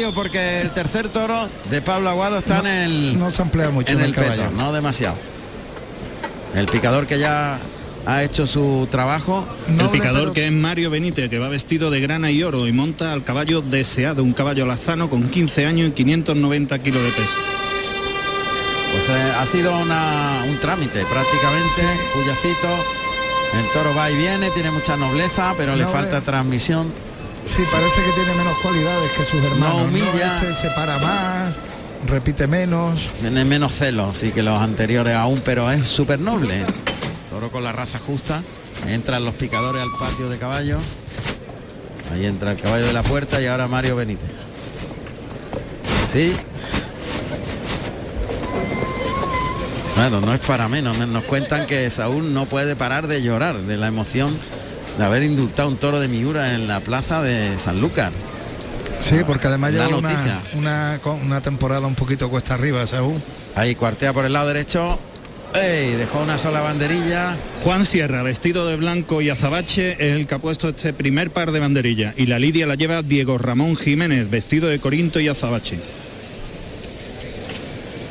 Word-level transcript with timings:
radio 0.00 0.14
porque 0.14 0.60
el 0.62 0.70
tercer 0.70 1.08
toro 1.08 1.48
de 1.70 1.82
Pablo 1.82 2.08
Aguado 2.10 2.38
está 2.38 2.60
en 2.60 2.66
el 2.66 3.18
No 3.18 3.30
se 3.32 3.42
emplea 3.42 3.70
mucho 3.70 3.90
en 3.92 3.98
en 3.98 4.04
el 4.04 4.10
el 4.10 4.14
caballo. 4.14 4.42
peto, 4.44 4.54
no 4.56 4.72
demasiado. 4.72 5.16
El 6.54 6.66
picador 6.66 7.06
que 7.06 7.18
ya 7.18 7.58
ha 8.06 8.22
hecho 8.22 8.46
su 8.46 8.88
trabajo. 8.90 9.44
El 9.68 9.76
Noble, 9.76 9.90
picador 9.92 10.20
pero- 10.22 10.32
que 10.32 10.46
es 10.46 10.52
Mario 10.52 10.90
Benítez, 10.90 11.28
que 11.28 11.38
va 11.38 11.48
vestido 11.48 11.90
de 11.90 12.00
grana 12.00 12.30
y 12.30 12.42
oro 12.42 12.66
y 12.66 12.72
monta 12.72 13.12
al 13.12 13.24
caballo 13.24 13.60
deseado, 13.60 14.22
un 14.22 14.32
caballo 14.32 14.64
lazano 14.66 15.10
con 15.10 15.28
15 15.28 15.66
años 15.66 15.88
y 15.88 15.92
590 15.92 16.78
kilos 16.78 17.02
de 17.02 17.10
peso. 17.10 17.32
Pues 18.92 19.08
eh, 19.18 19.32
ha 19.38 19.46
sido 19.46 19.76
una- 19.76 20.42
un 20.48 20.58
trámite 20.60 21.04
prácticamente, 21.04 21.82
Cuyacito. 22.14 22.68
El 23.52 23.66
toro 23.72 23.94
va 23.96 24.08
y 24.10 24.16
viene, 24.16 24.48
tiene 24.50 24.70
mucha 24.70 24.96
nobleza, 24.96 25.54
pero 25.56 25.74
le 25.76 25.84
falta 25.86 26.20
transmisión. 26.20 26.92
Sí, 27.44 27.62
parece 27.70 28.02
que 28.02 28.10
tiene 28.12 28.34
menos 28.36 28.56
cualidades 28.62 29.10
que 29.12 29.24
sus 29.24 29.42
hermanos. 29.42 29.82
humilla. 29.88 30.36
Este 30.42 30.54
se 30.54 30.70
para 30.74 30.98
más, 30.98 31.54
repite 32.06 32.46
menos. 32.46 33.08
Tiene 33.20 33.44
menos 33.44 33.72
celo, 33.74 34.14
sí 34.14 34.30
que 34.30 34.42
los 34.42 34.60
anteriores 34.60 35.14
aún, 35.14 35.40
pero 35.44 35.70
es 35.70 35.88
súper 35.88 36.20
noble. 36.20 36.64
Toro 37.30 37.50
con 37.50 37.64
la 37.64 37.72
raza 37.72 37.98
justa. 37.98 38.42
Entran 38.86 39.24
los 39.24 39.34
picadores 39.34 39.82
al 39.82 39.90
patio 39.98 40.28
de 40.28 40.38
caballos. 40.38 40.82
Ahí 42.12 42.24
entra 42.26 42.52
el 42.52 42.58
caballo 42.58 42.86
de 42.86 42.92
la 42.92 43.02
puerta 43.02 43.40
y 43.40 43.46
ahora 43.46 43.68
Mario 43.68 43.96
Benítez. 43.96 44.30
Sí. 46.12 46.34
Bueno, 49.96 50.20
no 50.20 50.32
es 50.32 50.40
para 50.40 50.66
menos. 50.68 50.96
Nos 50.98 51.24
cuentan 51.24 51.66
que 51.66 51.88
Saúl 51.90 52.32
no 52.32 52.46
puede 52.46 52.74
parar 52.74 53.06
de 53.06 53.22
llorar 53.22 53.58
de 53.58 53.76
la 53.76 53.86
emoción 53.88 54.36
de 54.98 55.04
haber 55.04 55.22
indultado 55.22 55.68
un 55.68 55.76
toro 55.76 56.00
de 56.00 56.08
Miura 56.08 56.54
en 56.54 56.68
la 56.68 56.80
plaza 56.80 57.22
de 57.22 57.58
Sanlúcar. 57.58 58.12
Sí, 59.00 59.16
porque 59.26 59.46
además 59.46 59.72
lleva 59.72 59.88
una, 59.88 60.42
una, 60.54 61.00
una 61.24 61.40
temporada 61.40 61.86
un 61.86 61.94
poquito 61.94 62.28
cuesta 62.28 62.54
arriba, 62.54 62.86
Saúl. 62.86 63.20
Ahí 63.54 63.74
cuartea 63.74 64.12
por 64.12 64.24
el 64.26 64.32
lado 64.32 64.48
derecho. 64.48 64.98
¡Ey! 65.54 65.94
Dejó 65.96 66.20
una 66.20 66.38
sola 66.38 66.60
banderilla. 66.60 67.36
Juan 67.64 67.84
Sierra, 67.84 68.22
vestido 68.22 68.66
de 68.66 68.76
blanco 68.76 69.20
y 69.20 69.30
azabache, 69.30 69.92
es 69.92 70.16
el 70.16 70.26
que 70.26 70.34
ha 70.36 70.38
puesto 70.38 70.68
este 70.68 70.92
primer 70.92 71.30
par 71.30 71.50
de 71.50 71.58
banderillas. 71.58 72.14
Y 72.16 72.26
la 72.26 72.38
lidia 72.38 72.66
la 72.66 72.76
lleva 72.76 73.02
Diego 73.02 73.36
Ramón 73.36 73.74
Jiménez, 73.74 74.30
vestido 74.30 74.68
de 74.68 74.78
corinto 74.78 75.18
y 75.18 75.28
azabache. 75.28 75.78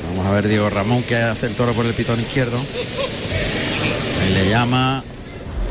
Vamos 0.10 0.26
a 0.26 0.32
ver 0.32 0.50
Diego 0.50 0.70
Ramón 0.70 1.04
que 1.04 1.16
hace 1.16 1.46
el 1.46 1.54
toro 1.54 1.74
por 1.74 1.86
el 1.86 1.94
pitón 1.94 2.20
izquierdo. 2.20 2.60
Ahí 4.22 4.34
le 4.34 4.50
llama. 4.50 5.04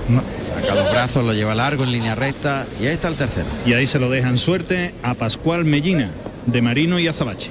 No. 0.09 0.23
Saca 0.43 0.75
los 0.75 0.91
brazos, 0.91 1.25
lo 1.25 1.35
lleva 1.35 1.55
largo 1.55 1.85
en 1.85 1.93
línea 1.93 2.15
recta. 2.15 2.67
Y 2.81 2.87
ahí 2.87 2.95
está 2.95 3.09
el 3.09 3.17
tercero. 3.17 3.47
Y 3.67 3.75
ahí 3.75 3.87
se 3.87 3.99
lo 3.99 4.09
dejan 4.09 4.39
suerte 4.39 4.95
a 5.03 5.15
Pascual 5.15 5.65
Mellina, 5.65 6.11
de 6.47 6.63
Marino 6.63 6.99
y 6.99 7.07
Azabache. 7.09 7.51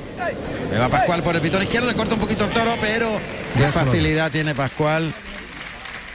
Le 0.72 0.78
va 0.80 0.89
Pascual 0.89 1.23
por 1.23 1.35
el 1.35 1.41
pitón 1.41 1.61
izquierdo, 1.61 1.88
le 1.88 1.94
corta 1.94 2.16
un 2.16 2.19
poquito 2.19 2.45
el 2.45 2.52
toro, 2.52 2.75
pero 2.81 3.19
qué 3.53 3.59
Déjalo. 3.61 3.85
facilidad 3.85 4.31
tiene 4.31 4.55
Pascual. 4.55 5.13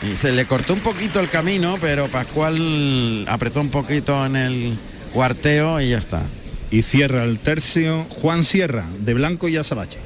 Y 0.02 0.16
se 0.16 0.32
le 0.32 0.46
cortó 0.46 0.74
un 0.74 0.80
poquito 0.80 1.20
el 1.20 1.28
camino, 1.28 1.78
pero 1.80 2.08
Pascual 2.08 3.24
apretó 3.28 3.60
un 3.60 3.68
poquito 3.68 4.26
en 4.26 4.34
el 4.36 4.78
cuarteo 5.14 5.80
y 5.80 5.90
ya 5.90 5.98
está. 5.98 6.22
Y 6.72 6.82
cierra 6.82 7.22
el 7.22 7.38
tercio 7.38 8.04
Juan 8.20 8.42
Sierra, 8.42 8.86
de 8.98 9.14
blanco 9.14 9.46
y 9.46 9.56
azabache. 9.58 9.98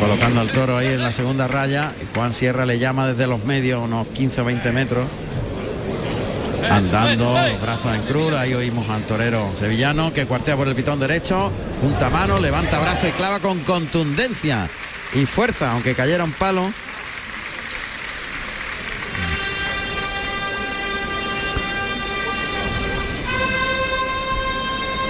Colocando 0.00 0.40
al 0.40 0.50
toro 0.50 0.76
ahí 0.76 0.88
en 0.88 1.02
la 1.02 1.12
segunda 1.12 1.48
raya 1.48 1.92
Juan 2.14 2.32
Sierra 2.32 2.66
le 2.66 2.78
llama 2.78 3.08
desde 3.08 3.26
los 3.26 3.44
medios 3.44 3.82
unos 3.82 4.06
15 4.08 4.40
o 4.42 4.44
20 4.44 4.72
metros. 4.72 5.06
Andando, 6.70 7.32
los 7.32 7.60
brazos 7.60 7.94
en 7.94 8.02
cruz, 8.02 8.32
ahí 8.32 8.52
oímos 8.52 8.88
al 8.88 9.02
torero 9.04 9.52
sevillano 9.54 10.12
que 10.12 10.26
cuartea 10.26 10.56
por 10.56 10.66
el 10.66 10.74
pitón 10.74 10.98
derecho, 10.98 11.52
junta 11.80 12.10
mano, 12.10 12.40
levanta 12.40 12.80
brazo 12.80 13.06
y 13.06 13.12
clava 13.12 13.38
con 13.38 13.60
contundencia 13.60 14.68
y 15.14 15.26
fuerza, 15.26 15.72
aunque 15.72 15.94
cayera 15.94 16.24
un 16.24 16.32
palo. 16.32 16.72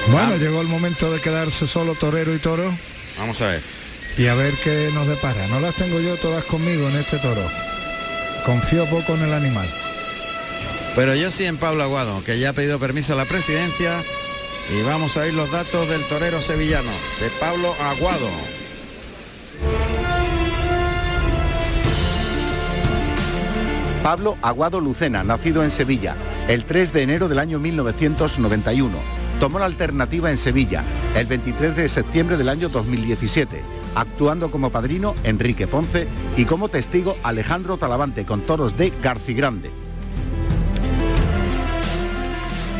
Bueno, 0.09 0.35
Ah. 0.35 0.37
llegó 0.37 0.61
el 0.61 0.69
momento 0.69 1.11
de 1.11 1.21
quedarse 1.21 1.67
solo 1.67 1.95
torero 1.95 2.35
y 2.35 2.39
toro 2.39 2.73
Vamos 3.19 3.41
a 3.41 3.49
ver. 3.49 3.76
Y 4.19 4.27
a 4.27 4.35
ver 4.35 4.55
qué 4.63 4.91
nos 4.95 5.07
depara. 5.07 5.47
No 5.49 5.61
las 5.61 5.75
tengo 5.75 6.01
yo 6.01 6.17
todas 6.17 6.45
conmigo 6.45 6.89
en 6.89 6.97
este 6.97 7.19
toro. 7.19 7.43
Confío 8.45 8.87
poco 8.87 9.15
en 9.15 9.23
el 9.23 9.35
animal. 9.35 9.69
Pero 10.95 11.15
yo 11.15 11.31
sí 11.31 11.45
en 11.45 11.59
Pablo 11.59 11.83
Aguado, 11.83 12.25
que 12.25 12.39
ya 12.39 12.51
ha 12.51 12.53
pedido 12.55 12.79
permiso 12.79 13.13
a 13.13 13.17
la 13.17 13.27
presidencia 13.27 14.01
y 14.75 14.83
vamos 14.83 15.17
a 15.17 15.21
oír 15.21 15.35
los 15.35 15.51
datos 15.51 15.89
del 15.89 16.03
torero 16.05 16.41
sevillano, 16.41 16.91
de 17.21 17.29
Pablo 17.39 17.75
Aguado. 17.81 18.31
Pablo 24.03 24.39
Aguado 24.41 24.81
Lucena, 24.81 25.25
nacido 25.25 25.63
en 25.65 25.71
Sevilla, 25.71 26.15
el 26.49 26.65
3 26.65 26.93
de 26.93 27.03
enero 27.03 27.29
del 27.29 27.41
año 27.41 27.59
1991. 27.59 28.97
Tomó 29.41 29.59
la 29.59 29.67
alternativa 29.67 30.31
en 30.31 30.39
Sevilla, 30.39 30.83
el 31.15 31.27
23 31.27 31.77
de 31.77 31.89
septiembre 31.89 32.37
del 32.37 32.49
año 32.49 32.69
2017, 32.69 33.63
actuando 33.97 34.51
como 34.51 34.71
padrino 34.71 35.15
Enrique 35.25 35.67
Ponce 35.67 36.07
y 36.37 36.45
como 36.45 36.69
testigo 36.69 37.17
Alejandro 37.23 37.79
Talavante 37.79 38.25
con 38.25 38.43
toros 38.43 38.77
de 38.77 38.93
Garcigrande. 39.03 39.71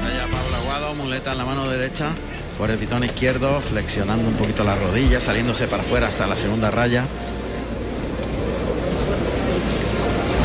Allá 0.05 0.27
Pablo 0.31 0.57
Aguado, 0.57 0.95
muleta 0.95 1.33
en 1.33 1.39
la 1.39 1.45
mano 1.45 1.69
derecha, 1.69 2.11
por 2.59 2.71
el 2.71 2.79
pitón 2.79 3.03
izquierdo, 3.03 3.61
flexionando 3.61 4.29
un 4.29 4.35
poquito 4.35 4.63
la 4.63 4.77
rodilla, 4.77 5.19
saliéndose 5.19 5.67
para 5.67 5.83
afuera 5.83 6.09
hasta 6.09 6.27
la 6.27 6.37
segunda 6.37 6.71
raya. 6.71 7.05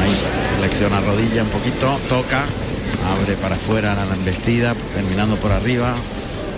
Ahí, 0.02 0.16
flexiona 0.58 1.02
rodilla 1.02 1.44
un 1.44 1.50
poquito, 1.50 2.00
toca, 2.08 2.46
abre 3.14 3.36
para 3.36 3.56
afuera 3.56 3.94
la 3.94 4.16
embestida, 4.16 4.74
terminando 4.96 5.36
por 5.36 5.52
arriba. 5.52 5.96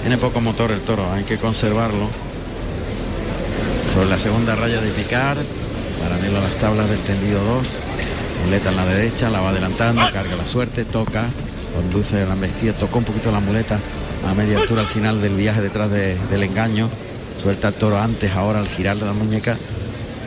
Tiene 0.02 0.18
poco 0.18 0.40
motor 0.40 0.72
el 0.72 0.82
toro, 0.82 1.12
hay 1.12 1.24
que 1.24 1.38
conservarlo. 1.38 2.33
Sobre 3.92 4.10
la 4.10 4.18
segunda 4.20 4.56
raya 4.56 4.82
de 4.82 4.90
picar, 4.92 5.38
paralelo 6.02 6.38
a 6.38 6.42
las 6.42 6.56
tablas 6.58 6.90
del 6.90 7.00
tendido 7.00 7.44
2, 7.44 7.68
muleta 8.46 8.70
en 8.70 8.76
la 8.76 8.86
derecha, 8.86 9.30
la 9.30 9.42
va 9.42 9.50
adelantando, 9.50 10.02
carga 10.12 10.36
la 10.36 10.46
suerte, 10.48 10.84
toca, 10.86 11.26
conduce 11.76 12.26
la 12.26 12.34
embestida, 12.34 12.74
tocó 12.74 13.00
un 13.00 13.04
poquito 13.06 13.32
la 13.32 13.40
muleta 13.40 13.80
a 14.28 14.34
media 14.34 14.58
altura 14.60 14.82
al 14.82 14.88
final 14.88 15.22
del 15.22 15.36
viaje 15.36 15.62
detrás 15.62 15.92
de- 15.92 16.18
del 16.32 16.44
engaño, 16.44 16.90
suelta 17.42 17.68
el 17.70 17.74
toro 17.76 18.00
antes, 18.00 18.32
ahora 18.36 18.60
al 18.60 18.68
girar 18.68 18.98
de 18.98 19.06
la 19.06 19.14
muñeca, 19.14 19.58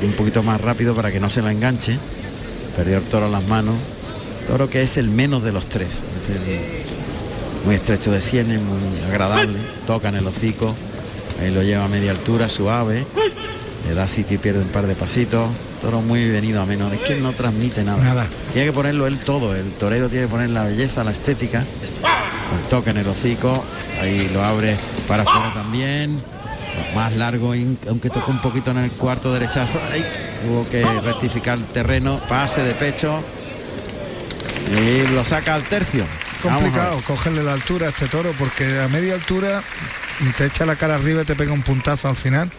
un 0.03 0.13
poquito 0.13 0.43
más 0.43 0.61
rápido 0.61 0.95
para 0.95 1.11
que 1.11 1.19
no 1.19 1.29
se 1.31 1.43
la 1.43 1.51
enganche, 1.51 1.99
perdió 2.77 2.99
el 2.99 3.05
toro 3.05 3.27
en 3.27 3.33
las 3.33 3.45
manos, 3.49 3.75
toro 4.47 4.69
que 4.71 4.83
es 4.83 4.97
el 4.97 5.09
menos 5.09 5.43
de 5.43 5.51
los 5.53 5.67
tres, 5.67 6.03
es 6.19 6.29
el- 6.29 6.85
muy 7.65 7.75
estrecho 7.75 8.13
de 8.13 8.21
sienes, 8.21 8.61
muy 8.61 8.79
agradable, 9.11 9.59
toca 9.89 10.09
en 10.11 10.17
el 10.17 10.27
hocico, 10.27 10.75
ahí 11.41 11.51
lo 11.51 11.63
lleva 11.63 11.85
a 11.85 11.89
media 11.89 12.11
altura, 12.11 12.49
suave, 12.49 13.07
le 13.87 13.95
da 13.95 14.09
sitio 14.09 14.37
y 14.37 14.39
pierde 14.39 14.61
un 14.61 14.69
par 14.69 14.87
de 14.87 14.95
pasitos, 14.95 15.49
toro 15.81 16.03
muy 16.03 16.29
venido 16.31 16.61
a 16.63 16.67
menos, 16.67 16.93
es 16.93 17.01
que 17.01 17.17
no 17.17 17.33
transmite 17.33 17.85
nada. 17.85 18.03
Nada. 18.03 18.27
Tiene 18.53 18.69
que 18.69 18.73
ponerlo 18.73 19.07
él 19.07 19.19
todo, 19.21 19.55
el 19.55 19.71
torero 19.73 20.09
tiene 20.09 20.27
que 20.27 20.31
poner 20.31 20.51
la 20.51 20.65
belleza, 20.65 21.05
la 21.05 21.13
estética, 21.13 21.61
el 21.61 22.69
toque 22.69 22.91
en 22.91 22.99
el 22.99 23.09
hocico, 23.09 23.65
ahí 24.01 24.31
lo 24.33 24.45
abre 24.45 24.77
para 25.07 25.23
afuera 25.23 25.53
también, 25.55 26.21
más 26.95 27.15
largo, 27.15 27.53
aunque 27.89 28.11
tocó 28.11 28.31
un 28.31 28.41
poquito 28.41 28.71
en 28.71 28.79
el 28.79 28.91
cuarto 28.93 29.33
derechazo, 29.33 29.81
ahí 29.93 30.05
tuvo 30.45 30.69
que 30.69 30.85
rectificar 31.01 31.59
el 31.59 31.65
terreno, 31.65 32.21
pase 32.29 32.63
de 32.63 32.75
pecho 32.75 33.23
y 34.73 35.15
lo 35.15 35.25
saca 35.25 35.55
al 35.55 35.65
tercio. 35.65 36.05
Complicado 36.43 37.01
cogerle 37.07 37.43
la 37.43 37.55
altura 37.55 37.87
a 37.87 37.89
este 37.91 38.09
toro 38.09 38.33
porque 38.39 38.81
a 38.81 38.89
media 38.89 39.15
altura 39.15 39.63
te 40.37 40.47
echa 40.47 40.67
la 40.67 40.77
cara 40.77 40.95
arriba 40.95 41.23
y 41.23 41.25
te 41.25 41.35
pega 41.35 41.53
un 41.53 41.63
puntazo 41.63 42.09
al 42.09 42.17
final 42.17 42.51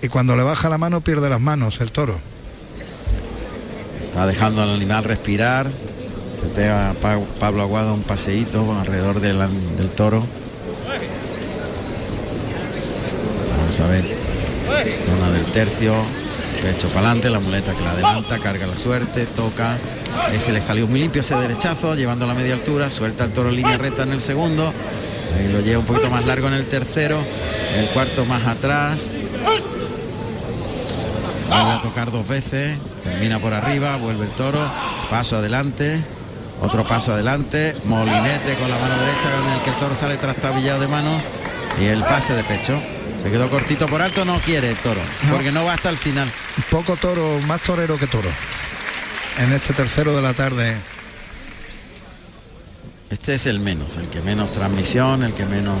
y 0.00 0.08
cuando 0.08 0.36
le 0.36 0.42
baja 0.42 0.68
la 0.68 0.78
mano 0.78 1.00
pierde 1.00 1.28
las 1.28 1.40
manos 1.40 1.80
el 1.80 1.92
toro. 1.92 2.18
Está 4.08 4.26
dejando 4.26 4.62
al 4.62 4.70
animal 4.70 5.04
respirar. 5.04 5.68
Se 6.36 6.46
pega 6.54 6.92
Pa- 7.00 7.18
Pablo 7.40 7.62
Aguado 7.62 7.94
un 7.94 8.02
paseíto 8.02 8.78
alrededor 8.78 9.20
del, 9.20 9.38
toro. 9.96 10.26
Vamos 13.58 13.80
a 13.80 13.86
ver. 13.86 14.04
Zona 15.06 15.30
del 15.30 15.44
tercio. 15.46 15.94
Pecho 16.60 16.88
para 16.88 17.06
adelante, 17.10 17.30
la 17.30 17.40
muleta 17.40 17.72
que 17.74 17.80
la 17.82 17.92
adelanta, 17.92 18.38
carga 18.38 18.66
la 18.66 18.76
suerte, 18.76 19.26
toca. 19.26 19.78
Ese 20.32 20.52
le 20.52 20.60
salió 20.60 20.86
muy 20.86 21.00
limpio 21.00 21.20
ese 21.22 21.34
derechazo, 21.34 21.94
llevando 21.94 22.24
a 22.24 22.28
la 22.28 22.34
media 22.34 22.54
altura, 22.54 22.90
suelta 22.90 23.24
el 23.24 23.32
toro 23.32 23.48
en 23.48 23.56
línea 23.56 23.78
recta 23.78 24.02
en 24.02 24.12
el 24.12 24.20
segundo. 24.20 24.72
Ahí 25.36 25.48
lo 25.52 25.60
lleva 25.60 25.80
un 25.80 25.86
poquito 25.86 26.10
más 26.10 26.26
largo 26.26 26.48
en 26.48 26.54
el 26.54 26.66
tercero. 26.66 27.22
El 27.76 27.86
cuarto 27.88 28.24
más 28.24 28.46
atrás. 28.46 29.10
Vuelve 31.48 31.70
a 31.70 31.80
tocar 31.82 32.10
dos 32.10 32.26
veces, 32.26 32.78
termina 33.04 33.38
por 33.38 33.52
arriba, 33.52 33.96
vuelve 33.96 34.24
el 34.24 34.30
toro, 34.30 34.58
paso 35.10 35.36
adelante, 35.36 36.00
Otro 36.62 36.86
paso 36.86 37.12
adelante, 37.12 37.74
Molinete 37.84 38.54
con 38.54 38.70
la 38.70 38.78
mano 38.78 38.96
derecha 38.96 39.30
con 39.36 39.52
el 39.52 39.60
que 39.62 39.70
el 39.70 39.76
toro 39.76 39.94
sale 39.94 40.16
trastabillado 40.16 40.80
de 40.80 40.88
mano 40.88 41.20
y 41.78 41.84
el 41.86 42.02
pase 42.04 42.34
de 42.34 42.44
pecho. 42.44 42.80
Se 43.22 43.30
quedó 43.30 43.50
cortito 43.50 43.86
por 43.86 44.00
alto, 44.00 44.24
no 44.24 44.38
quiere 44.40 44.70
el 44.70 44.76
toro, 44.76 45.00
porque 45.30 45.52
no 45.52 45.64
va 45.64 45.74
hasta 45.74 45.90
el 45.90 45.98
final. 45.98 46.30
Poco 46.70 46.96
toro, 46.96 47.38
más 47.46 47.60
torero 47.60 47.98
que 47.98 48.06
toro. 48.06 48.30
En 49.38 49.52
este 49.52 49.74
tercero 49.74 50.16
de 50.16 50.22
la 50.22 50.32
tarde. 50.34 50.76
Este 53.12 53.34
es 53.34 53.44
el 53.44 53.60
menos, 53.60 53.98
el 53.98 54.08
que 54.08 54.22
menos 54.22 54.52
transmisión, 54.52 55.22
el 55.22 55.34
que 55.34 55.44
menos 55.44 55.76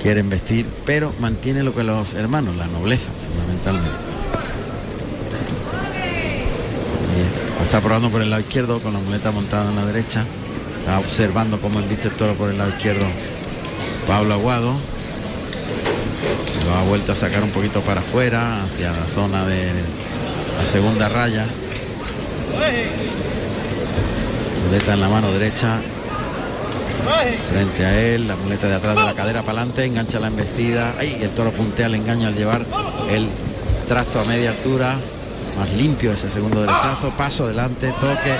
quieren 0.00 0.30
vestir, 0.30 0.64
pero 0.86 1.12
mantiene 1.18 1.64
lo 1.64 1.74
que 1.74 1.82
los 1.82 2.14
hermanos, 2.14 2.54
la 2.54 2.68
nobleza, 2.68 3.10
fundamentalmente. 3.28 3.90
está 7.64 7.80
probando 7.80 8.10
por 8.10 8.22
el 8.22 8.30
lado 8.30 8.42
izquierdo 8.42 8.78
con 8.78 8.92
la 8.92 9.00
muleta 9.00 9.32
montada 9.32 9.70
en 9.70 9.76
la 9.76 9.84
derecha. 9.86 10.24
Está 10.78 11.00
observando 11.00 11.60
cómo 11.60 11.80
embiste 11.80 12.06
el 12.06 12.14
toro 12.14 12.34
por 12.34 12.50
el 12.50 12.58
lado 12.58 12.70
izquierdo 12.70 13.06
Pablo 14.06 14.34
Aguado. 14.34 14.76
Lo 16.64 16.74
ha 16.76 16.84
vuelto 16.84 17.10
a 17.10 17.16
sacar 17.16 17.42
un 17.42 17.50
poquito 17.50 17.80
para 17.80 18.02
afuera, 18.02 18.62
hacia 18.62 18.92
la 18.92 19.04
zona 19.04 19.46
de 19.46 19.66
la 20.62 20.66
segunda 20.70 21.08
raya. 21.08 21.44
Muleta 24.68 24.94
en 24.94 25.00
la 25.00 25.08
mano 25.08 25.32
derecha. 25.32 25.80
Frente 27.48 27.84
a 27.84 28.00
él, 28.00 28.28
la 28.28 28.36
muleta 28.36 28.68
de 28.68 28.74
atrás 28.74 28.96
de 28.96 29.02
la 29.02 29.14
cadera 29.14 29.42
para 29.42 29.58
adelante, 29.58 29.84
engancha 29.84 30.20
la 30.20 30.28
embestida. 30.28 30.94
Ahí 30.98 31.18
el 31.20 31.30
toro 31.30 31.50
puntea 31.50 31.86
el 31.86 31.94
engaño 31.94 32.28
al 32.28 32.34
llevar 32.34 32.64
el 33.10 33.28
trasto 33.88 34.20
a 34.20 34.24
media 34.24 34.50
altura. 34.50 34.96
Más 35.58 35.72
limpio 35.72 36.12
ese 36.12 36.28
segundo 36.28 36.60
derechazo, 36.60 37.10
paso 37.10 37.44
adelante, 37.44 37.92
toque. 38.00 38.34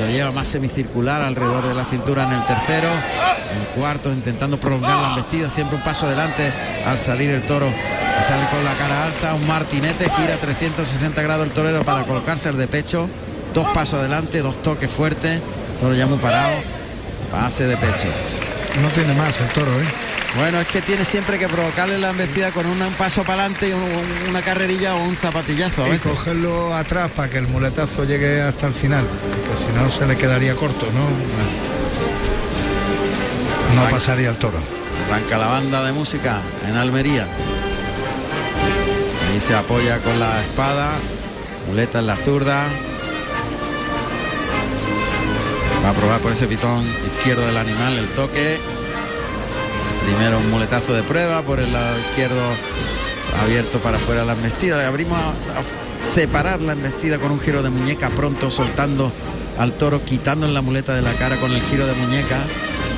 Lo 0.00 0.06
lleva 0.08 0.32
más 0.32 0.48
semicircular 0.48 1.22
alrededor 1.22 1.68
de 1.68 1.74
la 1.74 1.84
cintura 1.84 2.24
en 2.24 2.32
el 2.32 2.44
tercero, 2.44 2.88
el 2.88 3.80
cuarto 3.80 4.12
intentando 4.12 4.58
prolongar 4.58 5.00
la 5.00 5.08
embestida, 5.10 5.48
siempre 5.48 5.76
un 5.76 5.84
paso 5.84 6.06
adelante 6.06 6.52
al 6.84 6.98
salir 6.98 7.30
el 7.30 7.42
toro 7.42 7.66
que 7.66 8.24
sale 8.24 8.46
con 8.50 8.64
la 8.64 8.74
cara 8.74 9.04
alta, 9.04 9.34
un 9.34 9.46
martinete, 9.46 10.10
gira 10.10 10.36
360 10.36 11.22
grados 11.22 11.46
el 11.46 11.52
torero 11.52 11.84
para 11.84 12.02
colocarse 12.04 12.48
al 12.48 12.58
de 12.58 12.66
pecho, 12.66 13.08
dos 13.54 13.68
pasos 13.68 14.00
adelante, 14.00 14.40
dos 14.40 14.60
toques 14.60 14.90
fuertes, 14.90 15.40
toro 15.80 15.94
ya 15.94 16.06
muy 16.06 16.18
parado, 16.18 16.56
pase 17.26 17.66
de 17.66 17.76
pecho. 17.76 18.08
No 18.82 18.88
tiene 18.88 19.14
más 19.14 19.40
el 19.40 19.48
toro, 19.48 19.70
¿eh? 19.80 19.84
Bueno, 20.36 20.60
es 20.60 20.68
que 20.68 20.82
tiene 20.82 21.04
siempre 21.04 21.38
que 21.38 21.48
provocarle 21.48 21.96
la 21.98 22.10
embestida 22.10 22.50
con 22.52 22.66
un 22.66 22.78
paso 22.94 23.22
para 23.24 23.44
adelante, 23.44 23.72
una 24.28 24.42
carrerilla 24.42 24.94
o 24.94 25.02
un 25.02 25.16
zapatillazo. 25.16 25.82
y 25.92 25.98
cogerlo 25.98 26.74
atrás 26.74 27.10
para 27.10 27.30
que 27.30 27.38
el 27.38 27.48
muletazo 27.48 28.04
llegue 28.04 28.42
hasta 28.42 28.66
el 28.66 28.74
final, 28.74 29.04
que 29.50 29.56
si 29.56 29.72
no 29.72 29.90
se 29.90 30.06
le 30.06 30.16
quedaría 30.16 30.54
corto, 30.54 30.86
¿no? 30.92 31.06
No 33.82 33.88
pasaría 33.90 34.28
el 34.28 34.36
toro. 34.36 34.58
Arranca 35.08 35.38
la 35.38 35.46
banda 35.46 35.84
de 35.84 35.92
música 35.92 36.40
en 36.68 36.76
Almería. 36.76 37.26
Ahí 39.30 39.40
se 39.40 39.54
apoya 39.54 39.98
con 39.98 40.20
la 40.20 40.42
espada, 40.42 40.90
muleta 41.66 42.00
en 42.00 42.06
la 42.08 42.16
zurda. 42.16 42.64
Va 45.86 45.90
a 45.90 45.94
probar 45.94 46.20
por 46.20 46.32
ese 46.32 46.48
pitón 46.48 46.84
izquierdo 47.06 47.46
del 47.46 47.56
animal 47.56 47.96
el 47.96 48.08
toque 48.08 48.58
Primero 50.02 50.38
un 50.38 50.50
muletazo 50.50 50.92
de 50.92 51.04
prueba 51.04 51.42
por 51.42 51.60
el 51.60 51.72
lado 51.72 51.96
izquierdo 52.00 52.42
abierto 53.40 53.78
para 53.78 53.96
afuera 53.96 54.24
la 54.24 54.32
embestida. 54.32 54.84
Abrimos 54.86 55.16
a, 55.16 56.02
separar 56.02 56.60
la 56.60 56.72
embestida 56.72 57.20
con 57.20 57.30
un 57.30 57.38
giro 57.38 57.62
de 57.62 57.70
muñeca 57.70 58.10
pronto, 58.10 58.50
soltando 58.50 59.12
al 59.58 59.74
toro, 59.74 60.04
quitando 60.04 60.46
en 60.46 60.54
la 60.54 60.62
muleta 60.62 60.92
de 60.92 61.02
la 61.02 61.12
cara 61.12 61.36
con 61.36 61.52
el 61.52 61.60
giro 61.62 61.86
de 61.86 61.94
muñeca 61.94 62.38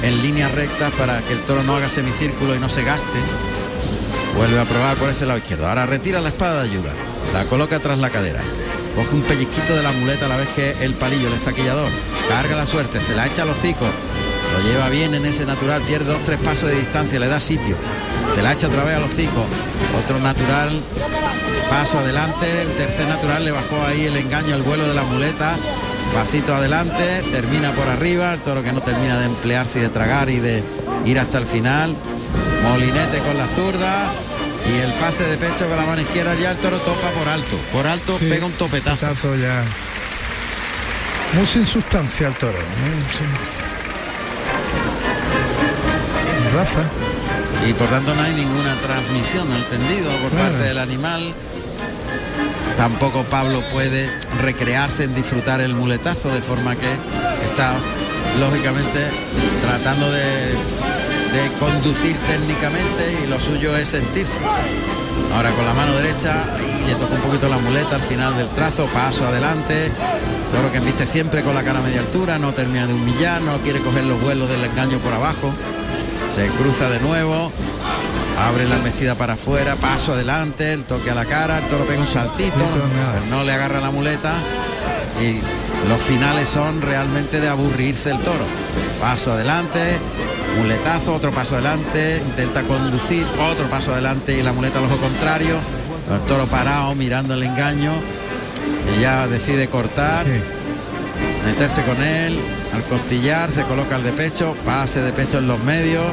en 0.02 0.22
línea 0.22 0.48
recta 0.48 0.88
para 0.90 1.20
que 1.20 1.34
el 1.34 1.40
toro 1.40 1.62
no 1.64 1.76
haga 1.76 1.90
semicírculo 1.90 2.54
y 2.54 2.58
no 2.58 2.70
se 2.70 2.84
gaste. 2.84 3.18
Vuelve 4.34 4.60
a 4.60 4.64
probar 4.64 4.96
por 4.96 5.10
ese 5.10 5.26
lado 5.26 5.38
izquierdo. 5.38 5.68
Ahora 5.68 5.84
retira 5.84 6.22
la 6.22 6.28
espada 6.28 6.62
de 6.62 6.70
ayuda. 6.70 6.92
La 7.34 7.44
coloca 7.44 7.80
tras 7.80 7.98
la 7.98 8.08
cadera. 8.08 8.40
Coge 8.94 9.14
un 9.14 9.22
pellizquito 9.22 9.76
de 9.76 9.82
la 9.82 9.92
muleta 9.92 10.24
a 10.24 10.28
la 10.28 10.36
vez 10.36 10.48
que 10.48 10.72
el 10.82 10.94
palillo, 10.94 11.28
el 11.28 11.34
estaquillador. 11.34 11.90
Carga 12.28 12.56
la 12.56 12.66
suerte, 12.66 13.00
se 13.00 13.14
la 13.14 13.26
echa 13.26 13.42
a 13.42 13.46
los 13.46 13.58
hocico 13.58 13.86
lo 14.52 14.60
lleva 14.60 14.88
bien 14.88 15.14
en 15.14 15.26
ese 15.26 15.44
natural, 15.46 15.82
pierde 15.82 16.06
dos, 16.12 16.22
tres 16.24 16.38
pasos 16.40 16.70
de 16.70 16.76
distancia, 16.76 17.18
le 17.20 17.28
da 17.28 17.40
sitio. 17.40 17.76
Se 18.34 18.42
la 18.42 18.52
echa 18.52 18.68
otra 18.68 18.84
vez 18.84 18.96
a 18.96 19.00
los 19.00 19.10
cinco. 19.14 19.46
Otro 20.02 20.18
natural, 20.18 20.80
paso 21.68 21.98
adelante. 21.98 22.62
El 22.62 22.68
tercer 22.72 23.06
natural 23.08 23.44
le 23.44 23.50
bajó 23.50 23.82
ahí 23.86 24.06
el 24.06 24.16
engaño 24.16 24.54
al 24.54 24.62
vuelo 24.62 24.86
de 24.88 24.94
la 24.94 25.02
muleta. 25.02 25.54
Pasito 26.14 26.54
adelante, 26.54 27.22
termina 27.30 27.72
por 27.72 27.86
arriba, 27.88 28.32
el 28.32 28.40
toro 28.40 28.62
que 28.62 28.72
no 28.72 28.80
termina 28.80 29.18
de 29.20 29.26
emplearse 29.26 29.78
y 29.78 29.82
de 29.82 29.88
tragar 29.90 30.30
y 30.30 30.40
de 30.40 30.62
ir 31.04 31.18
hasta 31.18 31.38
el 31.38 31.44
final. 31.44 31.94
Molinete 32.62 33.18
con 33.18 33.36
la 33.36 33.46
zurda 33.46 34.10
y 34.74 34.80
el 34.80 34.92
pase 34.94 35.24
de 35.24 35.36
pecho 35.36 35.68
con 35.68 35.76
la 35.76 35.84
mano 35.84 36.00
izquierda 36.00 36.34
ya 36.34 36.52
el 36.52 36.56
toro 36.58 36.78
topa 36.80 37.10
por 37.10 37.28
alto. 37.28 37.56
Por 37.72 37.86
alto 37.86 38.16
pega 38.18 38.46
un 38.46 38.52
topetazo. 38.52 39.36
ya. 39.36 39.64
Muy 41.34 41.46
sin 41.46 41.66
sustancia 41.66 42.28
el 42.28 42.34
toro. 42.34 42.58
Y 47.68 47.72
por 47.74 47.88
tanto 47.88 48.14
no 48.14 48.22
hay 48.22 48.34
ninguna 48.34 48.74
transmisión 48.76 49.52
al 49.52 49.64
tendido 49.66 50.10
por 50.22 50.30
parte 50.30 50.58
del 50.58 50.78
animal. 50.78 51.34
Tampoco 52.76 53.24
Pablo 53.24 53.62
puede 53.70 54.10
recrearse 54.40 55.04
en 55.04 55.14
disfrutar 55.14 55.60
el 55.60 55.74
muletazo, 55.74 56.30
de 56.30 56.40
forma 56.40 56.76
que 56.76 56.92
está 57.44 57.74
lógicamente 58.40 59.10
tratando 59.62 60.10
de, 60.10 60.22
de 60.22 61.50
conducir 61.58 62.16
técnicamente 62.28 63.20
y 63.24 63.26
lo 63.28 63.38
suyo 63.40 63.76
es 63.76 63.88
sentirse. 63.88 64.38
Ahora 65.34 65.50
con 65.50 65.64
la 65.64 65.74
mano 65.74 65.94
derecha 65.96 66.44
y 66.80 66.86
le 66.86 66.94
toca 66.94 67.14
un 67.14 67.20
poquito 67.20 67.48
la 67.48 67.58
muleta 67.58 67.96
al 67.96 68.02
final 68.02 68.36
del 68.36 68.48
trazo, 68.48 68.86
paso 68.86 69.26
adelante. 69.26 69.90
Toro 70.52 70.72
que 70.72 70.80
viste 70.80 71.06
siempre 71.06 71.42
con 71.42 71.54
la 71.54 71.62
cara 71.62 71.80
a 71.80 71.82
media 71.82 72.00
altura, 72.00 72.38
no 72.38 72.52
termina 72.54 72.86
de 72.86 72.94
humillar, 72.94 73.42
no 73.42 73.58
quiere 73.58 73.80
coger 73.80 74.04
los 74.04 74.20
vuelos 74.20 74.48
del 74.48 74.64
engaño 74.64 74.98
por 74.98 75.12
abajo. 75.12 75.52
Se 76.34 76.46
cruza 76.48 76.88
de 76.88 77.00
nuevo. 77.00 77.52
Abre 78.40 78.68
la 78.68 78.76
embestida 78.76 79.16
para 79.16 79.32
afuera, 79.32 79.74
paso 79.74 80.12
adelante, 80.12 80.72
el 80.72 80.84
toque 80.84 81.10
a 81.10 81.14
la 81.14 81.24
cara, 81.24 81.58
el 81.58 81.64
toro 81.64 81.84
pega 81.84 82.00
un 82.00 82.06
saltito, 82.06 82.56
no 83.28 83.42
le 83.42 83.52
agarra 83.52 83.80
la 83.80 83.90
muleta 83.90 84.34
y 85.20 85.40
los 85.88 86.00
finales 86.02 86.48
son 86.48 86.80
realmente 86.80 87.40
de 87.40 87.48
aburrirse 87.48 88.10
el 88.10 88.20
toro. 88.20 88.44
Paso 89.00 89.32
adelante, 89.32 89.98
muletazo, 90.56 91.14
otro 91.14 91.30
paso 91.30 91.54
adelante, 91.54 92.22
intenta 92.24 92.62
conducir, 92.62 93.26
otro 93.50 93.66
paso 93.68 93.92
adelante 93.92 94.38
y 94.38 94.42
la 94.42 94.52
muleta 94.52 94.78
al 94.78 94.84
ojo 94.86 94.96
contrario. 94.96 95.56
El 96.10 96.20
toro 96.26 96.46
parado 96.46 96.94
mirando 96.94 97.34
el 97.34 97.42
engaño 97.42 97.92
y 98.96 99.02
ya 99.02 99.28
decide 99.28 99.68
cortar, 99.68 100.26
meterse 101.44 101.82
con 101.82 102.02
él, 102.02 102.38
al 102.74 102.82
costillar, 102.84 103.50
se 103.52 103.62
coloca 103.64 103.96
el 103.96 104.04
de 104.04 104.12
pecho, 104.12 104.56
pase 104.64 105.00
de 105.00 105.12
pecho 105.12 105.38
en 105.38 105.48
los 105.48 105.62
medios. 105.64 106.06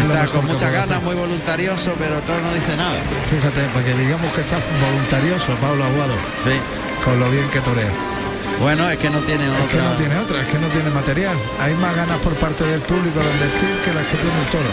Está 0.00 0.26
con 0.26 0.46
muchas 0.46 0.72
ganas, 0.72 1.02
muy 1.02 1.14
voluntarioso, 1.14 1.92
pero 1.98 2.18
todo 2.20 2.40
no 2.40 2.54
dice 2.54 2.76
nada. 2.76 2.98
Fíjate, 3.30 3.60
para 3.74 3.84
que 3.84 3.94
digamos 3.94 4.32
que 4.32 4.40
está 4.40 4.56
voluntarioso 4.80 5.54
Pablo 5.60 5.84
Aguado. 5.84 6.14
Sí. 6.44 6.58
Con 7.04 7.20
lo 7.20 7.30
bien 7.30 7.48
que 7.50 7.60
torea. 7.60 8.11
Bueno, 8.60 8.88
es 8.90 8.98
que 8.98 9.10
no 9.10 9.20
tiene 9.20 9.48
otra. 9.48 9.64
Es 9.64 9.70
que 9.70 9.78
no 9.78 9.92
tiene 9.96 10.16
otra, 10.18 10.42
es 10.42 10.48
que 10.48 10.58
no 10.58 10.68
tiene 10.68 10.90
material. 10.90 11.36
Hay 11.60 11.74
más 11.74 11.96
ganas 11.96 12.18
por 12.18 12.34
parte 12.34 12.64
del 12.64 12.80
público 12.80 13.18
de 13.18 13.44
vestir 13.44 13.70
que 13.84 13.92
las 13.92 14.06
que 14.06 14.16
tiene 14.16 14.38
el 14.38 14.50
toro. 14.50 14.70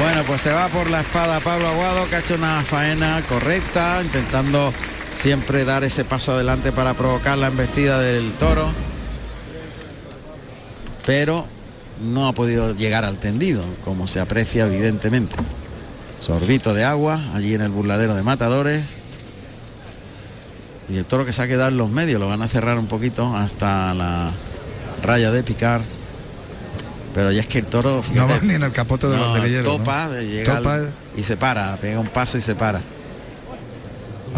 Bueno, 0.00 0.22
pues 0.26 0.40
se 0.40 0.52
va 0.52 0.68
por 0.68 0.88
la 0.88 1.00
espada 1.00 1.40
Pablo 1.40 1.68
Aguado, 1.68 2.08
que 2.08 2.16
ha 2.16 2.18
hecho 2.20 2.36
una 2.36 2.62
faena 2.62 3.20
correcta, 3.28 4.00
intentando 4.02 4.72
siempre 5.14 5.64
dar 5.64 5.84
ese 5.84 6.04
paso 6.04 6.32
adelante 6.32 6.72
para 6.72 6.94
provocar 6.94 7.36
la 7.36 7.48
embestida 7.48 8.00
del 8.00 8.32
toro 8.34 8.72
pero 11.08 11.46
no 12.04 12.28
ha 12.28 12.34
podido 12.34 12.76
llegar 12.76 13.06
al 13.06 13.18
tendido, 13.18 13.64
como 13.82 14.06
se 14.06 14.20
aprecia 14.20 14.66
evidentemente. 14.66 15.34
Sorbito 16.18 16.74
de 16.74 16.84
agua 16.84 17.18
allí 17.32 17.54
en 17.54 17.62
el 17.62 17.70
burladero 17.70 18.14
de 18.14 18.22
matadores. 18.22 18.82
Y 20.90 20.96
el 20.96 21.04
toro 21.04 21.26
que 21.26 21.32
se 21.32 21.42
ha 21.42 21.48
quedado 21.48 21.68
en 21.68 21.76
los 21.76 21.90
medios 21.90 22.20
lo 22.20 22.28
van 22.28 22.42
a 22.42 22.48
cerrar 22.48 22.78
un 22.78 22.86
poquito 22.86 23.36
hasta 23.36 23.92
la 23.94 24.32
raya 25.02 25.30
de 25.30 25.42
picar. 25.42 25.82
Pero 27.14 27.32
ya 27.32 27.40
es 27.40 27.46
que 27.46 27.58
el 27.58 27.66
toro 27.66 28.02
no 28.14 28.28
va 28.28 28.38
ni 28.42 28.54
en 28.54 28.62
el 28.62 28.72
capote 28.72 29.08
de 29.08 29.16
los 29.16 29.28
banderilleros. 29.28 29.76
Topa, 29.76 30.08
y 31.16 31.22
se 31.22 31.36
para, 31.36 31.76
pega 31.76 31.98
un 31.98 32.08
paso 32.08 32.38
y 32.38 32.40
se 32.40 32.54
para. 32.54 32.80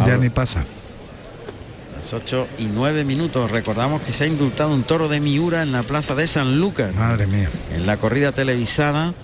Ya 0.06 0.16
ni 0.16 0.30
pasa. 0.30 0.64
8 2.12 2.48
y 2.58 2.64
9 2.66 3.04
minutos. 3.04 3.50
Recordamos 3.50 4.00
que 4.02 4.12
se 4.12 4.24
ha 4.24 4.26
indultado 4.26 4.72
un 4.72 4.84
toro 4.84 5.08
de 5.08 5.20
Miura 5.20 5.62
en 5.62 5.72
la 5.72 5.82
plaza 5.82 6.14
de 6.14 6.26
San 6.26 6.58
Lucas. 6.58 6.94
Madre 6.94 7.26
mía. 7.26 7.50
En 7.74 7.86
la 7.86 7.98
corrida 7.98 8.32
televisada 8.32 9.14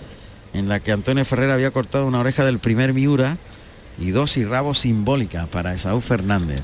en 0.52 0.68
la 0.68 0.80
que 0.80 0.92
Antonio 0.92 1.24
Ferrer 1.24 1.50
había 1.50 1.70
cortado 1.70 2.06
una 2.06 2.20
oreja 2.20 2.44
del 2.44 2.58
primer 2.58 2.92
Miura 2.92 3.38
y 3.98 4.10
dos 4.10 4.36
y 4.36 4.44
rabos 4.44 4.80
simbólicas 4.80 5.48
para 5.48 5.74
Esaú 5.74 6.00
Fernández. 6.00 6.60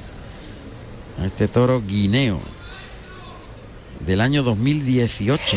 Este 1.25 1.49
toro 1.49 1.83
guineo. 1.83 2.40
del 4.07 4.21
año 4.21 4.42
2018. 4.42 5.57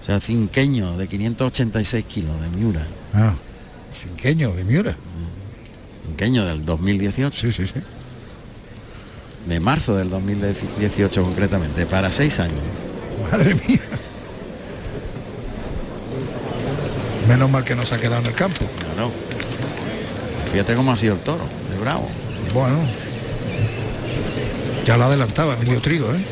O 0.00 0.04
sea, 0.04 0.20
cinqueño 0.20 0.96
de 0.96 1.08
586 1.08 2.04
kilos 2.06 2.40
de 2.40 2.48
Miura. 2.48 2.86
Ah, 3.14 3.34
cinqueño 3.94 4.52
de 4.52 4.64
Miura. 4.64 4.96
Cinqueño 6.06 6.44
del 6.46 6.64
2018. 6.64 7.38
Sí, 7.38 7.52
sí, 7.52 7.66
sí. 7.66 7.80
De 9.46 9.58
marzo 9.60 9.96
del 9.96 10.10
2018 10.10 11.22
concretamente, 11.22 11.86
para 11.86 12.12
seis 12.12 12.38
años. 12.40 12.60
Madre 13.30 13.54
mía. 13.54 13.80
Menos 17.28 17.50
mal 17.50 17.64
que 17.64 17.74
no 17.74 17.86
se 17.86 17.94
ha 17.94 17.98
quedado 17.98 18.20
en 18.20 18.26
el 18.26 18.34
campo. 18.34 18.66
Claro. 18.94 19.10
Fíjate 20.50 20.74
cómo 20.74 20.92
ha 20.92 20.96
sido 20.96 21.14
el 21.14 21.20
toro, 21.20 21.44
de 21.70 21.78
bravo. 21.78 22.08
Bueno. 22.52 22.76
Ya 24.84 24.96
lo 24.96 25.04
adelantaba 25.04 25.54
Emilio 25.54 25.80
Trigo, 25.80 26.12
¿eh? 26.12 26.24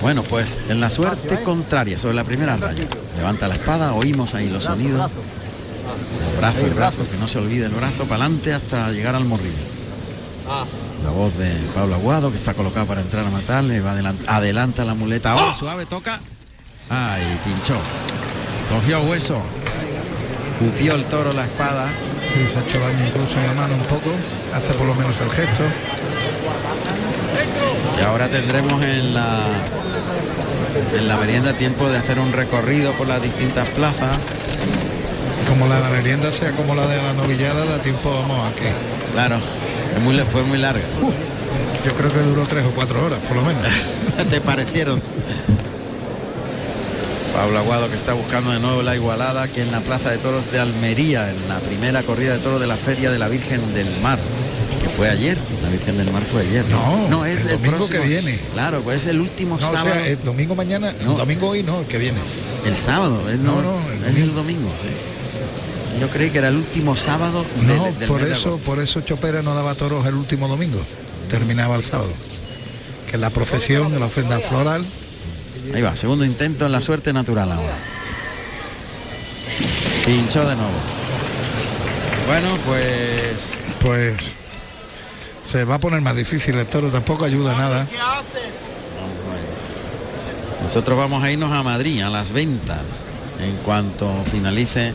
Bueno, 0.00 0.22
pues 0.22 0.58
en 0.68 0.80
la 0.80 0.90
suerte 0.90 1.42
contraria, 1.42 1.98
sobre 1.98 2.14
la 2.14 2.24
primera 2.24 2.56
raya. 2.56 2.84
Levanta 3.16 3.48
la 3.48 3.54
espada, 3.54 3.94
oímos 3.94 4.34
ahí 4.34 4.48
los 4.48 4.64
sonidos. 4.64 5.10
El 6.30 6.36
brazo, 6.38 6.66
el 6.66 6.74
brazo, 6.74 7.10
que 7.10 7.16
no 7.16 7.26
se 7.26 7.38
olvide 7.38 7.66
el 7.66 7.72
brazo, 7.72 8.04
para 8.04 8.24
adelante 8.24 8.52
hasta 8.52 8.92
llegar 8.92 9.14
al 9.14 9.24
morrillo. 9.24 9.56
La 11.04 11.10
voz 11.10 11.36
de 11.36 11.52
Pablo 11.74 11.96
Aguado, 11.96 12.30
que 12.30 12.36
está 12.36 12.54
colocado 12.54 12.86
para 12.86 13.00
entrar 13.00 13.26
a 13.26 13.30
matar, 13.30 13.64
le 13.64 13.80
va 13.80 13.92
adelant 13.92 14.20
adelanta 14.28 14.84
la 14.84 14.94
muleta. 14.94 15.32
Ahora 15.32 15.52
suave, 15.54 15.84
toca. 15.86 16.20
Ay, 16.88 17.22
pinchó. 17.44 17.76
Cogió 18.70 19.02
hueso. 19.02 19.42
Cupió 20.58 20.94
el 20.94 21.04
toro 21.04 21.32
la 21.32 21.44
espada. 21.44 21.88
Sí, 22.32 22.46
se 22.52 22.58
ha 22.58 22.62
hecho 22.62 22.80
daño 22.80 23.06
incluso 23.06 23.38
en 23.38 23.46
la 23.46 23.54
mano 23.54 23.74
un 23.74 23.82
poco. 23.82 24.10
Hace 24.54 24.74
por 24.74 24.86
lo 24.86 24.94
menos 24.94 25.14
el 25.20 25.30
gesto. 25.30 25.64
Y 28.00 28.04
ahora 28.04 28.28
tendremos 28.28 28.84
en 28.84 29.14
la 29.14 29.40
en 30.96 31.08
la 31.08 31.16
merienda 31.16 31.52
tiempo 31.54 31.88
de 31.88 31.98
hacer 31.98 32.18
un 32.18 32.32
recorrido 32.32 32.92
por 32.92 33.06
las 33.06 33.22
distintas 33.22 33.68
plazas. 33.70 34.16
Como 35.48 35.66
la 35.66 35.76
de 35.76 35.80
la 35.82 35.90
merienda 35.90 36.30
sea 36.30 36.52
como 36.52 36.74
la 36.74 36.86
de 36.86 36.96
la 36.96 37.12
novillada, 37.14 37.64
da 37.64 37.80
tiempo, 37.80 38.10
vamos, 38.10 38.52
a 38.52 38.54
que. 38.54 38.72
Claro, 39.12 39.36
es 39.96 40.02
muy, 40.02 40.16
fue 40.30 40.42
muy 40.42 40.58
larga. 40.58 40.82
Uh, 41.00 41.10
yo 41.84 41.94
creo 41.94 42.12
que 42.12 42.20
duró 42.20 42.44
tres 42.46 42.64
o 42.66 42.70
cuatro 42.70 43.04
horas, 43.04 43.18
por 43.26 43.36
lo 43.36 43.42
menos. 43.42 43.62
¿Te 44.30 44.40
parecieron? 44.40 45.00
Pablo 47.34 47.58
Aguado 47.58 47.88
que 47.88 47.94
está 47.94 48.14
buscando 48.14 48.50
de 48.50 48.58
nuevo 48.58 48.82
la 48.82 48.96
igualada 48.96 49.42
aquí 49.42 49.60
en 49.60 49.70
la 49.70 49.80
Plaza 49.80 50.10
de 50.10 50.18
Toros 50.18 50.50
de 50.50 50.58
Almería, 50.58 51.30
en 51.30 51.48
la 51.48 51.60
primera 51.60 52.02
corrida 52.02 52.32
de 52.32 52.40
toros 52.40 52.60
de 52.60 52.66
la 52.66 52.76
Feria 52.76 53.12
de 53.12 53.18
la 53.18 53.28
Virgen 53.28 53.74
del 53.74 53.88
Mar, 54.02 54.18
fue 54.98 55.08
ayer. 55.08 55.38
La 55.62 55.68
Virgen 55.68 55.96
del 55.96 56.12
Mar 56.12 56.24
fue 56.24 56.42
ayer. 56.42 56.64
No, 56.66 57.08
no 57.08 57.24
es 57.24 57.40
el, 57.42 57.48
domingo 57.50 57.76
próximo, 57.76 58.00
que 58.02 58.08
viene. 58.08 58.38
Claro, 58.52 58.80
pues 58.82 59.02
es 59.02 59.06
el 59.06 59.20
último 59.20 59.56
no, 59.56 59.60
sábado. 59.60 59.90
O 59.90 59.94
sea, 59.94 60.06
el 60.08 60.24
domingo 60.24 60.56
mañana, 60.56 60.92
no. 61.04 61.12
el 61.12 61.18
domingo 61.18 61.48
hoy 61.50 61.62
no, 61.62 61.80
el 61.80 61.86
que 61.86 61.98
viene. 61.98 62.18
El 62.66 62.76
sábado, 62.76 63.30
es, 63.30 63.38
no, 63.38 63.62
no, 63.62 63.78
el 64.04 64.16
es 64.16 64.22
el 64.24 64.34
domingo. 64.34 64.68
Sí. 64.82 66.00
Yo 66.00 66.10
creí 66.10 66.30
que 66.30 66.38
era 66.38 66.48
el 66.48 66.56
último 66.56 66.96
sábado. 66.96 67.46
No, 67.62 67.84
del, 67.84 67.98
del 68.00 68.08
por 68.08 68.24
de 68.24 68.32
eso, 68.32 68.58
por 68.58 68.80
eso 68.80 69.00
Chopera 69.02 69.40
no 69.42 69.54
daba 69.54 69.76
toros 69.76 70.04
el 70.04 70.14
último 70.14 70.48
domingo. 70.48 70.80
Terminaba 71.30 71.76
el 71.76 71.84
sábado. 71.84 72.10
Que 73.08 73.18
la 73.18 73.30
procesión, 73.30 73.98
la 74.00 74.06
ofrenda 74.06 74.40
floral. 74.40 74.84
Ahí 75.72 75.82
va, 75.82 75.96
segundo 75.96 76.24
intento 76.24 76.66
en 76.66 76.72
la 76.72 76.80
suerte 76.80 77.12
natural 77.12 77.52
ahora. 77.52 77.76
Pinchó 80.04 80.40
de 80.40 80.56
nuevo. 80.56 80.72
Bueno, 82.26 82.48
pues 82.66 83.54
Pues 83.80 84.34
se 85.48 85.64
va 85.64 85.76
a 85.76 85.80
poner 85.80 86.02
más 86.02 86.14
difícil 86.14 86.56
el 86.56 86.66
toro, 86.66 86.90
tampoco 86.90 87.24
ayuda 87.24 87.56
nada. 87.56 87.86
nosotros 90.62 90.98
vamos 90.98 91.24
a 91.24 91.32
irnos 91.32 91.50
a 91.52 91.62
Madrid, 91.62 92.02
a 92.02 92.10
las 92.10 92.30
ventas, 92.32 92.82
en 93.40 93.56
cuanto 93.64 94.12
finalice 94.30 94.92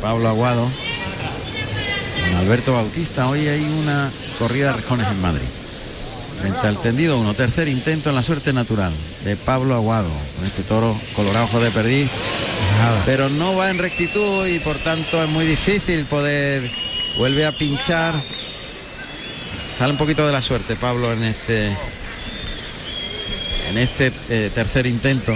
Pablo 0.00 0.28
Aguado. 0.28 0.64
Con 0.64 2.38
Alberto 2.38 2.74
Bautista, 2.74 3.28
hoy 3.28 3.48
hay 3.48 3.64
una 3.64 4.08
corrida 4.38 4.70
de 4.70 4.76
rejones 4.76 5.08
en 5.08 5.20
Madrid. 5.20 5.48
Frente 6.40 6.68
al 6.68 6.80
tendido 6.80 7.18
uno, 7.18 7.34
tercer 7.34 7.66
intento 7.66 8.10
en 8.10 8.16
la 8.16 8.22
suerte 8.22 8.52
natural 8.52 8.92
de 9.24 9.36
Pablo 9.36 9.74
Aguado, 9.74 10.10
con 10.36 10.46
este 10.46 10.62
toro 10.62 10.96
colorado 11.16 11.46
ojo 11.46 11.58
de 11.58 11.72
perdiz. 11.72 12.08
Nada. 12.78 13.02
Pero 13.04 13.28
no 13.28 13.56
va 13.56 13.70
en 13.70 13.78
rectitud 13.78 14.46
y 14.46 14.60
por 14.60 14.78
tanto 14.78 15.20
es 15.20 15.28
muy 15.28 15.44
difícil 15.44 16.06
poder 16.06 16.70
vuelve 17.18 17.44
a 17.44 17.50
pinchar. 17.50 18.22
Sale 19.80 19.92
un 19.92 19.98
poquito 19.98 20.26
de 20.26 20.32
la 20.32 20.42
suerte 20.42 20.76
Pablo 20.76 21.10
en 21.10 21.22
este 21.22 21.68
en 23.70 23.78
este 23.78 24.12
eh, 24.28 24.50
tercer 24.54 24.86
intento. 24.86 25.32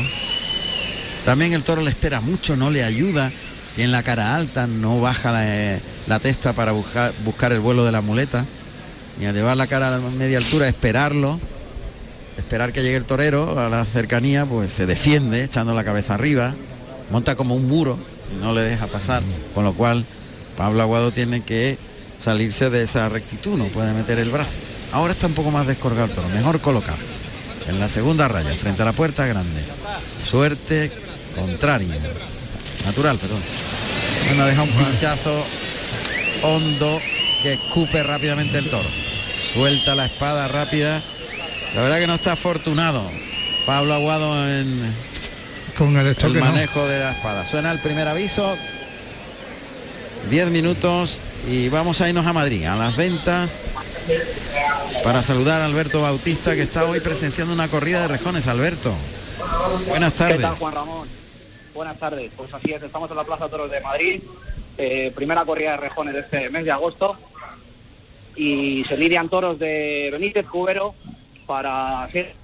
También 1.24 1.54
el 1.54 1.62
toro 1.62 1.80
le 1.80 1.88
espera 1.88 2.20
mucho, 2.20 2.54
no 2.54 2.68
le 2.68 2.84
ayuda. 2.84 3.32
Tiene 3.74 3.90
la 3.92 4.02
cara 4.02 4.36
alta, 4.36 4.66
no 4.66 5.00
baja 5.00 5.32
la, 5.32 5.46
eh, 5.46 5.80
testa 6.20 6.52
para 6.52 6.72
buscar, 6.72 7.14
buscar 7.24 7.54
el 7.54 7.60
vuelo 7.60 7.86
de 7.86 7.92
la 7.92 8.02
muleta. 8.02 8.44
Ni 9.18 9.24
a 9.24 9.32
llevar 9.32 9.56
la 9.56 9.66
cara 9.66 9.96
a 9.96 9.98
media 9.98 10.36
altura, 10.36 10.68
esperarlo. 10.68 11.40
Esperar 12.36 12.74
que 12.74 12.82
llegue 12.82 12.96
el 12.96 13.06
torero 13.06 13.58
a 13.58 13.70
la 13.70 13.82
cercanía, 13.86 14.44
pues 14.44 14.72
se 14.72 14.84
defiende 14.84 15.42
echando 15.42 15.72
la 15.72 15.84
cabeza 15.84 16.12
arriba. 16.12 16.54
Monta 17.10 17.34
como 17.34 17.54
un 17.54 17.66
muro 17.66 17.98
y 18.30 18.42
no 18.42 18.52
le 18.52 18.60
deja 18.60 18.88
pasar. 18.88 19.22
Con 19.54 19.64
lo 19.64 19.72
cual 19.72 20.04
Pablo 20.54 20.82
Aguado 20.82 21.12
tiene 21.12 21.40
que 21.40 21.78
salirse 22.18 22.70
de 22.70 22.82
esa 22.82 23.08
rectitud, 23.08 23.56
no 23.56 23.66
puede 23.66 23.92
meter 23.92 24.18
el 24.18 24.30
brazo. 24.30 24.52
Ahora 24.92 25.12
está 25.12 25.26
un 25.26 25.34
poco 25.34 25.50
más 25.50 25.66
descolgado 25.66 26.06
el 26.06 26.12
toro, 26.12 26.28
mejor 26.28 26.60
colocado. 26.60 26.98
En 27.68 27.80
la 27.80 27.88
segunda 27.88 28.28
raya, 28.28 28.54
frente 28.56 28.82
a 28.82 28.84
la 28.84 28.92
puerta 28.92 29.26
grande. 29.26 29.62
Suerte 30.22 30.90
contraria. 31.34 31.94
Natural, 32.84 33.18
perdón. 33.18 33.40
Bueno, 34.26 34.46
deja 34.46 34.62
un 34.62 34.70
pinchazo 34.70 35.44
hondo 36.42 37.00
que 37.42 37.54
escupe 37.54 38.02
rápidamente 38.02 38.58
el 38.58 38.68
toro. 38.70 38.88
Suelta 39.52 39.94
la 39.94 40.06
espada 40.06 40.48
rápida. 40.48 41.02
La 41.74 41.82
verdad 41.82 41.98
que 41.98 42.06
no 42.06 42.14
está 42.14 42.32
afortunado. 42.32 43.10
Pablo 43.66 43.94
Aguado 43.94 44.48
en 44.48 44.94
Con 45.76 45.96
el 45.96 46.14
no. 46.14 46.40
manejo 46.40 46.86
de 46.86 46.98
la 47.00 47.12
espada. 47.12 47.44
Suena 47.46 47.72
el 47.72 47.80
primer 47.80 48.06
aviso. 48.06 48.56
10 50.30 50.50
minutos 50.50 51.20
y 51.48 51.68
vamos 51.68 52.00
a 52.00 52.08
irnos 52.08 52.26
a 52.26 52.32
Madrid, 52.32 52.64
a 52.64 52.76
las 52.76 52.96
ventas, 52.96 53.58
para 55.02 55.22
saludar 55.22 55.62
a 55.62 55.66
Alberto 55.66 56.02
Bautista, 56.02 56.54
que 56.54 56.62
está 56.62 56.84
hoy 56.84 57.00
presenciando 57.00 57.52
una 57.52 57.68
corrida 57.68 58.02
de 58.02 58.08
rejones. 58.08 58.46
Alberto, 58.46 58.94
buenas 59.88 60.12
¿Qué 60.12 60.18
tardes. 60.18 60.40
tal, 60.42 60.56
Juan 60.56 60.74
Ramón? 60.74 61.08
Buenas 61.74 61.98
tardes. 61.98 62.30
Pues 62.36 62.52
así 62.54 62.72
es, 62.72 62.82
estamos 62.82 63.10
en 63.10 63.16
la 63.16 63.24
Plaza 63.24 63.48
Toros 63.48 63.70
de 63.70 63.80
Madrid, 63.80 64.22
eh, 64.78 65.12
primera 65.14 65.44
corrida 65.44 65.72
de 65.72 65.76
rejones 65.78 66.14
de 66.14 66.20
este 66.20 66.50
mes 66.50 66.64
de 66.64 66.70
agosto, 66.70 67.16
y 68.36 68.84
se 68.88 68.96
lidian 68.96 69.28
toros 69.28 69.58
de 69.58 70.08
Benítez 70.12 70.46
Cubero 70.46 70.94
para 71.46 72.08
ser. 72.10 72.34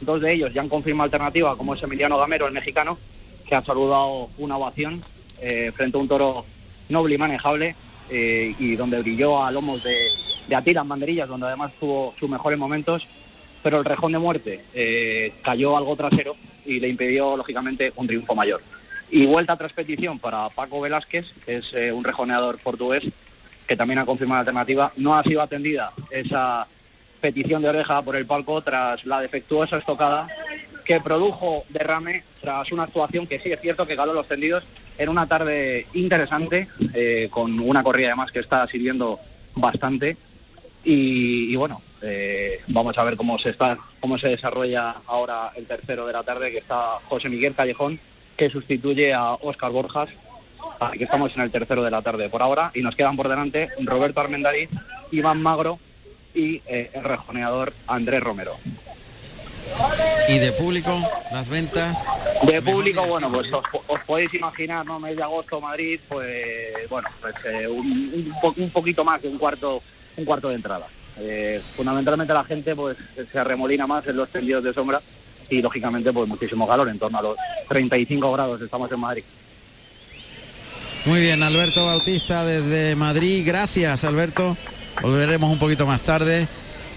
Dos 0.00 0.20
de 0.20 0.32
ellos 0.32 0.52
ya 0.52 0.60
han 0.60 0.68
confirmado 0.68 1.04
alternativa, 1.04 1.56
como 1.56 1.74
es 1.74 1.82
Emiliano 1.82 2.18
Gamero, 2.18 2.46
el 2.46 2.52
mexicano, 2.52 2.98
que 3.46 3.54
ha 3.54 3.64
saludado 3.64 4.30
una 4.38 4.56
ovación 4.56 5.00
eh, 5.40 5.70
frente 5.76 5.96
a 5.96 6.00
un 6.00 6.08
toro 6.08 6.44
noble 6.92 7.14
y 7.16 7.18
manejable, 7.18 7.74
eh, 8.10 8.54
y 8.58 8.76
donde 8.76 9.00
brilló 9.00 9.42
a 9.42 9.50
lomos 9.50 9.82
de, 9.82 9.96
de 10.46 10.54
Atila 10.54 10.82
en 10.82 10.88
banderillas, 10.88 11.28
donde 11.28 11.46
además 11.46 11.72
tuvo 11.80 12.14
sus 12.18 12.28
mejores 12.28 12.58
momentos, 12.58 13.06
pero 13.62 13.78
el 13.78 13.84
rejón 13.84 14.12
de 14.12 14.18
muerte 14.18 14.64
eh, 14.74 15.32
cayó 15.42 15.76
algo 15.76 15.96
trasero 15.96 16.36
y 16.64 16.80
le 16.80 16.88
impidió 16.88 17.36
lógicamente 17.36 17.92
un 17.96 18.06
triunfo 18.06 18.34
mayor. 18.34 18.62
Y 19.10 19.26
vuelta 19.26 19.56
tras 19.56 19.72
petición 19.72 20.18
para 20.18 20.48
Paco 20.50 20.80
Velázquez, 20.80 21.26
que 21.44 21.56
es 21.56 21.72
eh, 21.74 21.92
un 21.92 22.04
rejoneador 22.04 22.58
portugués, 22.58 23.04
que 23.66 23.76
también 23.76 23.98
ha 23.98 24.06
confirmado 24.06 24.38
la 24.38 24.40
alternativa. 24.40 24.92
No 24.96 25.14
ha 25.14 25.22
sido 25.22 25.42
atendida 25.42 25.92
esa 26.10 26.66
petición 27.20 27.62
de 27.62 27.68
oreja 27.68 28.02
por 28.02 28.16
el 28.16 28.26
palco 28.26 28.62
tras 28.62 29.04
la 29.06 29.20
defectuosa 29.20 29.78
estocada 29.78 30.26
que 30.84 31.00
produjo 31.00 31.64
derrame 31.68 32.24
tras 32.40 32.72
una 32.72 32.84
actuación 32.84 33.26
que 33.26 33.38
sí 33.38 33.52
es 33.52 33.60
cierto 33.60 33.86
que 33.86 33.94
caló 33.94 34.12
los 34.12 34.26
tendidos 34.26 34.64
en 34.98 35.08
una 35.08 35.26
tarde 35.26 35.86
interesante, 35.94 36.68
eh, 36.94 37.28
con 37.30 37.58
una 37.60 37.82
corrida 37.82 38.08
además 38.08 38.32
que 38.32 38.40
está 38.40 38.66
sirviendo 38.68 39.18
bastante. 39.54 40.16
Y, 40.84 41.54
bueno, 41.56 41.80
eh, 42.00 42.60
vamos 42.68 42.98
a 42.98 43.04
ver 43.04 43.16
cómo 43.16 43.38
se 43.38 43.50
está, 43.50 43.78
cómo 44.00 44.18
se 44.18 44.28
desarrolla 44.28 44.96
ahora 45.06 45.52
el 45.54 45.66
tercero 45.66 46.06
de 46.06 46.12
la 46.12 46.24
tarde, 46.24 46.50
que 46.50 46.58
está 46.58 46.98
José 47.08 47.28
Miguel 47.28 47.54
Callejón, 47.54 48.00
que 48.36 48.50
sustituye 48.50 49.14
a 49.14 49.34
Óscar 49.34 49.70
Borjas. 49.70 50.08
Aquí 50.80 51.04
estamos 51.04 51.34
en 51.36 51.42
el 51.42 51.50
tercero 51.50 51.82
de 51.82 51.90
la 51.90 52.02
tarde 52.02 52.28
por 52.28 52.42
ahora 52.42 52.72
y 52.74 52.82
nos 52.82 52.96
quedan 52.96 53.16
por 53.16 53.28
delante 53.28 53.68
Roberto 53.84 54.20
Armendariz, 54.20 54.68
Iván 55.12 55.40
Magro 55.40 55.78
y 56.34 56.62
eh, 56.66 56.90
el 56.92 57.04
rejoneador 57.04 57.72
Andrés 57.86 58.22
Romero. 58.22 58.56
Y 60.28 60.38
de 60.38 60.52
público, 60.52 61.00
las 61.30 61.48
ventas. 61.48 61.98
De 62.46 62.62
público, 62.62 63.04
bueno, 63.06 63.30
pues 63.30 63.52
os, 63.52 63.64
os 63.86 64.00
podéis 64.00 64.32
imaginar, 64.34 64.86
¿no? 64.86 64.98
Mes 64.98 65.16
de 65.16 65.22
agosto, 65.22 65.60
Madrid, 65.60 66.00
pues 66.08 66.88
bueno, 66.88 67.08
pues 67.20 67.34
eh, 67.44 67.66
un, 67.68 68.32
un 68.56 68.70
poquito 68.70 69.04
más 69.04 69.20
de 69.22 69.28
un 69.28 69.38
cuarto, 69.38 69.82
un 70.16 70.24
cuarto 70.24 70.48
de 70.48 70.54
entrada. 70.56 70.86
Eh, 71.18 71.60
fundamentalmente 71.76 72.32
la 72.32 72.44
gente 72.44 72.74
pues 72.74 72.96
se 73.30 73.38
arremolina 73.38 73.86
más 73.86 74.06
en 74.06 74.16
los 74.16 74.30
tendidos 74.30 74.64
de 74.64 74.72
sombra 74.72 75.02
y 75.50 75.60
lógicamente 75.60 76.10
pues 76.12 76.26
muchísimo 76.26 76.66
calor, 76.66 76.88
en 76.88 76.98
torno 76.98 77.18
a 77.18 77.22
los 77.22 77.36
35 77.68 78.32
grados 78.32 78.62
estamos 78.62 78.90
en 78.90 79.00
Madrid. 79.00 79.24
Muy 81.04 81.20
bien, 81.20 81.42
Alberto 81.42 81.84
Bautista 81.84 82.44
desde 82.44 82.94
Madrid. 82.94 83.42
Gracias, 83.44 84.04
Alberto. 84.04 84.56
Volveremos 85.02 85.50
un 85.50 85.58
poquito 85.58 85.84
más 85.84 86.02
tarde. 86.02 86.46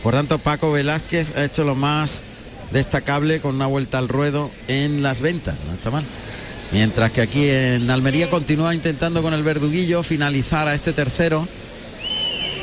Por 0.03 0.13
tanto, 0.13 0.37
Paco 0.37 0.71
Velázquez 0.71 1.35
ha 1.35 1.43
hecho 1.43 1.63
lo 1.63 1.73
más 1.73 2.23
destacable 2.71 3.41
con 3.41 3.55
una 3.55 3.67
vuelta 3.67 3.97
al 3.97 4.07
ruedo 4.07 4.51
en 4.67 5.01
las 5.03 5.21
ventas. 5.21 5.55
No 5.67 5.73
está 5.73 5.91
mal. 5.91 6.03
Mientras 6.71 7.11
que 7.11 7.21
aquí 7.21 7.49
en 7.49 7.89
Almería 7.89 8.29
continúa 8.29 8.73
intentando 8.73 9.21
con 9.21 9.33
el 9.33 9.43
verduguillo 9.43 10.03
finalizar 10.03 10.67
a 10.67 10.75
este 10.75 10.93
tercero. 10.93 11.47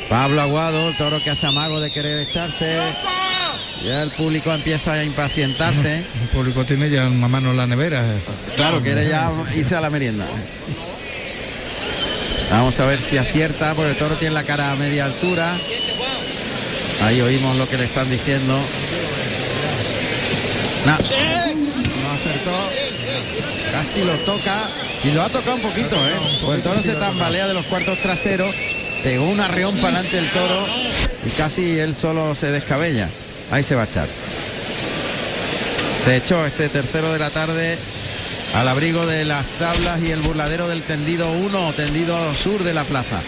Pablo 0.09 0.41
Aguado, 0.41 0.89
el 0.89 0.97
toro 0.97 1.23
que 1.23 1.29
hace 1.29 1.47
amago 1.47 1.79
de 1.79 1.91
querer 1.91 2.19
echarse. 2.19 2.77
Ya 3.83 4.03
el 4.03 4.11
público 4.11 4.53
empieza 4.53 4.93
a 4.93 5.03
impacientarse. 5.03 5.97
El 6.21 6.27
público 6.31 6.63
tiene 6.63 6.89
ya 6.89 7.05
una 7.07 7.27
mano 7.27 7.51
en 7.51 7.57
la 7.57 7.67
nevera. 7.67 8.03
Claro, 8.55 8.81
quiere 8.81 9.07
ya 9.09 9.29
irse 9.55 9.75
a 9.75 9.81
la 9.81 9.89
merienda. 9.89 10.25
Vamos 12.49 12.79
a 12.79 12.85
ver 12.85 13.01
si 13.01 13.17
acierta, 13.17 13.73
porque 13.73 13.91
el 13.91 13.97
toro 13.97 14.15
tiene 14.15 14.35
la 14.35 14.43
cara 14.43 14.71
a 14.71 14.75
media 14.75 15.05
altura. 15.05 15.57
Ahí 17.01 17.19
oímos 17.19 17.57
lo 17.57 17.67
que 17.67 17.77
le 17.77 17.85
están 17.85 18.09
diciendo. 18.09 18.57
No, 20.85 20.91
no 20.91 22.11
acertó. 22.11 22.71
Casi 23.71 24.03
lo 24.03 24.13
toca. 24.19 24.69
Y 25.03 25.11
lo 25.11 25.21
ha 25.21 25.29
tocado 25.29 25.55
un 25.55 25.61
poquito, 25.61 25.95
¿eh? 25.95 26.15
Pues 26.45 26.57
el 26.57 26.61
toro 26.61 26.81
se 26.81 26.95
tambalea 26.95 27.47
de 27.47 27.53
los 27.53 27.65
cuartos 27.65 27.97
traseros. 27.99 28.53
Pegó 29.03 29.25
un 29.25 29.39
arreón 29.39 29.75
para 29.77 29.99
adelante 29.99 30.17
el 30.17 30.29
toro. 30.29 30.65
Y 31.25 31.29
casi 31.31 31.79
él 31.79 31.95
solo 31.95 32.35
se 32.35 32.51
descabella. 32.51 33.09
Ahí 33.51 33.63
se 33.63 33.75
va 33.75 33.83
a 33.83 33.85
echar. 33.85 34.07
Se 36.03 36.17
echó 36.17 36.45
este 36.45 36.69
tercero 36.69 37.13
de 37.13 37.19
la 37.19 37.29
tarde 37.29 37.77
al 38.53 38.67
abrigo 38.67 39.05
de 39.05 39.25
las 39.25 39.47
tablas 39.59 40.01
y 40.01 40.11
el 40.11 40.21
burladero 40.21 40.67
del 40.67 40.83
tendido 40.83 41.31
1, 41.31 41.73
tendido 41.73 42.33
sur 42.33 42.63
de 42.63 42.73
la 42.73 42.83
plaza. 42.83 43.21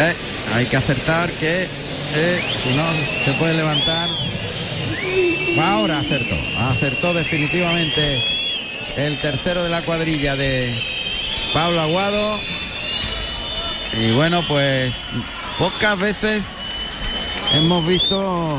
Eh, 0.00 0.14
hay 0.54 0.66
que 0.66 0.76
acertar 0.76 1.30
que 1.32 1.68
eh, 2.14 2.40
si 2.62 2.74
no 2.74 2.84
se 3.24 3.32
puede 3.38 3.54
levantar. 3.54 4.08
Ahora 5.60 5.98
acertó, 5.98 6.36
acertó 6.70 7.14
definitivamente 7.14 8.22
el 8.96 9.18
tercero 9.20 9.62
de 9.62 9.70
la 9.70 9.82
cuadrilla 9.82 10.36
de 10.36 10.74
Pablo 11.52 11.80
Aguado. 11.80 12.38
Y 13.92 14.12
bueno, 14.12 14.42
pues 14.46 15.04
pocas 15.58 15.98
veces 15.98 16.52
hemos 17.54 17.86
visto 17.86 18.58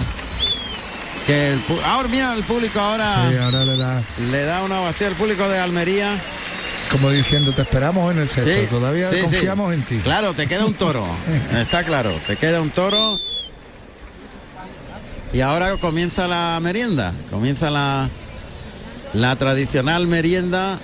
que 1.26 1.52
el 1.52 1.62
ahora 1.86 2.10
mira 2.10 2.34
el 2.34 2.44
público 2.44 2.80
ahora, 2.80 3.30
sí, 3.30 3.38
ahora 3.38 3.66
le 3.66 3.78
da. 3.78 4.04
le 4.30 4.44
da 4.44 4.64
una 4.64 4.80
vacía 4.80 5.08
al 5.08 5.16
público 5.16 5.48
de 5.48 5.60
Almería. 5.60 6.20
Como 6.90 7.10
diciendo 7.10 7.54
te 7.54 7.62
esperamos 7.62 8.12
en 8.12 8.20
el 8.20 8.28
sexto 8.28 8.76
todavía 8.76 9.08
confiamos 9.22 9.74
en 9.74 9.82
ti 9.84 10.00
claro 10.00 10.34
te 10.34 10.46
queda 10.46 10.66
un 10.66 10.74
toro 10.74 11.08
está 11.58 11.86
claro 11.86 12.14
te 12.28 12.36
queda 12.36 12.60
un 12.60 12.70
toro 12.70 13.18
y 15.34 15.42
ahora 15.42 15.76
comienza 15.78 16.28
la 16.28 16.60
merienda 16.62 17.14
comienza 17.30 17.70
la 17.70 18.10
la 19.14 19.36
tradicional 19.36 20.08
merienda 20.08 20.80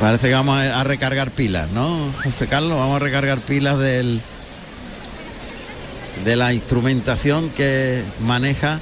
parece 0.00 0.28
que 0.28 0.34
vamos 0.34 0.58
a 0.58 0.84
recargar 0.84 1.30
pilas 1.30 1.70
no 1.70 2.12
José 2.22 2.46
Carlos 2.46 2.78
vamos 2.78 2.96
a 2.96 3.04
recargar 3.04 3.38
pilas 3.38 3.78
del 3.78 4.20
de 6.24 6.36
la 6.36 6.52
instrumentación 6.52 7.50
que 7.50 8.02
maneja 8.20 8.80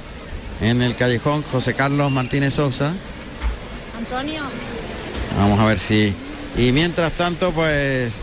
en 0.61 0.81
el 0.81 0.95
callejón 0.95 1.43
José 1.43 1.73
Carlos 1.73 2.11
Martínez 2.11 2.55
Sousa. 2.55 2.93
Antonio. 3.97 4.43
Vamos 5.37 5.59
a 5.59 5.65
ver 5.65 5.79
si. 5.79 6.13
Y 6.57 6.71
mientras 6.71 7.13
tanto, 7.13 7.51
pues 7.51 8.19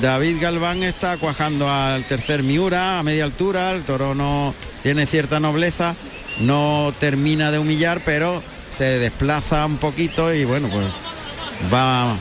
David 0.00 0.38
Galván 0.40 0.82
está 0.82 1.18
cuajando 1.18 1.70
al 1.70 2.04
tercer 2.04 2.42
Miura 2.42 2.98
a 2.98 3.02
media 3.02 3.24
altura. 3.24 3.72
El 3.72 3.82
toro 3.82 4.14
no 4.14 4.54
tiene 4.82 5.06
cierta 5.06 5.38
nobleza, 5.38 5.94
no 6.40 6.94
termina 6.98 7.50
de 7.50 7.58
humillar, 7.58 8.02
pero 8.04 8.42
se 8.70 8.98
desplaza 8.98 9.66
un 9.66 9.76
poquito 9.76 10.32
y 10.32 10.44
bueno, 10.44 10.68
pues 10.68 10.86
va 11.72 12.16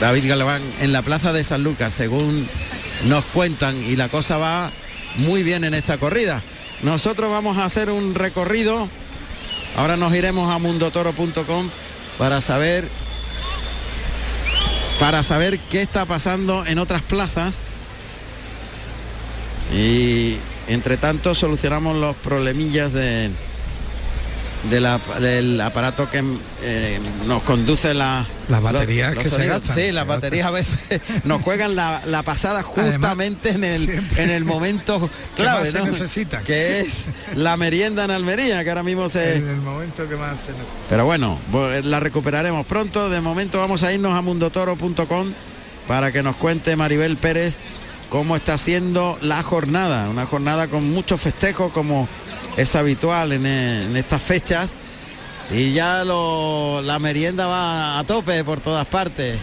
David 0.00 0.28
Galván 0.28 0.62
en 0.80 0.92
la 0.92 1.02
plaza 1.02 1.32
de 1.32 1.44
San 1.44 1.62
Lucas, 1.62 1.92
según 1.94 2.48
nos 3.04 3.26
cuentan 3.26 3.76
y 3.84 3.96
la 3.96 4.08
cosa 4.08 4.38
va 4.38 4.70
muy 5.16 5.42
bien 5.42 5.64
en 5.64 5.74
esta 5.74 5.98
corrida. 5.98 6.42
Nosotros 6.82 7.30
vamos 7.30 7.58
a 7.58 7.66
hacer 7.66 7.90
un 7.90 8.14
recorrido. 8.14 8.88
Ahora 9.76 9.96
nos 9.96 10.14
iremos 10.14 10.52
a 10.52 10.58
mundotoro.com 10.58 11.68
para 12.18 12.40
saber 12.40 12.88
para 14.98 15.22
saber 15.22 15.58
qué 15.58 15.82
está 15.82 16.04
pasando 16.04 16.64
en 16.66 16.78
otras 16.78 17.02
plazas. 17.02 17.58
Y 19.74 20.36
entre 20.68 20.96
tanto 20.96 21.34
solucionamos 21.34 21.96
los 21.96 22.16
problemillas 22.16 22.92
de 22.92 23.30
del 24.70 25.60
aparato 25.60 26.08
que 26.08 26.22
eh, 26.62 27.00
nos 27.26 27.42
conduce 27.42 27.94
la, 27.94 28.26
las 28.48 28.62
baterías 28.62 29.14
que 29.14 29.28
se 29.28 29.46
gastan. 29.46 29.76
Sí, 29.76 29.92
las 29.92 30.06
baterías 30.06 30.46
a 30.46 30.50
veces 30.50 31.00
nos 31.24 31.42
juegan 31.42 31.74
la, 31.74 32.22
pasada 32.24 32.62
justamente 32.62 33.50
en 33.50 33.64
el 33.64 33.88
en 34.16 34.30
el 34.30 34.44
momento 34.44 35.10
clave, 35.36 35.70
se 35.70 35.82
necesita. 35.82 36.42
Que 36.42 36.80
es 36.80 37.06
la 37.34 37.56
merienda 37.56 38.04
en 38.04 38.10
Almería, 38.12 38.62
que 38.62 38.70
ahora 38.70 38.82
mismo 38.82 39.08
se. 39.08 39.36
En 39.42 39.48
el 39.48 39.60
momento 39.60 40.08
que 40.08 40.16
más 40.16 40.40
se 40.40 40.52
necesita. 40.52 40.72
Pero 40.88 41.04
bueno, 41.04 41.38
la 41.82 42.00
recuperaremos 42.00 42.66
pronto. 42.66 43.08
De 43.08 43.20
momento 43.20 43.58
vamos 43.58 43.82
a 43.82 43.92
irnos 43.92 44.14
a 44.16 44.20
mundotoro.com 44.20 45.32
para 45.88 46.12
que 46.12 46.22
nos 46.22 46.36
cuente 46.36 46.76
Maribel 46.76 47.16
Pérez 47.16 47.56
cómo 48.08 48.36
está 48.36 48.58
siendo 48.58 49.18
la 49.22 49.42
jornada. 49.42 50.08
Una 50.10 50.26
jornada 50.26 50.68
con 50.68 50.90
muchos 50.90 51.20
festejos 51.20 51.72
como 51.72 52.08
es 52.56 52.76
habitual 52.76 53.32
en, 53.32 53.96
estas 53.96 54.22
fechas 54.22 54.74
y 55.50 55.72
ya 55.72 56.04
la 56.04 56.98
merienda 56.98 57.46
va 57.46 57.98
a 57.98 58.04
tope 58.04 58.44
por 58.44 58.60
todas 58.60 58.86
partes. 58.86 59.38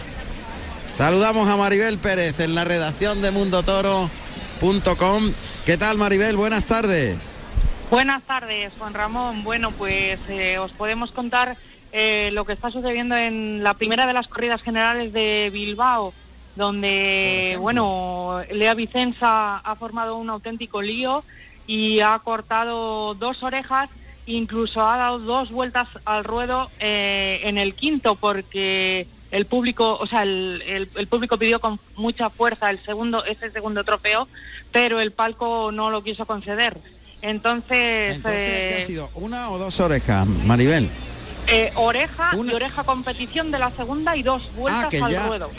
Saludamos 0.94 1.48
a 1.48 1.56
Maribel 1.56 1.98
Pérez 1.98 2.40
en 2.40 2.54
la 2.54 2.64
redacción 2.64 3.22
de 3.22 3.30
mundotoro.com. 3.30 5.32
¿Qué 5.64 5.76
tal 5.76 5.98
Maribel? 5.98 6.36
Buenas 6.36 6.66
tardes. 6.66 7.16
Buenas 7.90 8.22
tardes, 8.22 8.72
Juan 8.78 8.94
Ramón. 8.94 9.44
Bueno, 9.44 9.72
pues 9.72 10.18
eh, 10.28 10.58
os 10.58 10.72
podemos 10.72 11.12
contar 11.12 11.56
eh, 11.92 12.30
lo 12.32 12.44
que 12.44 12.52
está 12.52 12.70
sucediendo 12.70 13.16
en 13.16 13.62
la 13.62 13.74
primera 13.74 14.06
de 14.06 14.12
las 14.12 14.28
corridas 14.28 14.62
generales 14.62 15.12
de 15.12 15.50
Bilbao, 15.52 16.12
donde, 16.56 17.56
bueno, 17.60 18.42
Lea 18.50 18.74
Vicenza 18.74 19.58
ha 19.58 19.76
formado 19.76 20.16
un 20.16 20.30
auténtico 20.30 20.82
lío 20.82 21.24
y 21.70 22.00
ha 22.00 22.18
cortado 22.18 23.14
dos 23.14 23.44
orejas, 23.44 23.88
incluso 24.26 24.84
ha 24.84 24.96
dado 24.96 25.20
dos 25.20 25.52
vueltas 25.52 25.86
al 26.04 26.24
ruedo 26.24 26.68
eh, 26.80 27.42
en 27.44 27.58
el 27.58 27.76
quinto 27.76 28.16
porque 28.16 29.06
el 29.30 29.46
público, 29.46 29.96
o 30.00 30.04
sea, 30.08 30.24
el, 30.24 30.88
público 31.08 31.38
pidió 31.38 31.60
con 31.60 31.78
mucha 31.94 32.28
fuerza 32.28 32.70
el 32.70 32.84
segundo, 32.84 33.24
ese 33.24 33.52
segundo 33.52 33.84
trofeo, 33.84 34.26
pero 34.72 34.98
el 34.98 35.12
palco 35.12 35.70
no 35.70 35.92
lo 35.92 36.02
quiso 36.02 36.26
conceder. 36.26 36.76
Entonces, 37.22 38.18
¿qué 38.18 38.74
ha 38.74 38.78
eh, 38.78 38.82
sido? 38.84 39.08
¿Una 39.14 39.50
o 39.50 39.58
dos 39.58 39.78
orejas, 39.78 40.26
Maribel? 40.26 40.90
Eh, 41.46 41.70
oreja 41.76 42.32
y 42.34 42.52
oreja 42.52 42.82
competición 42.82 43.52
de 43.52 43.60
la 43.60 43.70
segunda 43.70 44.16
y 44.16 44.24
dos 44.24 44.42
vueltas 44.56 44.92
ah, 45.00 45.06
al 45.06 45.28
ruedo. 45.28 45.50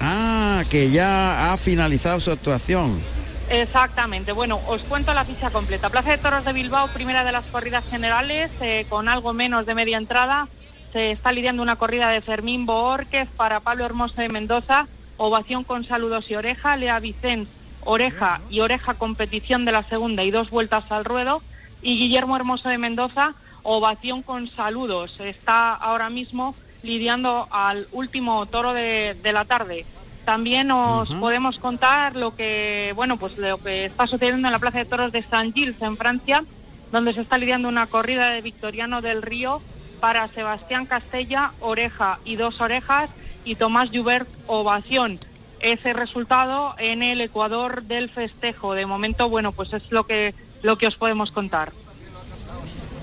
ah, 0.00 0.64
que 0.68 0.90
ya 0.90 1.50
ha 1.50 1.56
finalizado 1.56 2.20
su 2.20 2.30
actuación. 2.30 3.13
Exactamente. 3.50 4.32
Bueno, 4.32 4.60
os 4.66 4.82
cuento 4.82 5.12
la 5.12 5.24
ficha 5.24 5.50
completa. 5.50 5.90
Plaza 5.90 6.10
de 6.10 6.18
Toros 6.18 6.44
de 6.44 6.52
Bilbao, 6.52 6.88
primera 6.88 7.24
de 7.24 7.32
las 7.32 7.46
corridas 7.46 7.84
generales, 7.84 8.50
eh, 8.60 8.86
con 8.88 9.08
algo 9.08 9.32
menos 9.32 9.66
de 9.66 9.74
media 9.74 9.98
entrada. 9.98 10.48
Se 10.92 11.10
está 11.10 11.32
lidiando 11.32 11.62
una 11.62 11.76
corrida 11.76 12.08
de 12.08 12.20
Fermín 12.20 12.66
Boorquez 12.66 13.28
para 13.36 13.60
Pablo 13.60 13.84
Hermoso 13.84 14.20
de 14.20 14.28
Mendoza, 14.28 14.86
ovación 15.16 15.64
con 15.64 15.84
saludos 15.84 16.30
y 16.30 16.36
oreja, 16.36 16.76
Lea 16.76 17.00
Vicente, 17.00 17.50
oreja 17.82 18.40
y 18.48 18.60
oreja 18.60 18.94
competición 18.94 19.64
de 19.64 19.72
la 19.72 19.82
segunda 19.88 20.22
y 20.22 20.30
dos 20.30 20.50
vueltas 20.50 20.84
al 20.90 21.04
ruedo. 21.04 21.42
Y 21.82 21.98
Guillermo 21.98 22.36
Hermoso 22.36 22.68
de 22.68 22.78
Mendoza, 22.78 23.34
ovación 23.62 24.22
con 24.22 24.48
saludos. 24.48 25.18
Está 25.20 25.74
ahora 25.74 26.08
mismo 26.08 26.54
lidiando 26.82 27.48
al 27.50 27.88
último 27.92 28.46
toro 28.46 28.72
de 28.72 29.30
la 29.32 29.44
tarde. 29.44 29.84
También 30.24 30.70
os 30.70 31.10
podemos 31.10 31.58
contar 31.58 32.16
lo 32.16 32.34
que, 32.34 32.92
bueno, 32.96 33.18
pues 33.18 33.36
lo 33.36 33.58
que 33.58 33.86
está 33.86 34.06
sucediendo 34.06 34.48
en 34.48 34.52
la 34.52 34.58
Plaza 34.58 34.78
de 34.78 34.84
Toros 34.86 35.12
de 35.12 35.22
San 35.28 35.52
Gilles, 35.52 35.76
en 35.80 35.96
Francia, 35.96 36.44
donde 36.92 37.12
se 37.12 37.20
está 37.20 37.36
lidiando 37.36 37.68
una 37.68 37.86
corrida 37.86 38.30
de 38.30 38.40
Victoriano 38.40 39.02
del 39.02 39.20
Río 39.20 39.60
para 40.00 40.28
Sebastián 40.28 40.86
Castella, 40.86 41.52
oreja 41.60 42.20
y 42.24 42.36
dos 42.36 42.60
orejas, 42.60 43.10
y 43.44 43.56
Tomás 43.56 43.90
Jubert, 43.92 44.28
ovación. 44.46 45.18
ese 45.60 45.94
resultado 45.94 46.74
en 46.78 47.02
el 47.02 47.20
Ecuador 47.22 47.84
del 47.84 48.10
festejo. 48.10 48.74
De 48.74 48.84
momento, 48.84 49.30
bueno, 49.30 49.52
pues 49.52 49.72
es 49.72 49.82
lo 49.90 50.04
que 50.04 50.34
lo 50.62 50.78
que 50.78 50.86
os 50.86 50.96
podemos 50.96 51.30
contar. 51.30 51.72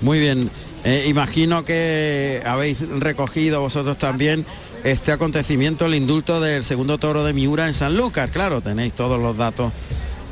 Muy 0.02 0.20
bien. 0.20 0.50
Eh, 0.84 1.06
imagino 1.08 1.64
que 1.64 2.42
habéis 2.46 2.88
recogido 2.90 3.62
vosotros 3.62 4.00
también 4.00 4.46
este 4.84 5.12
acontecimiento, 5.12 5.86
el 5.86 5.96
indulto 5.96 6.40
del 6.40 6.64
segundo 6.64 6.98
toro 6.98 7.24
de 7.24 7.34
Miura 7.34 7.68
en 7.68 7.74
San 7.74 7.96
Lucas. 7.96 8.30
Claro, 8.32 8.62
tenéis 8.62 8.94
todos 8.94 9.20
los 9.20 9.38
datos 9.38 9.72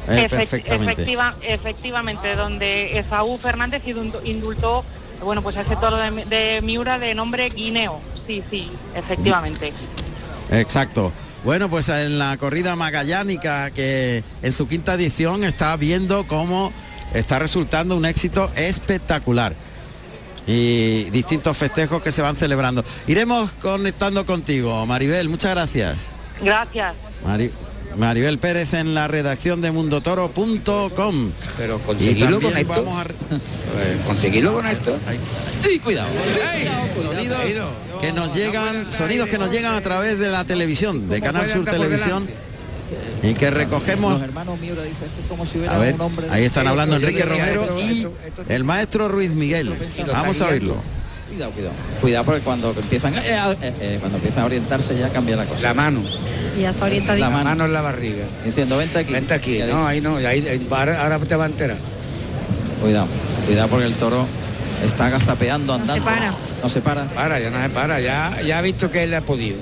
eh, 0.08 0.28
perfectamente. 0.30 1.06
efectivamente, 1.42 2.36
donde 2.36 2.98
Esaú 2.98 3.38
Fernández 3.38 3.84
indultó, 4.24 4.84
bueno, 5.24 5.44
pues 5.44 5.56
ese 5.56 5.76
toro 5.76 5.98
de, 5.98 6.62
Miura 6.64 6.98
de 6.98 7.14
nombre 7.14 7.50
Guineo. 7.50 8.00
Sí, 8.26 8.44
sí, 8.50 8.72
efectivamente. 8.96 9.74
Exacto. 10.52 11.12
Bueno, 11.44 11.70
pues 11.70 11.88
en 11.90 12.20
la 12.20 12.36
corrida 12.38 12.76
magallánica 12.76 13.72
que 13.72 14.24
en 14.42 14.52
su 14.52 14.68
quinta 14.68 14.96
edición 14.96 15.44
está 15.44 15.78
viendo 15.78 16.28
cómo 16.28 16.74
está 17.14 17.40
resultando 17.40 17.96
un 17.96 18.06
éxito 18.06 18.52
espectacular 18.56 19.56
y 20.50 21.04
distintos 21.12 21.56
festejos 21.56 22.02
que 22.02 22.12
se 22.12 22.24
van 22.24 22.36
celebrando. 22.36 22.84
Iremos 23.06 23.52
conectando 23.62 24.26
contigo, 24.26 24.84
Maribel, 24.88 25.30
muchas 25.30 25.52
gracias. 25.52 26.10
Gracias. 26.42 26.96
Maribel 27.98 28.40
Pérez 28.40 28.74
en 28.74 28.96
la 28.96 29.08
redacción 29.08 29.62
de 29.62 29.72
mundotoro.com. 29.72 31.32
Pero 31.56 31.80
conseguirlo 31.86 32.42
con 32.42 32.58
esto. 32.58 32.86
Conseguirlo 34.08 34.54
con 34.54 34.66
esto. 34.66 35.00
cuidado. 35.84 36.10
Sonidos 37.00 37.40
que 38.02 38.12
nos 38.12 38.34
llegan, 38.34 38.92
sonidos 38.92 39.30
que 39.30 39.38
nos 39.38 39.52
llegan 39.52 39.76
a 39.76 39.82
través 39.82 40.18
de 40.18 40.30
la 40.30 40.46
televisión, 40.46 41.10
de 41.10 41.22
Canal 41.22 41.48
Sur 41.48 41.66
Televisión 41.66 42.28
y 43.22 43.34
que 43.34 43.52
recogemos 43.52 44.22
a 45.70 45.78
ver 45.78 45.96
ahí 46.30 46.46
están 46.46 46.68
hablando 46.68 46.96
Enrique 46.96 47.24
Romero 47.24 47.68
y 47.80 48.08
el 48.48 48.64
maestro 48.64 49.08
Ruiz 49.08 49.32
Miguel 49.32 49.76
vamos 50.12 50.42
a 50.42 50.48
oírlo 50.48 50.78
cuidado 51.30 51.52
cuidado 51.52 51.74
cuidado 52.02 52.26
porque 52.26 52.42
cuando 52.42 52.72
empiezan 52.72 53.14
eh, 53.16 53.22
eh, 53.62 53.74
eh, 53.82 53.98
cuando 54.00 54.18
empiezan 54.18 54.44
a 54.44 54.46
orientarse 54.46 54.98
ya 54.98 55.10
cambia 55.10 55.36
la 55.36 55.46
cosa 55.46 55.68
la 55.68 55.74
mano 55.74 56.04
ya 56.60 56.72
está 56.72 56.86
orientadito. 56.86 57.30
La 57.30 57.44
mano 57.44 57.66
en 57.66 57.74
la 57.74 57.82
barriga. 57.82 58.26
Diciendo, 58.44 58.78
vente 58.78 59.00
aquí. 59.00 59.14
Vente 59.14 59.34
aquí. 59.34 59.60
No, 59.60 59.88
ahí 59.88 60.02
no. 60.02 60.18
Ahí, 60.18 60.68
ahora, 60.72 61.20
te 61.20 61.36
va 61.36 61.46
a 61.46 61.48
enterar. 61.48 61.78
Cuidado, 62.82 63.08
cuidado 63.46 63.68
porque 63.70 63.86
el 63.86 63.94
toro 63.94 64.26
está 64.84 65.08
agazapeando, 65.08 65.74
andando. 65.74 65.96
No 65.96 66.00
se 66.00 66.06
para. 66.06 66.34
No 66.64 66.70
se 66.70 66.82
para. 66.82 67.06
Para, 67.06 67.40
ya 67.40 67.50
no 67.50 67.62
se 67.62 67.70
para. 67.70 68.00
Ya, 68.00 68.42
ya 68.42 68.58
ha 68.58 68.62
visto 68.62 68.92
que 68.92 69.04
él 69.04 69.14
ha 69.14 69.22
podido. 69.22 69.58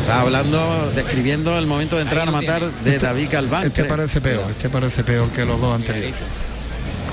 Está 0.00 0.20
hablando, 0.20 0.90
describiendo 0.94 1.56
el 1.58 1.66
momento 1.66 1.96
de 1.96 2.02
entrar 2.02 2.28
a 2.28 2.30
matar 2.30 2.62
de 2.70 2.94
este- 2.94 3.06
David 3.06 3.28
Calván. 3.30 3.64
Este 3.64 3.84
parece 3.84 4.20
peor, 4.20 4.50
este 4.50 4.68
parece 4.68 5.04
peor 5.04 5.30
que 5.30 5.44
los 5.44 5.60
dos 5.60 5.74
anteriores. 5.74 6.14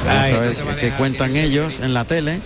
Vamos 0.05 0.31
a 0.31 0.39
ver 0.39 0.55
qué 0.79 0.91
cuentan 0.93 1.35
ellos 1.35 1.79
en 1.79 1.93
la 1.93 2.05
tele. 2.05 2.41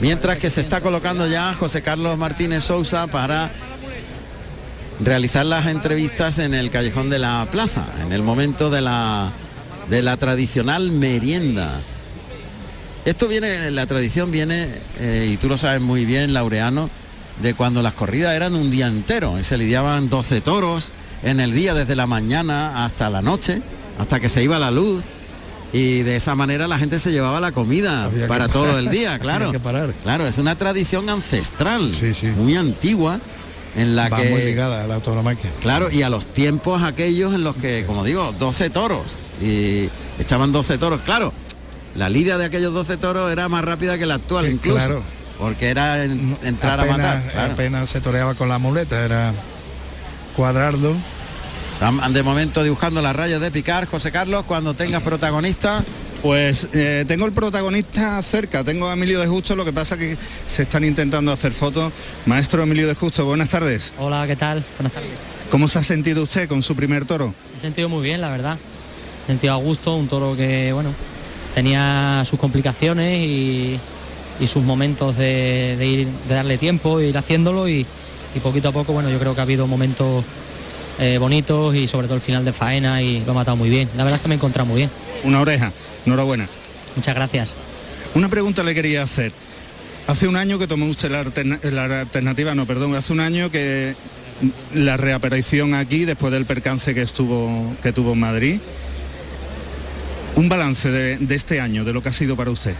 Mientras 0.00 0.38
que 0.38 0.50
se 0.50 0.60
está 0.60 0.80
colocando 0.80 1.26
ya 1.26 1.54
José 1.54 1.80
Carlos 1.80 2.18
Martínez 2.18 2.64
Sousa 2.64 3.06
para 3.06 3.50
realizar 5.00 5.46
las 5.46 5.66
entrevistas 5.66 6.38
en 6.38 6.52
el 6.54 6.70
callejón 6.70 7.08
de 7.08 7.18
la 7.18 7.46
plaza, 7.50 7.86
en 8.04 8.12
el 8.12 8.22
momento 8.22 8.70
de 8.70 8.80
la 8.80 9.30
de 9.88 10.02
la 10.02 10.16
tradicional 10.16 10.90
merienda. 10.90 11.70
Esto 13.04 13.28
viene, 13.28 13.70
la 13.70 13.86
tradición 13.86 14.32
viene, 14.32 14.68
eh, 14.98 15.30
y 15.32 15.36
tú 15.36 15.48
lo 15.48 15.56
sabes 15.56 15.80
muy 15.80 16.04
bien, 16.04 16.34
Laureano, 16.34 16.90
de 17.42 17.54
cuando 17.54 17.82
las 17.82 17.94
corridas 17.94 18.34
eran 18.34 18.54
un 18.54 18.70
día 18.70 18.86
entero. 18.86 19.38
Y 19.38 19.44
se 19.44 19.58
lidiaban 19.58 20.08
12 20.08 20.40
toros 20.40 20.92
en 21.22 21.40
el 21.40 21.52
día, 21.52 21.74
desde 21.74 21.96
la 21.96 22.06
mañana 22.06 22.84
hasta 22.84 23.10
la 23.10 23.22
noche, 23.22 23.62
hasta 23.98 24.20
que 24.20 24.28
se 24.28 24.42
iba 24.42 24.58
la 24.58 24.70
luz. 24.70 25.04
Y 25.72 26.02
de 26.02 26.16
esa 26.16 26.34
manera 26.34 26.68
la 26.68 26.78
gente 26.78 26.98
se 26.98 27.12
llevaba 27.12 27.40
la 27.40 27.52
comida 27.52 28.08
para 28.28 28.48
todo 28.48 28.78
el 28.78 28.88
día, 28.88 29.18
claro. 29.20 29.52
Claro, 30.02 30.26
es 30.26 30.38
una 30.38 30.56
tradición 30.56 31.10
ancestral, 31.10 31.92
muy 32.36 32.56
antigua, 32.56 33.20
en 33.74 33.96
la 33.96 34.08
que 34.08 34.30
muy 34.30 34.42
ligada 34.42 34.84
a 34.84 34.86
la 34.86 34.94
autonomaquia. 34.94 35.50
Claro, 35.60 35.90
y 35.90 36.02
a 36.02 36.08
los 36.08 36.26
tiempos 36.26 36.82
aquellos 36.82 37.34
en 37.34 37.44
los 37.44 37.56
que, 37.56 37.84
como 37.84 38.04
digo, 38.04 38.32
12 38.38 38.70
toros 38.70 39.16
y 39.42 39.90
echaban 40.18 40.52
12 40.52 40.78
toros, 40.78 41.02
claro. 41.02 41.32
La 41.94 42.08
lidia 42.08 42.38
de 42.38 42.44
aquellos 42.44 42.72
12 42.72 42.96
toros 42.98 43.32
era 43.32 43.48
más 43.48 43.64
rápida 43.64 43.98
que 43.98 44.06
la 44.06 44.14
actual 44.14 44.50
incluso. 44.50 44.78
Claro. 44.78 45.02
Porque 45.38 45.68
era 45.68 46.04
entrar 46.04 46.80
a 46.80 46.84
matar. 46.84 47.22
Apenas 47.52 47.88
se 47.88 48.00
toreaba 48.00 48.34
con 48.34 48.48
la 48.48 48.58
muleta, 48.58 49.04
era 49.04 49.34
cuadrardo. 50.34 50.94
De 52.10 52.22
momento 52.22 52.62
dibujando 52.62 53.02
las 53.02 53.14
rayas 53.14 53.40
de 53.40 53.50
picar, 53.50 53.86
José 53.86 54.10
Carlos, 54.10 54.44
cuando 54.46 54.74
tengas 54.74 55.02
protagonista. 55.02 55.84
Pues 56.22 56.66
eh, 56.72 57.04
tengo 57.06 57.26
el 57.26 57.32
protagonista 57.32 58.20
cerca, 58.22 58.64
tengo 58.64 58.88
a 58.88 58.94
Emilio 58.94 59.20
de 59.20 59.26
Justo, 59.26 59.54
lo 59.54 59.64
que 59.64 59.72
pasa 59.72 59.96
que 59.98 60.16
se 60.46 60.62
están 60.62 60.82
intentando 60.82 61.30
hacer 61.30 61.52
fotos. 61.52 61.92
Maestro 62.24 62.62
Emilio 62.62 62.88
de 62.88 62.94
Justo, 62.94 63.24
buenas 63.26 63.50
tardes. 63.50 63.92
Hola, 63.98 64.26
¿qué 64.26 64.34
tal? 64.34 64.64
Buenas 64.78 64.92
tardes. 64.92 65.10
¿Cómo 65.50 65.68
se 65.68 65.78
ha 65.78 65.82
sentido 65.82 66.22
usted 66.22 66.48
con 66.48 66.62
su 66.62 66.74
primer 66.74 67.04
toro? 67.04 67.34
Me 67.52 67.58
he 67.58 67.60
sentido 67.60 67.88
muy 67.88 68.02
bien, 68.02 68.22
la 68.22 68.30
verdad. 68.30 68.58
he 69.24 69.26
sentido 69.28 69.52
a 69.52 69.56
gusto, 69.56 69.94
un 69.94 70.08
toro 70.08 70.34
que, 70.34 70.72
bueno, 70.72 70.94
tenía 71.54 72.22
sus 72.24 72.40
complicaciones 72.40 73.18
y, 73.18 73.78
sus 74.44 74.64
momentos 74.64 75.16
de, 75.16 75.76
ir, 75.80 76.08
de 76.28 76.34
darle 76.34 76.58
tiempo, 76.58 77.00
ir 77.00 77.16
haciéndolo 77.16 77.68
y, 77.68 77.86
poquito 78.42 78.68
a 78.68 78.72
poco, 78.72 78.92
bueno, 78.92 79.08
yo 79.08 79.18
creo 79.18 79.34
que 79.34 79.40
ha 79.40 79.44
habido 79.44 79.66
momentos 79.66 80.22
eh, 80.98 81.16
bonitos 81.16 81.74
y 81.74 81.86
sobre 81.86 82.06
todo 82.06 82.16
el 82.16 82.20
final 82.20 82.44
de 82.44 82.52
faena 82.52 83.00
y 83.00 83.24
lo 83.24 83.32
ha 83.32 83.34
matado 83.34 83.56
muy 83.56 83.70
bien. 83.70 83.88
La 83.96 84.04
verdad 84.04 84.16
es 84.16 84.22
que 84.22 84.28
me 84.28 84.34
he 84.34 84.36
encontrado 84.36 84.66
muy 84.66 84.76
bien. 84.76 84.90
Una 85.24 85.40
oreja. 85.40 85.72
Enhorabuena. 86.04 86.46
Muchas 86.94 87.14
gracias. 87.14 87.54
Una 88.14 88.28
pregunta 88.28 88.62
le 88.62 88.74
quería 88.74 89.02
hacer. 89.02 89.32
Hace 90.06 90.28
un 90.28 90.36
año 90.36 90.58
que 90.58 90.66
tomó 90.66 90.86
usted 90.86 91.10
la, 91.10 91.20
alternativa, 92.00 92.54
no, 92.54 92.64
perdón, 92.64 92.94
hace 92.94 93.12
un 93.12 93.20
año 93.20 93.50
que 93.50 93.96
la 94.72 94.96
reaparición 94.96 95.74
aquí 95.74 96.04
después 96.04 96.32
del 96.32 96.46
percance 96.46 96.94
que 96.94 97.02
estuvo 97.02 97.74
que 97.82 97.92
tuvo 97.92 98.12
en 98.12 98.20
Madrid. 98.20 98.60
Un 100.36 100.48
balance 100.48 100.90
de, 100.90 101.34
este 101.34 101.60
año, 101.60 101.84
de 101.84 101.92
lo 101.92 102.02
que 102.02 102.10
ha 102.10 102.12
sido 102.12 102.36
para 102.36 102.50
usted. 102.50 102.74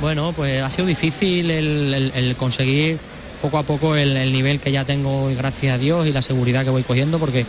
Bueno, 0.00 0.32
pues 0.32 0.62
ha 0.62 0.70
sido 0.70 0.86
difícil 0.86 1.50
el, 1.50 2.36
conseguir 2.36 2.98
poco 3.42 3.58
a 3.58 3.64
poco 3.64 3.96
el, 3.96 4.32
nivel 4.32 4.60
que 4.60 4.70
ya 4.70 4.84
tengo, 4.84 5.28
gracias 5.36 5.74
a 5.74 5.78
Dios, 5.78 6.06
y 6.06 6.12
la 6.12 6.22
seguridad 6.22 6.64
que 6.64 6.70
voy 6.70 6.84
cogiendo, 6.84 7.18
porque 7.18 7.44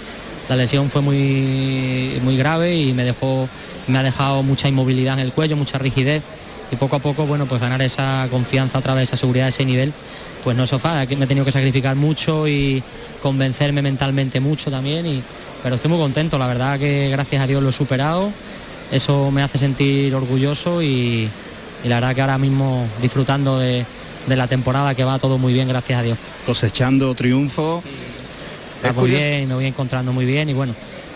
la 0.47 0.55
lesión 0.55 0.89
fue 0.89 1.01
muy, 1.01 2.19
muy 2.23 2.37
grave 2.37 2.75
y 2.75 2.93
me 2.93 3.03
dejó 3.03 3.47
me 3.85 3.99
ha 3.99 4.03
dejado 4.03 4.41
mucha 4.43 4.67
inmovilidad 4.67 5.15
en 5.15 5.19
el 5.19 5.31
cuello, 5.31 5.55
mucha 5.55 5.77
rigidez. 5.77 6.23
Y 6.71 6.75
poco 6.75 6.95
a 6.95 6.99
poco, 6.99 7.25
bueno, 7.25 7.47
pues 7.47 7.59
ganar 7.61 7.81
esa 7.81 8.27
confianza 8.29 8.77
a 8.77 8.81
través 8.81 9.01
de 9.01 9.03
esa 9.05 9.17
seguridad, 9.17 9.47
ese 9.47 9.65
nivel, 9.65 9.91
pues 10.43 10.55
no 10.55 10.63
es 10.63 10.69
sofá, 10.69 11.05
me 11.05 11.25
he 11.25 11.27
tenido 11.27 11.43
que 11.43 11.51
sacrificar 11.51 11.95
mucho 11.95 12.47
y 12.47 12.83
convencerme 13.21 13.81
mentalmente 13.81 14.39
mucho 14.39 14.69
también, 14.69 15.07
y, 15.07 15.23
pero 15.63 15.75
estoy 15.75 15.89
muy 15.89 15.99
contento, 15.99 16.37
la 16.37 16.45
verdad 16.45 16.77
que 16.77 17.09
gracias 17.09 17.41
a 17.41 17.47
Dios 17.47 17.63
lo 17.63 17.69
he 17.69 17.73
superado, 17.73 18.31
eso 18.91 19.31
me 19.31 19.41
hace 19.41 19.57
sentir 19.57 20.13
orgulloso 20.13 20.83
y, 20.83 21.27
la 21.87 21.95
verdad 21.95 22.15
que 22.15 22.21
ahora 22.21 22.37
mismo 22.37 22.87
disfrutando 23.01 23.57
de, 23.57 23.85
la 24.27 24.47
temporada 24.47 24.93
que 24.95 25.03
va 25.03 25.17
todo 25.17 25.37
muy 25.37 25.53
bien, 25.53 25.67
gracias 25.67 25.99
a 25.99 26.03
Dios. 26.03 26.17
Cosechando 26.45 27.15
triunfo. 27.15 27.81
muy 28.95 29.09
bien, 29.09 29.47
me 29.47 29.53
voy 29.55 29.65
encontrando 29.65 30.11
muy 30.11 30.25
bien 30.25 30.49
y 30.49 30.53
bueno, 30.53 30.75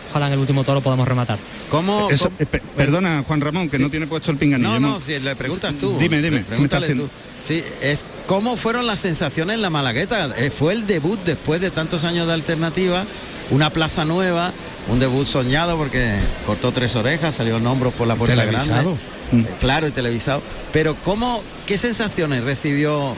ojalá 0.10 0.28
en 0.28 0.34
el 0.34 0.40
último 0.40 0.64
toro 0.64 0.82
podamos 0.82 1.08
rematar. 1.08 1.38
¿Cómo? 1.70 2.08
Eh, 2.10 2.46
perdona, 2.76 3.24
Juan 3.28 3.42
Ramón, 3.42 3.70
que 3.70 3.80
no 3.80 3.90
tiene 3.90 4.08
puesto 4.08 4.32
el 4.32 4.38
pinganillo. 4.38 4.80
No, 4.80 4.94
no, 4.94 5.00
si 5.00 5.20
le 5.20 5.36
preguntas 5.36 5.76
tú. 5.78 5.98
Dime, 5.98 6.22
dime. 6.22 6.42
Pregúntale 6.42 6.94
tú. 6.96 7.10
Sí, 7.42 7.62
es 7.82 8.06
cómo 8.26 8.56
fueron 8.56 8.88
las 8.88 9.00
sensaciones 9.00 9.56
en 9.56 9.62
la 9.62 9.70
Malagueta. 9.70 10.34
Eh, 10.38 10.50
fue 10.50 10.74
el 10.74 10.88
debut 10.88 11.20
después 11.26 11.60
de 11.60 11.72
tantos 11.72 12.06
años 12.06 12.26
de 12.26 12.34
alternativa, 12.34 13.04
una 13.52 13.70
plaza 13.70 14.06
nueva, 14.06 14.54
un 14.88 15.00
debut 15.00 15.28
soñado 15.28 15.78
porque 15.78 16.16
cortó 16.46 16.72
tres 16.72 16.96
orejas, 16.96 17.36
salió 17.36 17.58
en 17.58 17.68
hombros 17.68 17.94
por 17.94 18.08
la 18.08 18.16
puerta 18.16 18.46
grande. 18.46 18.96
Eh, 19.32 19.46
claro, 19.60 19.88
y 19.88 19.92
televisado. 19.92 20.42
Pero 20.72 20.96
cómo, 21.04 21.42
qué 21.66 21.78
sensaciones 21.78 22.44
recibió 22.44 23.16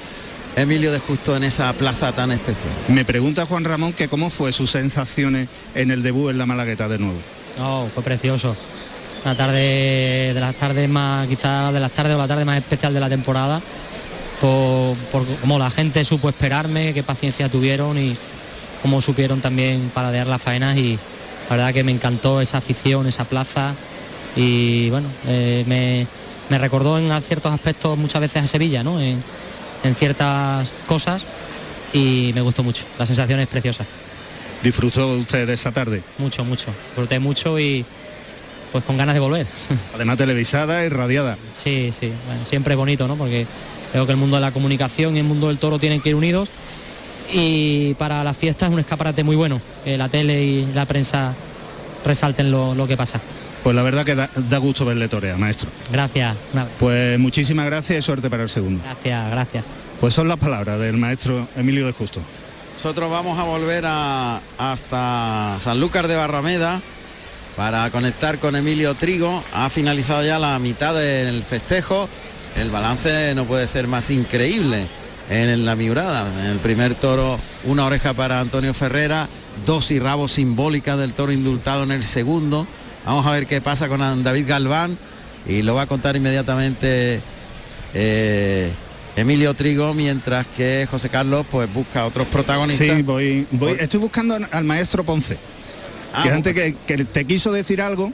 Emilio 0.56 0.92
de 0.92 1.00
Justo 1.00 1.36
en 1.36 1.44
esa 1.44 1.74
plaza 1.74 2.14
tan 2.14 2.32
especial. 2.32 2.74
Me 2.88 3.04
pregunta 3.04 3.46
Juan 3.46 3.66
Ramón 3.66 3.94
que 3.94 4.08
cómo 4.08 4.30
fue 4.30 4.52
sus 4.52 4.72
sensaciones 4.72 5.50
en 5.74 5.92
el 5.92 6.02
debut 6.02 6.32
en 6.32 6.38
la 6.38 6.46
Malagueta 6.46 6.88
de 6.88 6.98
nuevo. 6.98 7.20
No, 7.58 7.90
fue 7.94 8.04
precioso. 8.04 8.56
La 9.26 9.36
tarde 9.36 10.32
de 10.34 10.40
las 10.40 10.56
tardes 10.56 10.88
más, 10.88 11.28
quizás 11.28 11.74
de 11.74 11.80
las 11.80 11.92
tardes 11.92 12.16
o 12.16 12.18
la 12.18 12.28
tarde 12.28 12.46
más 12.46 12.58
especial 12.58 12.94
de 12.94 13.00
la 13.00 13.10
temporada. 13.10 13.62
Por, 14.40 14.96
cómo 15.42 15.58
la 15.58 15.72
gente 15.72 16.06
supo 16.06 16.30
esperarme, 16.30 16.94
qué 16.94 17.04
paciencia 17.04 17.50
tuvieron 17.50 17.98
y 17.98 18.16
cómo 18.82 19.02
supieron 19.02 19.42
también 19.42 19.90
paladear 19.94 20.28
las 20.28 20.42
faenas 20.42 20.78
y 20.78 21.00
la 21.50 21.56
verdad 21.56 21.74
que 21.74 21.84
me 21.84 21.92
encantó 21.92 22.42
esa 22.42 22.60
afición, 22.60 23.08
esa 23.08 23.26
plaza 23.26 23.74
y 24.36 24.90
bueno, 24.90 25.08
eh, 25.28 26.08
me, 26.50 26.58
recordó 26.58 26.98
en 26.98 27.22
ciertos 27.22 27.52
aspectos 27.52 27.98
muchas 27.98 28.22
veces 28.22 28.44
a 28.44 28.48
Sevilla, 28.48 28.84
¿no? 28.84 29.00
En, 29.00 29.24
en 29.84 29.96
ciertas 29.96 30.70
cosas 30.88 31.26
y 31.94 32.32
me 32.34 32.42
gustó 32.42 32.64
mucho. 32.64 32.86
La 33.00 33.06
sensación 33.06 33.40
es 33.40 33.48
preciosa. 33.48 33.86
¿Disfrutó 34.64 35.14
usted 35.14 35.48
de 35.48 35.54
esa 35.54 35.72
tarde? 35.72 36.04
Mucho, 36.18 36.44
mucho. 36.44 36.72
Disfruté 36.88 37.20
mucho 37.20 37.60
y 37.60 37.86
pues 38.72 38.84
con 38.84 38.98
ganas 38.98 39.14
de 39.16 39.20
volver. 39.20 39.48
Además 39.96 40.18
televisada 40.18 40.84
y 40.86 40.90
radiada. 40.90 41.38
Sí, 41.54 41.92
sí. 41.98 42.12
Bueno, 42.26 42.46
siempre 42.46 42.74
es 42.74 42.78
bonito, 42.78 43.08
¿no? 43.08 43.16
Porque 43.16 43.46
creo 43.92 44.06
que 44.06 44.12
el 44.12 44.18
mundo 44.18 44.36
de 44.36 44.42
la 44.42 44.52
comunicación 44.52 45.16
y 45.16 45.20
el 45.20 45.26
mundo 45.26 45.48
del 45.48 45.60
toro 45.60 45.80
tienen 45.80 46.02
que 46.02 46.10
ir 46.10 46.16
unidos. 46.16 46.50
Y 47.32 47.94
para 47.96 48.24
las 48.24 48.38
fiestas 48.38 48.70
es 48.70 48.74
un 48.74 48.80
escaparate 48.80 49.24
muy 49.24 49.36
bueno. 49.36 49.62
Que 49.84 49.98
la 49.98 50.10
tele 50.10 50.44
y 50.44 50.66
la 50.74 50.86
prensa 50.86 51.34
resalten 52.04 52.52
lo, 52.52 52.76
lo 52.76 52.88
que 52.88 52.98
pasa. 52.98 53.22
Pues 53.66 53.76
la 53.76 53.82
verdad 53.82 54.06
que 54.06 54.14
da, 54.14 54.30
da 54.36 54.60
gusto 54.60 54.86
verle 54.86 55.08
torear, 55.08 55.40
maestro. 55.40 55.72
Gracias. 55.92 56.38
Pues 56.78 57.18
muchísimas 57.18 57.66
gracias 57.66 57.98
y 57.98 58.02
suerte 58.04 58.30
para 58.30 58.44
el 58.44 58.50
segundo. 58.50 58.84
Gracias, 58.84 59.32
gracias. 59.32 59.66
Pues 60.00 60.14
son 60.14 60.28
las 60.28 60.38
palabras 60.38 60.80
del 60.80 60.98
maestro 60.98 61.48
Emilio 61.56 61.88
de 61.88 61.92
Justo. 61.92 62.22
Nosotros 62.76 63.10
vamos 63.10 63.40
a 63.40 63.44
volver 63.44 63.86
a, 63.88 64.40
hasta 64.60 65.58
Sanlúcar 65.60 66.08
de 66.08 66.16
Barrameda 66.16 66.80
para 67.56 67.90
conectar 67.90 68.38
con 68.38 68.56
Emilio 68.56 68.94
Trigo. 68.94 69.44
Ha 69.52 69.68
finalizado 69.72 70.24
ya 70.24 70.38
la 70.38 70.60
mitad 70.60 70.94
del 70.94 71.42
festejo. 71.42 72.08
El 72.56 72.70
balance 72.70 73.34
no 73.34 73.46
puede 73.46 73.66
ser 73.66 73.88
más 73.88 74.12
increíble 74.12 74.88
en 75.28 75.66
la 75.66 75.76
miurada. 75.76 76.28
En 76.40 76.52
el 76.52 76.60
primer 76.60 76.94
toro, 76.94 77.40
una 77.64 77.86
oreja 77.86 78.14
para 78.14 78.42
Antonio 78.42 78.76
Ferrera, 78.76 79.28
dos 79.66 79.90
y 79.90 79.98
rabos 79.98 80.34
simbólicas 80.34 81.00
del 81.00 81.14
toro 81.14 81.32
indultado 81.32 81.82
en 81.82 81.90
el 81.90 82.04
segundo. 82.04 82.68
Vamos 83.06 83.26
a 83.26 83.32
ver 83.32 83.46
qué 83.46 83.62
pasa 83.62 83.88
con 83.88 84.24
David 84.24 84.48
Galván 84.48 84.98
y 85.48 85.62
lo 85.62 85.76
va 85.76 85.84
a 85.84 85.88
contar 85.88 86.16
inmediatamente 86.16 87.22
eh, 87.94 88.72
Emilio 89.16 89.54
Trigo, 89.54 89.94
mientras 89.94 90.48
que 90.48 90.88
José 90.90 91.10
Carlos 91.10 91.46
pues 91.50 91.72
busca 91.72 92.06
otros 92.06 92.28
protagonistas. 92.28 92.98
Sí, 92.98 93.04
voy, 93.04 93.48
voy 93.52 93.78
estoy 93.80 94.00
buscando 94.00 94.38
al 94.52 94.64
maestro 94.64 95.04
Ponce, 95.04 95.38
Ah, 96.14 96.24
que 96.24 96.32
antes 96.32 96.54
que, 96.54 96.76
que 96.88 97.04
te 97.06 97.26
quiso 97.26 97.52
decir 97.52 97.82
algo 97.82 98.12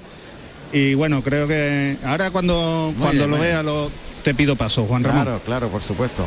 y 0.74 0.94
bueno, 0.96 1.22
creo 1.24 1.48
que 1.48 1.98
ahora 2.04 2.32
cuando, 2.32 2.94
cuando 2.98 3.28
bien, 3.28 3.32
lo 3.32 3.38
vea 3.38 3.64
lo, 3.64 3.92
te 4.24 4.34
pido 4.34 4.56
paso, 4.56 4.86
Juan 4.86 5.04
Ramón. 5.04 5.24
Claro, 5.24 5.42
claro, 5.44 5.70
por 5.70 5.84
supuesto. 5.84 6.26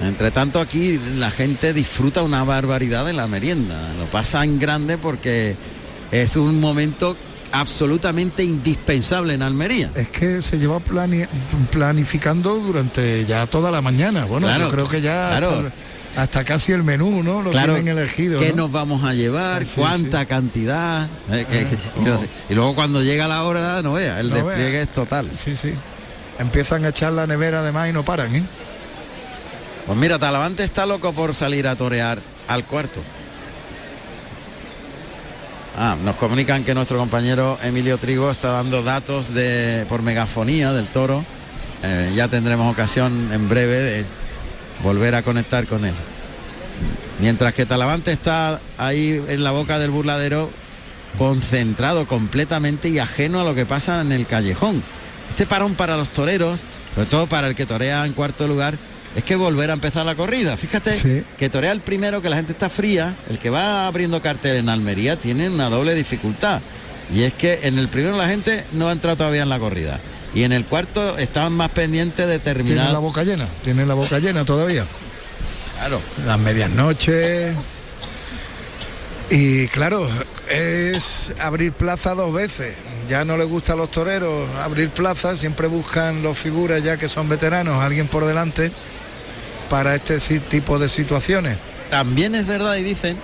Entre 0.00 0.30
tanto 0.30 0.60
aquí 0.60 0.98
la 1.16 1.30
gente 1.30 1.72
disfruta 1.74 2.22
una 2.22 2.42
barbaridad 2.44 3.04
de 3.04 3.12
la 3.12 3.26
merienda. 3.26 3.92
Lo 3.98 4.06
pasa 4.06 4.44
en 4.44 4.58
grande 4.58 4.96
porque 4.96 5.56
es 6.12 6.36
un 6.36 6.60
momento 6.60 7.16
absolutamente 7.52 8.44
indispensable 8.44 9.34
en 9.34 9.42
Almería. 9.42 9.90
Es 9.94 10.08
que 10.08 10.40
se 10.42 10.58
lleva 10.58 10.78
plani- 10.78 11.26
planificando 11.70 12.54
durante 12.56 13.24
ya 13.26 13.46
toda 13.46 13.70
la 13.70 13.80
mañana. 13.80 14.24
Bueno, 14.24 14.46
Claro, 14.46 14.66
yo 14.66 14.70
creo 14.70 14.88
que 14.88 15.00
ya 15.00 15.30
claro. 15.38 15.50
hasta, 16.14 16.22
hasta 16.22 16.44
casi 16.44 16.72
el 16.72 16.82
menú, 16.84 17.22
¿no? 17.24 17.42
Lo 17.42 17.50
Claro, 17.50 17.74
tienen 17.74 17.98
elegido. 17.98 18.38
¿Qué 18.38 18.50
¿no? 18.50 18.56
nos 18.64 18.72
vamos 18.72 19.02
a 19.04 19.14
llevar? 19.14 19.64
Sí, 19.66 19.80
¿Cuánta 19.80 20.26
cantidad? 20.26 21.08
Eh, 21.30 21.44
que- 21.50 22.00
y, 22.00 22.04
lo- 22.04 22.22
y 22.50 22.54
luego 22.54 22.74
cuando 22.76 23.02
llega 23.02 23.26
la 23.26 23.42
hora, 23.44 23.82
no 23.82 23.94
vea, 23.94 24.20
el 24.20 24.28
No 24.30 24.36
despliegue 24.36 24.70
vea. 24.72 24.82
es 24.82 24.88
total. 24.90 25.28
Sí, 25.34 25.56
sí. 25.56 25.72
Empiezan 26.38 26.84
a 26.84 26.88
echar 26.90 27.12
la 27.12 27.26
nevera 27.26 27.60
además 27.60 27.90
y 27.90 27.92
no 27.92 28.04
paran, 28.04 28.34
¿eh? 28.34 28.44
Pues 29.86 29.98
mira, 29.98 30.18
Talavante 30.20 30.62
está 30.62 30.86
loco 30.86 31.12
por 31.12 31.34
salir 31.34 31.66
a 31.66 31.74
torear 31.76 32.20
al 32.46 32.64
cuarto. 32.64 33.00
Ah, 35.76 35.96
nos 36.02 36.16
comunican 36.16 36.64
que 36.64 36.74
nuestro 36.74 36.98
compañero 36.98 37.58
Emilio 37.62 37.96
Trigo 37.98 38.30
está 38.30 38.50
dando 38.50 38.82
datos 38.82 39.32
de 39.32 39.86
por 39.88 40.02
megafonía 40.02 40.72
del 40.72 40.88
toro. 40.88 41.24
Eh, 41.82 42.12
ya 42.14 42.28
tendremos 42.28 42.70
ocasión 42.70 43.32
en 43.32 43.48
breve 43.48 43.76
de 43.80 44.04
volver 44.82 45.14
a 45.14 45.22
conectar 45.22 45.66
con 45.66 45.84
él. 45.84 45.94
Mientras 47.20 47.54
que 47.54 47.66
Talavante 47.66 48.12
está 48.12 48.60
ahí 48.78 49.22
en 49.28 49.44
la 49.44 49.52
boca 49.52 49.78
del 49.78 49.90
burladero, 49.90 50.50
concentrado 51.18 52.06
completamente 52.06 52.88
y 52.88 52.98
ajeno 52.98 53.40
a 53.40 53.44
lo 53.44 53.54
que 53.54 53.66
pasa 53.66 54.00
en 54.00 54.12
el 54.12 54.26
callejón. 54.26 54.82
Este 55.30 55.46
parón 55.46 55.74
para 55.74 55.96
los 55.96 56.10
toreros, 56.10 56.60
sobre 56.94 57.06
todo 57.06 57.26
para 57.26 57.46
el 57.46 57.54
que 57.54 57.66
torea 57.66 58.04
en 58.04 58.12
cuarto 58.12 58.48
lugar, 58.48 58.76
es 59.16 59.24
que 59.24 59.34
volver 59.36 59.70
a 59.70 59.72
empezar 59.74 60.06
la 60.06 60.14
corrida. 60.14 60.56
Fíjate 60.56 60.92
Sí. 60.98 61.24
que 61.38 61.48
torea 61.50 61.72
el 61.72 61.80
primero, 61.80 62.22
que 62.22 62.28
la 62.30 62.36
gente 62.36 62.52
está 62.52 62.68
fría, 62.70 63.16
el 63.28 63.38
que 63.38 63.50
va 63.50 63.86
abriendo 63.86 64.20
cartel 64.22 64.56
en 64.56 64.68
Almería 64.68 65.16
tiene 65.16 65.48
una 65.48 65.68
doble 65.68 65.94
dificultad. 65.94 66.60
Y 67.12 67.22
es 67.24 67.34
que 67.34 67.60
en 67.64 67.78
el 67.78 67.88
primero 67.88 68.16
la 68.16 68.28
gente 68.28 68.64
no 68.72 68.88
ha 68.88 68.92
entrado 68.92 69.16
todavía 69.16 69.42
en 69.42 69.48
la 69.48 69.58
corrida. 69.58 69.98
Y 70.32 70.44
en 70.44 70.52
el 70.52 70.64
cuarto 70.64 71.18
estaban 71.18 71.52
más 71.52 71.70
pendientes 71.70 72.28
de 72.28 72.38
Tienen 72.38 72.64
terminar. 72.64 72.92
la 72.92 73.00
boca 73.00 73.24
llena, 73.24 73.48
tienen 73.64 73.88
la 73.88 73.94
boca 73.94 74.20
llena 74.20 74.44
todavía. 74.44 74.84
Claro. 75.76 76.00
Las 76.24 76.38
medias 76.38 76.70
noches. 76.70 77.56
Y 79.28 79.68
claro, 79.68 80.08
es 80.50 81.32
abrir 81.40 81.72
plaza 81.72 82.14
dos 82.14 82.32
veces. 82.32 82.74
Ya 83.08 83.24
no 83.24 83.36
les 83.36 83.46
gusta 83.48 83.72
a 83.72 83.76
los 83.76 83.90
toreros 83.90 84.48
abrir 84.56 84.90
plaza, 84.90 85.36
siempre 85.36 85.66
buscan 85.68 86.22
los 86.22 86.36
figuras 86.38 86.82
ya 86.82 86.96
que 86.96 87.08
son 87.08 87.28
veteranos, 87.28 87.82
alguien 87.82 88.06
por 88.08 88.24
delante 88.24 88.70
para 89.70 89.94
este 89.94 90.18
tipo 90.40 90.78
de 90.78 90.90
situaciones. 90.90 91.56
También 91.88 92.34
es 92.34 92.46
verdad 92.46 92.76
y 92.76 92.82
dicen 92.82 93.16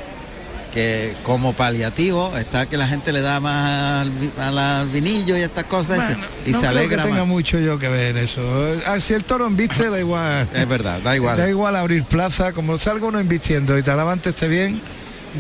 que 0.73 1.15
como 1.23 1.55
paliativo 1.55 2.37
está 2.37 2.67
que 2.69 2.77
la 2.77 2.87
gente 2.87 3.11
le 3.13 3.21
da 3.23 3.41
más 3.41 4.03
al, 4.03 4.13
al- 4.39 4.59
al 4.59 4.89
vinillo 4.89 5.37
y 5.37 5.41
estas 5.41 5.65
cosas 5.65 5.99
y 5.99 6.01
se- 6.01 6.07
Bueno, 6.15 6.27
y 6.47 6.51
no 6.53 6.61
se 6.61 6.67
creo 6.67 6.71
alegra 6.79 6.97
que 7.03 7.09
tenga 7.09 7.21
más. 7.25 7.29
mucho 7.29 7.59
yo 7.59 7.79
que 7.79 7.89
ver 7.89 8.17
eso. 8.19 8.43
Ah, 8.87 9.01
si 9.01 9.15
el 9.15 9.25
toro 9.25 9.47
embiste, 9.47 9.89
da 9.91 9.99
igual. 9.99 10.49
Es 10.55 10.69
verdad, 10.69 11.01
da 11.03 11.17
igual. 11.17 11.37
Da 11.37 11.49
igual 11.49 11.77
abrir 11.77 12.05
plaza, 12.05 12.53
como 12.53 12.77
salga 12.79 13.07
uno 13.07 13.21
invistiendo 13.21 13.77
y 13.79 13.83
Talavante 13.83 14.31
esté 14.31 14.49
bien, 14.49 14.81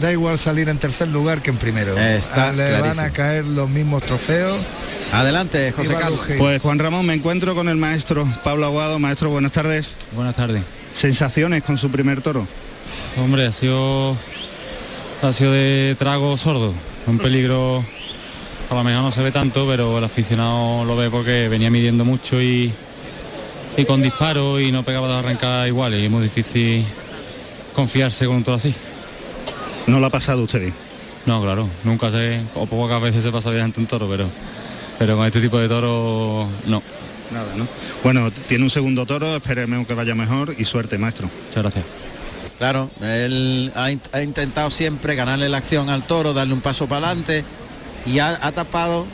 da 0.00 0.10
igual 0.10 0.38
salir 0.38 0.68
en 0.70 0.78
tercer 0.78 1.08
lugar 1.08 1.42
que 1.42 1.50
en 1.50 1.58
primero. 1.58 1.98
Está 1.98 2.48
Ah, 2.48 2.52
Le 2.52 2.80
van 2.80 2.98
a 3.00 3.10
caer 3.10 3.46
los 3.46 3.68
mismos 3.68 4.02
trofeos. 4.04 4.58
Adelante, 5.12 5.70
José 5.72 5.94
Carlos. 5.94 6.20
Pues 6.38 6.60
Juan 6.62 6.78
Ramón, 6.78 7.04
me 7.06 7.14
encuentro 7.14 7.54
con 7.54 7.68
el 7.68 7.76
maestro 7.76 8.26
Pablo 8.42 8.64
Aguado. 8.66 8.98
Maestro, 8.98 9.30
buenas 9.30 9.52
tardes. 9.52 9.96
Buenas 10.12 10.34
tardes. 10.34 10.62
Sensaciones 10.96 11.62
con 11.62 11.76
su 11.76 11.90
primer 11.90 12.22
toro. 12.22 12.48
Hombre, 13.18 13.44
ha 13.44 13.52
sido 13.52 14.16
ha 15.20 15.30
sido 15.34 15.52
de 15.52 15.94
trago 15.98 16.34
sordo. 16.38 16.72
Un 17.06 17.18
peligro 17.18 17.84
a 18.70 18.74
lo 18.74 18.82
mejor 18.82 19.02
no 19.02 19.12
se 19.12 19.22
ve 19.22 19.30
tanto, 19.30 19.66
pero 19.66 19.98
el 19.98 20.04
aficionado 20.04 20.86
lo 20.86 20.96
ve 20.96 21.10
porque 21.10 21.48
venía 21.48 21.70
midiendo 21.70 22.06
mucho 22.06 22.40
y, 22.40 22.72
y 23.76 23.84
con 23.84 24.00
disparo 24.00 24.58
y 24.58 24.72
no 24.72 24.84
pegaba 24.84 25.06
de 25.06 25.14
arrancar 25.16 25.68
igual 25.68 25.94
y 25.94 26.06
es 26.06 26.10
muy 26.10 26.22
difícil 26.22 26.82
confiarse 27.74 28.24
con 28.24 28.36
un 28.36 28.44
toro 28.44 28.56
así. 28.56 28.74
No 29.86 30.00
lo 30.00 30.06
ha 30.06 30.10
pasado 30.10 30.44
usted 30.44 30.60
bien. 30.60 30.74
No, 31.26 31.42
claro, 31.42 31.68
nunca 31.84 32.10
sé, 32.10 32.40
o 32.54 32.64
pocas 32.64 33.02
veces 33.02 33.22
se 33.22 33.30
pasa 33.30 33.50
bien 33.50 33.64
ante 33.64 33.80
un 33.80 33.86
toro, 33.86 34.08
pero 34.08 34.30
pero 34.98 35.14
con 35.14 35.26
este 35.26 35.42
tipo 35.42 35.58
de 35.58 35.68
toro 35.68 36.48
no. 36.64 36.82
Nada, 37.32 37.46
¿no? 37.56 37.66
Bueno, 38.02 38.30
tiene 38.30 38.64
un 38.64 38.70
segundo 38.70 39.04
toro, 39.06 39.36
esperemos 39.36 39.86
que 39.86 39.94
vaya 39.94 40.14
mejor 40.14 40.54
y 40.56 40.64
suerte, 40.64 40.96
maestro. 40.98 41.28
Muchas 41.46 41.62
gracias. 41.62 41.84
Claro, 42.58 42.90
él 43.02 43.70
ha, 43.74 43.90
in- 43.90 44.00
ha 44.12 44.22
intentado 44.22 44.70
siempre 44.70 45.14
ganarle 45.14 45.48
la 45.48 45.58
acción 45.58 45.90
al 45.90 46.06
toro, 46.06 46.32
darle 46.32 46.54
un 46.54 46.60
paso 46.62 46.86
para 46.86 47.08
adelante 47.08 47.44
y 48.06 48.18
ha, 48.18 48.38
ha 48.40 48.52
tapado 48.52 49.06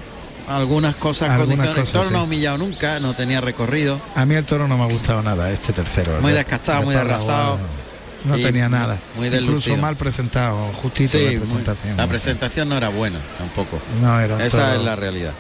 algunas 0.49 0.95
cosas, 0.97 1.31
Algunas 1.31 1.57
condiciones. 1.57 1.75
cosas, 1.91 1.95
el 1.95 2.01
toro 2.03 2.11
no 2.11 2.19
ha 2.19 2.23
humillado 2.25 2.59
nunca, 2.59 3.01
no 3.01 3.15
tenía 3.15 3.41
recorrido. 3.41 4.01
A 4.15 4.27
mí 4.27 4.35
el 4.35 4.45
toro 4.45 4.69
no 4.69 4.77
me 4.77 4.85
ha 4.85 4.87
gustado 4.87 5.23
nada, 5.23 5.51
este 5.51 5.73
tercero. 5.73 6.21
Muy 6.21 6.33
descastado, 6.33 6.81
de 6.81 6.87
muy. 6.87 6.95
Aguado. 6.95 7.59
No 8.25 8.37
tenía 8.37 8.69
muy- 8.69 8.79
nada. 8.79 9.01
muy 9.17 9.27
Incluso 9.27 9.47
deslucido. 9.47 9.77
mal 9.79 9.97
presentado, 9.97 10.71
justito 10.75 11.19
Sí, 11.19 11.25
muy- 11.25 11.37
presentación. 11.39 11.97
la 11.97 12.07
presentación 12.07 12.69
no 12.69 12.77
era 12.77 12.91
buena 12.91 13.19
tampoco. 13.39 13.81
No 14.01 14.21
era 14.21 14.37
un 14.37 14.41
Esa 14.41 14.59
toro. 14.59 14.73
es 14.79 14.83
la 14.85 14.95
realidad. 14.95 15.33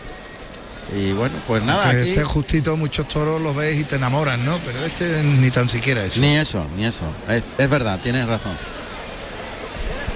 Y 0.95 1.13
bueno, 1.13 1.37
pues 1.47 1.63
nada, 1.63 1.85
Aunque 1.85 2.01
aquí 2.01 2.11
este 2.11 2.25
justito, 2.25 2.77
muchos 2.77 3.09
toros 3.09 3.41
los 3.41 3.57
ves 3.57 3.81
y 3.81 3.85
te 3.85 3.97
enamoran, 3.97 4.45
¿no? 4.45 4.59
Pero 4.65 4.85
este 4.85 5.23
ni 5.23 5.51
tan 5.51 5.69
siquiera 5.69 6.05
eso. 6.05 6.21
ni 6.21 6.37
eso, 6.37 6.67
ni 6.77 6.85
eso. 6.85 7.05
Es, 7.29 7.47
es 7.57 7.71
verdad, 7.71 8.01
tienes 8.03 8.27
razón. 8.27 8.57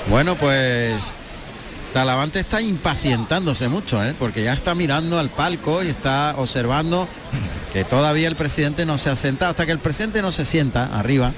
Bueno, 0.08 0.36
pues 0.36 1.16
Talavante 1.92 2.40
está 2.40 2.60
impacientándose 2.60 3.68
mucho, 3.68 4.04
¿eh? 4.04 4.14
porque 4.18 4.42
ya 4.42 4.52
está 4.52 4.74
mirando 4.74 5.18
al 5.18 5.30
palco 5.30 5.82
y 5.82 5.88
está 5.88 6.34
observando 6.36 7.08
que 7.72 7.84
todavía 7.84 8.28
el 8.28 8.36
presidente 8.36 8.84
no 8.84 8.98
se 8.98 9.10
ha 9.10 9.16
sentado. 9.16 9.50
Hasta 9.50 9.66
que 9.66 9.72
el 9.72 9.78
presidente 9.78 10.20
no 10.20 10.30
se 10.30 10.44
sienta 10.44 10.84
arriba, 10.96 11.32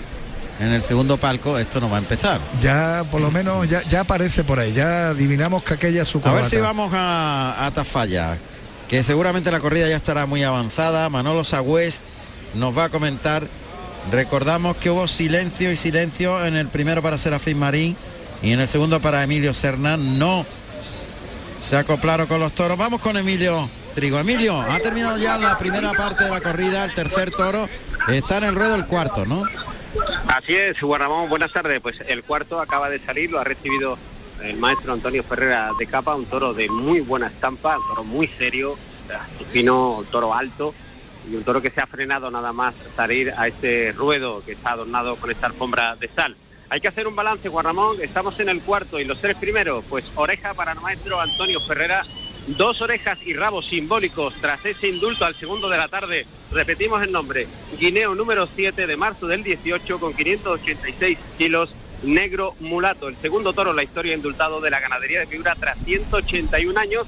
en 0.61 0.72
el 0.72 0.83
segundo 0.83 1.18
palco, 1.18 1.59
esto 1.59 1.81
no 1.81 1.88
va 1.88 1.96
a 1.96 2.01
empezar. 2.01 2.40
Ya 2.61 3.05
por 3.11 3.20
lo 3.20 3.31
menos 3.31 3.68
ya, 3.68 3.83
ya 3.83 4.01
aparece 4.01 4.42
por 4.42 4.59
ahí, 4.59 4.72
ya 4.72 5.11
adivinamos 5.11 5.62
que 5.62 5.74
aquella 5.74 6.03
es 6.03 6.09
su 6.09 6.20
A 6.24 6.33
ver 6.33 6.44
si 6.44 6.57
vamos 6.57 6.92
a, 6.92 7.64
a 7.64 7.70
Tafalla, 7.70 8.38
que 8.88 9.05
seguramente 9.05 9.51
la 9.51 9.61
corrida 9.61 9.88
ya 9.88 9.96
estará 9.96 10.27
muy 10.27 10.42
avanzada. 10.42 11.09
Manolo 11.11 11.44
Sagüez 11.44 12.03
nos 12.55 12.77
va 12.77 12.85
a 12.85 12.88
comentar. 12.88 13.46
Recordamos 14.11 14.77
que 14.79 14.90
hubo 14.90 15.07
silencio 15.07 15.70
y 15.70 15.77
silencio 15.77 16.44
en 16.46 16.57
el 16.57 16.68
primero 16.68 17.03
para 17.03 17.18
Serafín 17.18 17.59
Marín 17.59 17.96
y 18.42 18.53
en 18.53 18.61
el 18.61 18.68
segundo 18.68 19.01
para 19.01 19.22
Emilio 19.22 19.53
Cernán. 19.53 20.18
No 20.18 20.46
se 21.61 21.77
acoplaron 21.77 22.27
con 22.27 22.40
los 22.40 22.53
toros. 22.53 22.79
Vamos 22.79 23.01
con 23.03 23.16
Emilio 23.18 23.68
Trigo. 23.94 24.18
Emilio, 24.18 24.59
ha 24.59 24.79
terminado 24.79 25.18
ya 25.18 25.37
la 25.37 25.59
primera 25.59 25.92
parte 25.92 26.24
de 26.24 26.31
la 26.31 26.40
corrida, 26.40 26.85
el 26.85 26.94
tercer 26.94 27.31
toro. 27.31 27.68
Está 28.09 28.38
en 28.38 28.44
el 28.44 28.55
ruedo 28.55 28.74
el 28.74 28.87
cuarto, 28.87 29.27
¿no? 29.27 29.42
Así 30.29 30.55
es, 30.55 30.79
Juan 30.81 31.01
Ramón, 31.01 31.29
buenas 31.29 31.53
tardes. 31.53 31.81
Pues 31.81 31.96
el 32.07 32.22
cuarto 32.22 32.61
acaba 32.61 32.88
de 32.88 33.05
salir, 33.05 33.31
lo 33.31 33.38
ha 33.40 33.44
recibido 33.44 33.98
el 34.42 34.57
maestro 34.57 34.92
Antonio 34.92 35.22
Ferrera 35.22 35.70
de 35.79 35.87
Capa, 35.87 36.14
un 36.14 36.27
toro 36.27 36.55
de 36.55 36.68
muy 36.68 37.01
buena 37.01 37.29
estampa, 37.29 37.77
un 37.77 37.88
toro 37.88 38.05
muy 38.05 38.27
serio, 38.27 38.77
fino, 39.53 39.98
un 39.98 40.07
toro 40.07 40.35
alto 40.35 40.74
y 41.31 41.35
un 41.35 41.42
toro 41.44 41.61
que 41.61 41.70
se 41.70 41.81
ha 41.81 41.87
frenado 41.87 42.31
nada 42.31 42.53
más 42.53 42.74
salir 42.96 43.33
a 43.37 43.48
este 43.48 43.92
ruedo 43.92 44.42
que 44.44 44.53
está 44.53 44.72
adornado 44.72 45.16
con 45.16 45.31
esta 45.31 45.46
alfombra 45.46 45.96
de 45.96 46.09
sal. 46.09 46.37
Hay 46.70 46.81
que 46.81 46.88
hacer 46.88 47.09
un 47.09 47.16
balance, 47.16 47.48
Juan 47.48 47.64
Ramón, 47.64 47.96
estamos 48.01 48.38
en 48.40 48.51
el 48.51 48.61
cuarto 48.61 49.01
y 49.01 49.05
los 49.05 49.20
tres 49.20 49.37
primeros, 49.37 49.85
pues 49.88 50.05
oreja 50.14 50.53
para 50.55 50.72
el 50.72 50.81
maestro 50.81 51.20
Antonio 51.20 51.61
Ferrera, 51.61 52.05
dos 52.46 52.81
orejas 52.83 53.18
y 53.24 53.35
rabos 53.35 53.66
simbólicos 53.66 54.35
tras 54.40 54.64
ese 54.64 54.88
indulto 54.88 55.24
al 55.24 55.35
segundo 55.37 55.68
de 55.68 55.79
la 55.79 55.88
tarde. 55.88 56.27
Repetimos 56.53 57.03
el 57.03 57.12
nombre, 57.12 57.46
Guineo 57.79 58.14
número 58.14 58.48
7 58.55 58.87
de 58.87 58.96
marzo 58.96 59.27
del 59.27 59.42
18 59.42 59.98
con 59.98 60.14
586 60.14 61.18
kilos, 61.38 61.74
negro 62.03 62.55
mulato, 62.61 63.09
el 63.09 63.17
segundo 63.21 63.53
toro 63.53 63.71
en 63.71 63.77
la 63.77 63.83
historia 63.83 64.15
indultado 64.15 64.61
de 64.61 64.71
la 64.71 64.81
ganadería 64.81 65.21
de 65.21 65.27
figura 65.27 65.57
tras 65.59 65.77
181 65.85 66.79
años, 66.79 67.07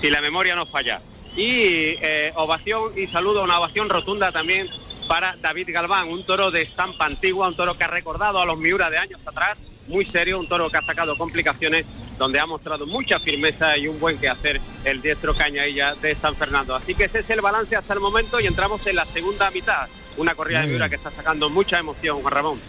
si 0.00 0.10
la 0.10 0.20
memoria 0.20 0.54
no 0.54 0.66
falla. 0.66 1.02
Y 1.36 1.96
eh, 2.00 2.32
ovación 2.34 2.92
y 2.96 3.06
saludo, 3.06 3.44
una 3.44 3.58
ovación 3.58 3.88
rotunda 3.88 4.32
también 4.32 4.68
para 5.06 5.36
David 5.40 5.68
Galván, 5.72 6.08
un 6.08 6.24
toro 6.24 6.50
de 6.50 6.62
estampa 6.62 7.06
antigua, 7.06 7.48
un 7.48 7.56
toro 7.56 7.76
que 7.76 7.84
ha 7.84 7.88
recordado 7.88 8.40
a 8.40 8.46
los 8.46 8.58
Miura 8.58 8.90
de 8.90 8.98
años 8.98 9.20
atrás, 9.26 9.56
muy 9.88 10.06
serio, 10.06 10.38
un 10.38 10.48
toro 10.48 10.70
que 10.70 10.78
ha 10.78 10.82
sacado 10.82 11.16
complicaciones, 11.16 11.84
donde 12.16 12.38
ha 12.38 12.46
mostrado 12.46 12.86
mucha 12.86 13.18
firmeza 13.18 13.76
y 13.76 13.88
un 13.88 13.98
buen 13.98 14.18
quehacer 14.18 14.60
el 14.84 15.02
diestro 15.02 15.34
cañailla 15.34 15.94
de 15.96 16.14
San 16.14 16.36
Fernando. 16.36 16.76
Así 16.76 16.94
que 16.94 17.04
ese 17.04 17.20
es 17.20 17.30
el 17.30 17.40
balance 17.40 17.74
hasta 17.74 17.94
el 17.94 18.00
momento 18.00 18.40
y 18.40 18.46
entramos 18.46 18.86
en 18.86 18.96
la 18.96 19.04
segunda 19.06 19.50
mitad. 19.50 19.88
Una 20.16 20.34
corrida 20.34 20.60
de 20.60 20.68
Miura 20.68 20.88
que 20.88 20.96
está 20.96 21.10
sacando 21.10 21.48
mucha 21.48 21.78
emoción, 21.78 22.20
Juan 22.20 22.34
Ramón. 22.34 22.60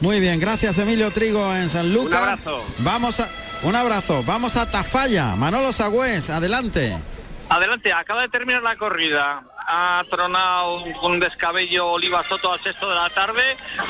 Muy 0.00 0.20
bien, 0.20 0.38
gracias 0.38 0.78
Emilio 0.78 1.10
Trigo 1.10 1.54
en 1.54 1.70
San 1.70 1.92
Lucas. 1.92 2.20
Un 2.20 2.28
abrazo. 2.28 2.64
Vamos 2.78 3.20
a 3.20 3.28
un 3.62 3.74
abrazo. 3.74 4.22
Vamos 4.24 4.56
a 4.56 4.70
Tafalla. 4.70 5.34
Manolo 5.34 5.72
Sagüez, 5.72 6.30
adelante. 6.30 6.96
Adelante, 7.48 7.92
acaba 7.92 8.22
de 8.22 8.28
terminar 8.28 8.62
la 8.62 8.76
corrida. 8.76 9.44
Ha 9.68 10.04
tronado 10.10 10.84
un 11.02 11.18
descabello 11.18 11.88
Oliva 11.92 12.22
Soto 12.28 12.52
al 12.52 12.62
sexto 12.62 12.88
de 12.88 12.94
la 12.94 13.08
tarde. 13.10 13.42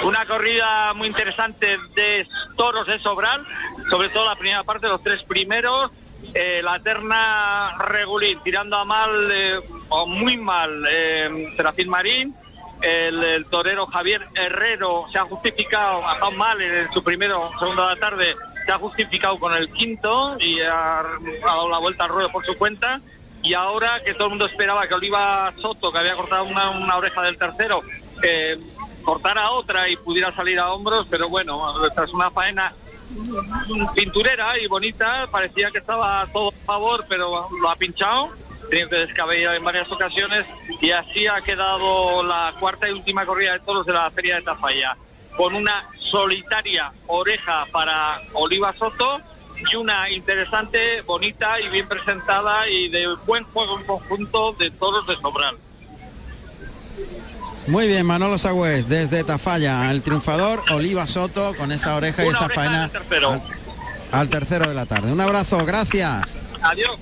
Una 0.04 0.24
corrida 0.26 0.94
muy 0.94 1.08
interesante 1.08 1.78
de 1.94 2.26
toros 2.56 2.86
de 2.86 2.98
Sobral, 3.00 3.46
sobre 3.90 4.08
todo 4.08 4.26
la 4.26 4.36
primera 4.36 4.62
parte, 4.62 4.88
los 4.88 5.02
tres 5.02 5.22
primeros. 5.24 5.90
Eh, 6.34 6.60
la 6.62 6.78
terna 6.80 7.76
regulín, 7.78 8.40
tirando 8.42 8.76
a 8.76 8.84
mal 8.84 9.30
eh, 9.30 9.60
o 9.88 10.06
muy 10.06 10.36
mal 10.36 10.84
eh, 10.90 11.52
Serafín 11.56 11.88
Marín. 11.88 12.34
El, 12.82 13.46
torero 13.46 13.86
Javier 13.86 14.26
Herrero 14.34 15.06
se 15.10 15.18
ha 15.18 15.24
justificado, 15.24 16.06
ha 16.06 16.14
estado 16.14 16.32
mal 16.32 16.60
en 16.60 16.92
su 16.92 17.02
primero, 17.02 17.50
segundo 17.58 17.82
de 17.82 17.94
la 17.94 18.00
tarde, 18.00 18.36
se 18.64 18.72
ha 18.72 18.78
justificado 18.78 19.38
con 19.38 19.54
el 19.54 19.70
quinto 19.70 20.36
y 20.38 20.60
ha, 20.60 21.02
dado 21.44 21.68
la 21.68 21.78
vuelta 21.78 22.04
al 22.04 22.10
ruedo 22.10 22.30
por 22.30 22.44
su 22.44 22.56
cuenta. 22.56 23.00
Y 23.42 23.54
ahora 23.54 24.02
que 24.04 24.14
todo 24.14 24.24
el 24.24 24.30
mundo 24.30 24.46
esperaba 24.46 24.86
que 24.88 24.94
Oliva 24.94 25.52
Soto, 25.60 25.92
que 25.92 25.98
había 25.98 26.16
cortado 26.16 26.44
una, 26.44 26.96
oreja 26.96 27.22
del 27.22 27.38
tercero, 27.38 27.82
eh, 28.22 28.58
cortara 29.04 29.50
otra 29.50 29.88
y 29.88 29.96
pudiera 29.96 30.34
salir 30.34 30.58
a 30.58 30.72
hombros, 30.72 31.06
pero 31.08 31.28
bueno, 31.28 31.74
tras 31.94 32.12
una 32.12 32.30
faena 32.30 32.74
pinturera 33.94 34.58
y 34.58 34.66
bonita, 34.66 35.28
parecía 35.30 35.70
que 35.70 35.78
estaba 35.78 36.26
todo 36.32 36.48
a 36.48 36.66
favor, 36.66 37.06
pero 37.08 37.48
lo 37.60 37.70
ha 37.70 37.76
pinchado, 37.76 38.30
tenía 38.70 38.88
que 38.88 38.96
descabellar 38.96 39.56
en 39.56 39.64
varias 39.64 39.90
ocasiones 39.90 40.44
y 40.80 40.90
así 40.90 41.26
ha 41.26 41.40
quedado 41.40 42.22
la 42.22 42.54
cuarta 42.58 42.88
y 42.88 42.92
última 42.92 43.24
corrida 43.26 43.52
de 43.52 43.60
toros 43.60 43.86
de 43.86 43.92
la 43.92 44.10
feria 44.10 44.36
de 44.36 44.42
Tafalla, 44.42 44.96
con 45.36 45.54
una 45.54 45.88
solitaria 45.98 46.92
oreja 47.06 47.66
para 47.72 48.20
Oliva 48.32 48.74
Soto 48.78 49.20
y 49.72 49.76
una 49.76 50.10
interesante, 50.10 51.00
bonita 51.02 51.60
y 51.60 51.68
bien 51.68 51.86
presentada 51.86 52.68
y 52.68 52.88
de 52.88 53.14
buen 53.26 53.44
juego 53.44 53.78
en 53.78 53.86
conjunto 53.86 54.54
de 54.58 54.70
toros 54.70 55.06
de 55.06 55.16
Sobral. 55.16 55.56
Muy 57.66 57.88
bien, 57.88 58.06
Manolo 58.06 58.38
Sagüez, 58.38 58.86
desde 58.86 59.24
Tafalla, 59.24 59.90
el 59.90 60.02
triunfador 60.02 60.62
Oliva 60.70 61.06
Soto 61.06 61.54
con 61.56 61.72
esa 61.72 61.96
oreja 61.96 62.24
y 62.24 62.28
esa 62.28 62.44
oreja 62.44 62.60
faena 62.60 62.82
del 62.82 62.90
tercero. 62.92 63.30
al, 63.32 63.42
al 64.12 64.28
tercero 64.28 64.68
de 64.68 64.74
la 64.74 64.86
tarde. 64.86 65.10
Un 65.12 65.20
abrazo, 65.20 65.64
gracias. 65.64 66.42
Adiós. 66.62 66.96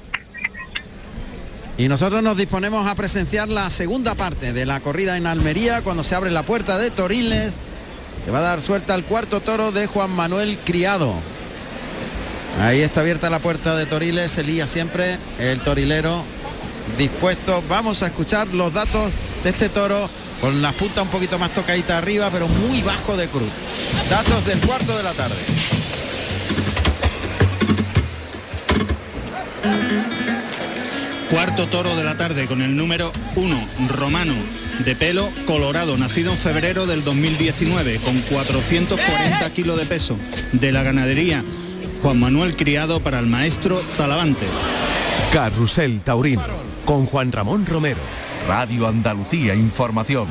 Y 1.77 1.89
nosotros 1.89 2.23
nos 2.23 2.37
disponemos 2.37 2.87
a 2.87 2.95
presenciar 2.95 3.49
la 3.49 3.69
segunda 3.71 4.15
parte 4.15 4.53
de 4.53 4.65
la 4.65 4.81
corrida 4.81 5.17
en 5.17 5.27
Almería 5.27 5.83
cuando 5.83 6.05
se 6.05 6.15
abre 6.15 6.31
la 6.31 6.45
puerta 6.45 6.79
de 6.79 6.91
Toriles. 6.91 7.55
Se 8.25 8.31
va 8.31 8.39
a 8.39 8.43
dar 8.43 8.63
suelta 8.63 8.95
al 8.95 9.05
cuarto 9.05 9.41
toro 9.41 9.73
de 9.73 9.89
Juan 9.89 10.11
Manuel 10.11 10.57
Criado. 10.65 11.15
Ahí 12.61 12.81
está 12.81 13.01
abierta 13.01 13.29
la 13.29 13.41
puerta 13.41 13.75
de 13.75 13.87
Toriles, 13.87 14.39
Elías 14.39 14.71
siempre, 14.71 15.19
el 15.41 15.61
torilero 15.61 16.25
dispuesto. 16.97 17.65
Vamos 17.69 18.05
a 18.05 18.07
escuchar 18.07 18.47
los 18.49 18.73
datos 18.73 19.13
de 19.43 19.51
este 19.51 19.69
toro 19.69 20.09
con 20.41 20.63
la 20.63 20.71
punta 20.73 21.03
un 21.03 21.09
poquito 21.09 21.41
más 21.41 21.51
tocadita 21.53 21.99
arriba, 21.99 22.31
pero 22.31 22.47
muy 22.47 22.83
bajo 22.83 23.17
de 23.17 23.27
cruz. 23.29 23.53
Datos 24.09 24.47
del 24.47 24.61
cuarto 24.61 24.97
de 24.97 25.03
la 25.03 25.13
tarde. 25.15 25.37
Cuarto 31.55 31.71
toro 31.71 31.95
de 31.95 32.03
la 32.03 32.17
tarde 32.17 32.49
con 32.49 32.63
el 32.63 32.75
número 32.75 33.13
1, 33.37 33.69
Romano, 33.87 34.35
de 34.85 34.97
pelo 34.97 35.31
colorado, 35.47 35.97
nacido 35.97 36.33
en 36.33 36.39
febrero 36.39 36.85
del 36.85 37.05
2019, 37.05 38.01
con 38.01 38.19
440 38.23 39.51
kilos 39.51 39.79
de 39.79 39.87
peso, 39.87 40.19
de 40.51 40.73
la 40.73 40.83
ganadería 40.83 41.45
Juan 42.03 42.19
Manuel 42.19 42.57
Criado 42.57 42.99
para 42.99 43.21
el 43.21 43.27
maestro 43.27 43.81
Talavante. 43.97 44.47
Carrusel 45.33 46.01
Taurino 46.01 46.43
con 46.85 47.07
Juan 47.07 47.31
Ramón 47.31 47.67
Romero. 47.67 48.01
Radio 48.49 48.89
Andalucía 48.89 49.55
Información. 49.55 50.27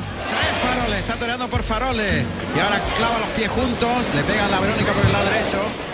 Faroles, 0.62 0.98
está 0.98 1.18
toreando 1.18 1.48
por 1.48 1.62
Faroles. 1.62 2.22
Y 2.54 2.60
ahora 2.60 2.82
clava 2.98 3.20
los 3.20 3.28
pies 3.30 3.48
juntos, 3.48 4.14
le 4.14 4.22
pega 4.24 4.44
a 4.44 4.48
la 4.50 4.60
Verónica 4.60 4.92
por 4.92 5.06
el 5.06 5.12
lado 5.12 5.24
derecho. 5.30 5.93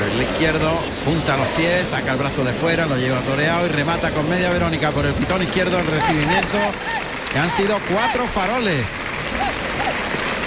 Por 0.00 0.08
el 0.08 0.22
izquierdo, 0.22 0.80
junta 1.04 1.36
los 1.36 1.46
pies, 1.48 1.88
saca 1.88 2.12
el 2.12 2.16
brazo 2.16 2.42
de 2.42 2.54
fuera, 2.54 2.86
lo 2.86 2.96
lleva 2.96 3.20
toreado 3.20 3.66
y 3.66 3.68
remata 3.68 4.10
con 4.12 4.26
media 4.30 4.48
Verónica 4.48 4.90
por 4.92 5.04
el 5.04 5.12
pitón 5.12 5.42
izquierdo 5.42 5.78
el 5.78 5.84
recibimiento. 5.84 6.56
Que 7.30 7.38
han 7.38 7.50
sido 7.50 7.78
cuatro 7.92 8.26
faroles. 8.28 8.82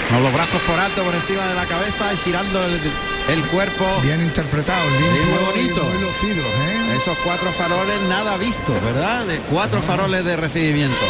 Con 0.10 0.24
los 0.24 0.34
brazos 0.34 0.60
por 0.62 0.80
alto 0.80 1.04
por 1.04 1.13
encima 1.13 1.46
de 1.46 1.54
la 1.54 1.66
cabeza 1.66 2.12
y 2.13 2.18
girando 2.18 2.66
el, 2.66 2.82
el 3.30 3.44
cuerpo. 3.50 3.86
Bien 4.02 4.22
interpretado, 4.22 4.84
y 4.88 5.46
bonito. 5.46 5.84
muy 5.84 6.02
lucido, 6.02 6.44
¿eh? 6.44 6.98
Esos 6.98 7.16
cuatro 7.24 7.52
faroles 7.52 8.02
nada 8.10 8.38
visto, 8.38 8.74
¿verdad? 8.82 9.24
De 9.26 9.38
cuatro 9.52 9.84
faroles 9.84 10.26
de 10.26 10.36
recibimiento. 10.36 11.06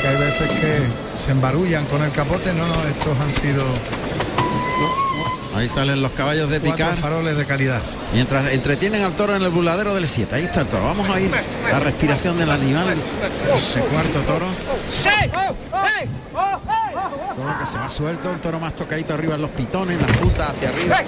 Que 0.00 0.06
hay 0.06 0.16
veces 0.16 0.48
que 0.48 1.18
se 1.18 1.32
embarullan 1.32 1.86
con 1.86 2.04
el 2.04 2.12
capote, 2.12 2.52
no, 2.54 2.68
no, 2.68 2.74
estos 2.86 3.18
han 3.18 3.34
sido 3.34 3.64
Ahí 5.54 5.68
salen 5.68 6.00
los 6.00 6.12
caballos 6.12 6.48
de 6.48 6.60
cuatro 6.60 6.86
picar. 6.86 6.96
faroles 6.96 7.36
de 7.36 7.44
calidad. 7.44 7.82
Mientras 8.14 8.52
entretienen 8.52 9.02
al 9.02 9.14
toro 9.14 9.36
en 9.36 9.42
el 9.42 9.50
burladero 9.50 9.94
del 9.94 10.08
7. 10.08 10.34
Ahí 10.34 10.44
está 10.44 10.62
el 10.62 10.66
toro. 10.66 10.84
Vamos 10.84 11.08
a 11.10 11.20
ir 11.20 11.30
la 11.70 11.78
respiración 11.78 12.38
del 12.38 12.50
animal. 12.50 12.96
Ese 13.54 13.80
cuarto 13.80 14.22
toro. 14.22 14.46
Toro 17.36 17.58
que 17.58 17.66
se 17.66 17.78
va 17.78 17.90
suelto. 17.90 18.30
Un 18.30 18.40
toro 18.40 18.58
más 18.60 18.74
tocadito 18.74 19.12
arriba 19.12 19.34
en 19.34 19.42
los 19.42 19.50
pitones, 19.50 20.00
las 20.00 20.16
puntas 20.16 20.50
hacia 20.50 20.70
arriba. 20.70 21.02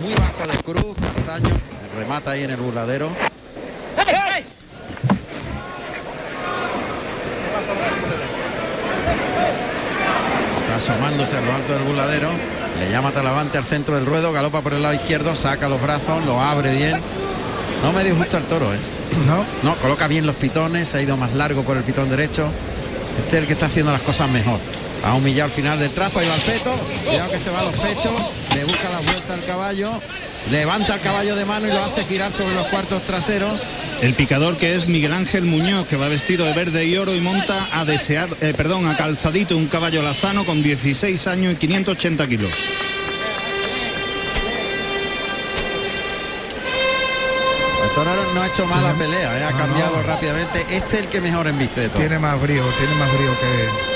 Muy 0.00 0.14
bajo 0.14 0.46
de 0.46 0.56
cruz, 0.62 0.96
castaño. 1.14 1.54
Remata 1.96 2.32
ahí 2.32 2.42
en 2.44 2.50
el 2.50 2.56
burladero. 2.56 3.10
Está 10.60 10.76
asomándose 10.76 11.36
a 11.36 11.40
lo 11.40 11.54
alto 11.54 11.72
del 11.72 11.82
burladero. 11.84 12.57
Le 12.78 12.90
llama 12.90 13.12
Talavante 13.12 13.58
al 13.58 13.64
centro 13.64 13.96
del 13.96 14.06
ruedo, 14.06 14.32
galopa 14.32 14.60
por 14.62 14.72
el 14.72 14.82
lado 14.82 14.94
izquierdo, 14.94 15.34
saca 15.34 15.68
los 15.68 15.82
brazos, 15.82 16.24
lo 16.24 16.40
abre 16.40 16.74
bien. 16.74 17.00
No 17.82 17.92
me 17.92 18.04
disgusta 18.04 18.38
el 18.38 18.44
toro, 18.44 18.72
¿eh? 18.72 18.78
No. 19.26 19.44
No, 19.62 19.76
coloca 19.78 20.06
bien 20.06 20.26
los 20.26 20.36
pitones, 20.36 20.88
se 20.88 20.98
ha 20.98 21.02
ido 21.02 21.16
más 21.16 21.34
largo 21.34 21.62
por 21.62 21.76
el 21.76 21.82
pitón 21.82 22.08
derecho. 22.08 22.48
Este 23.18 23.36
es 23.36 23.42
el 23.42 23.46
que 23.46 23.54
está 23.54 23.66
haciendo 23.66 23.90
las 23.92 24.02
cosas 24.02 24.30
mejor. 24.30 24.60
Ha 25.04 25.14
humillado 25.14 25.44
al 25.46 25.50
final 25.50 25.78
del 25.78 25.90
trazo, 25.90 26.18
ahí 26.18 26.28
va 26.28 26.34
el 26.34 26.42
peto. 26.42 26.74
Cuidado 27.06 27.30
que 27.30 27.38
se 27.38 27.50
va 27.50 27.60
a 27.60 27.64
los 27.64 27.76
pechos, 27.76 28.12
le 28.54 28.64
busca 28.64 28.90
la 28.90 29.00
vuelta 29.00 29.34
al 29.34 29.44
caballo, 29.44 30.00
levanta 30.50 30.94
el 30.94 31.00
caballo 31.00 31.36
de 31.36 31.44
mano 31.44 31.66
y 31.68 31.70
lo 31.70 31.82
hace 31.82 32.04
girar 32.04 32.32
sobre 32.32 32.54
los 32.54 32.66
cuartos 32.66 33.02
traseros. 33.04 33.60
El 34.02 34.14
picador 34.14 34.56
que 34.56 34.74
es 34.74 34.86
Miguel 34.86 35.12
Ángel 35.12 35.44
Muñoz, 35.44 35.86
que 35.86 35.96
va 35.96 36.08
vestido 36.08 36.46
de 36.46 36.52
verde 36.52 36.84
y 36.86 36.96
oro 36.96 37.14
y 37.14 37.20
monta 37.20 37.66
a 37.72 37.84
desear, 37.84 38.28
eh, 38.40 38.54
perdón, 38.56 38.86
a 38.86 38.96
calzadito 38.96 39.56
un 39.56 39.66
caballo 39.66 40.02
lazano 40.02 40.44
con 40.44 40.62
16 40.62 41.26
años 41.26 41.54
y 41.54 41.56
580 41.56 42.28
kilos. 42.28 42.50
No 48.34 48.42
ha 48.42 48.46
hecho 48.46 48.64
mala 48.66 48.94
pelea, 48.94 49.38
¿eh? 49.40 49.44
ha 49.44 49.52
cambiado 49.52 50.00
rápidamente. 50.04 50.60
Este 50.70 50.98
es 50.98 51.02
el 51.02 51.08
que 51.08 51.20
mejor 51.20 51.48
embiste 51.48 51.80
de 51.80 51.88
todo. 51.88 51.98
Tiene 51.98 52.20
más 52.20 52.40
brío, 52.40 52.62
tiene 52.78 52.94
más 52.94 53.12
brío 53.12 53.30
que 53.40 53.87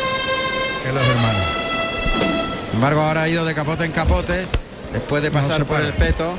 los 0.90 1.06
hermanos. 1.06 1.42
Sin 2.70 2.74
embargo, 2.76 3.00
ahora 3.02 3.22
ha 3.22 3.28
ido 3.28 3.44
de 3.44 3.54
capote 3.54 3.84
en 3.84 3.92
capote, 3.92 4.46
después 4.92 5.22
de 5.22 5.30
pasar 5.30 5.58
se 5.58 5.64
por 5.64 5.80
el 5.80 5.92
peto. 5.92 6.36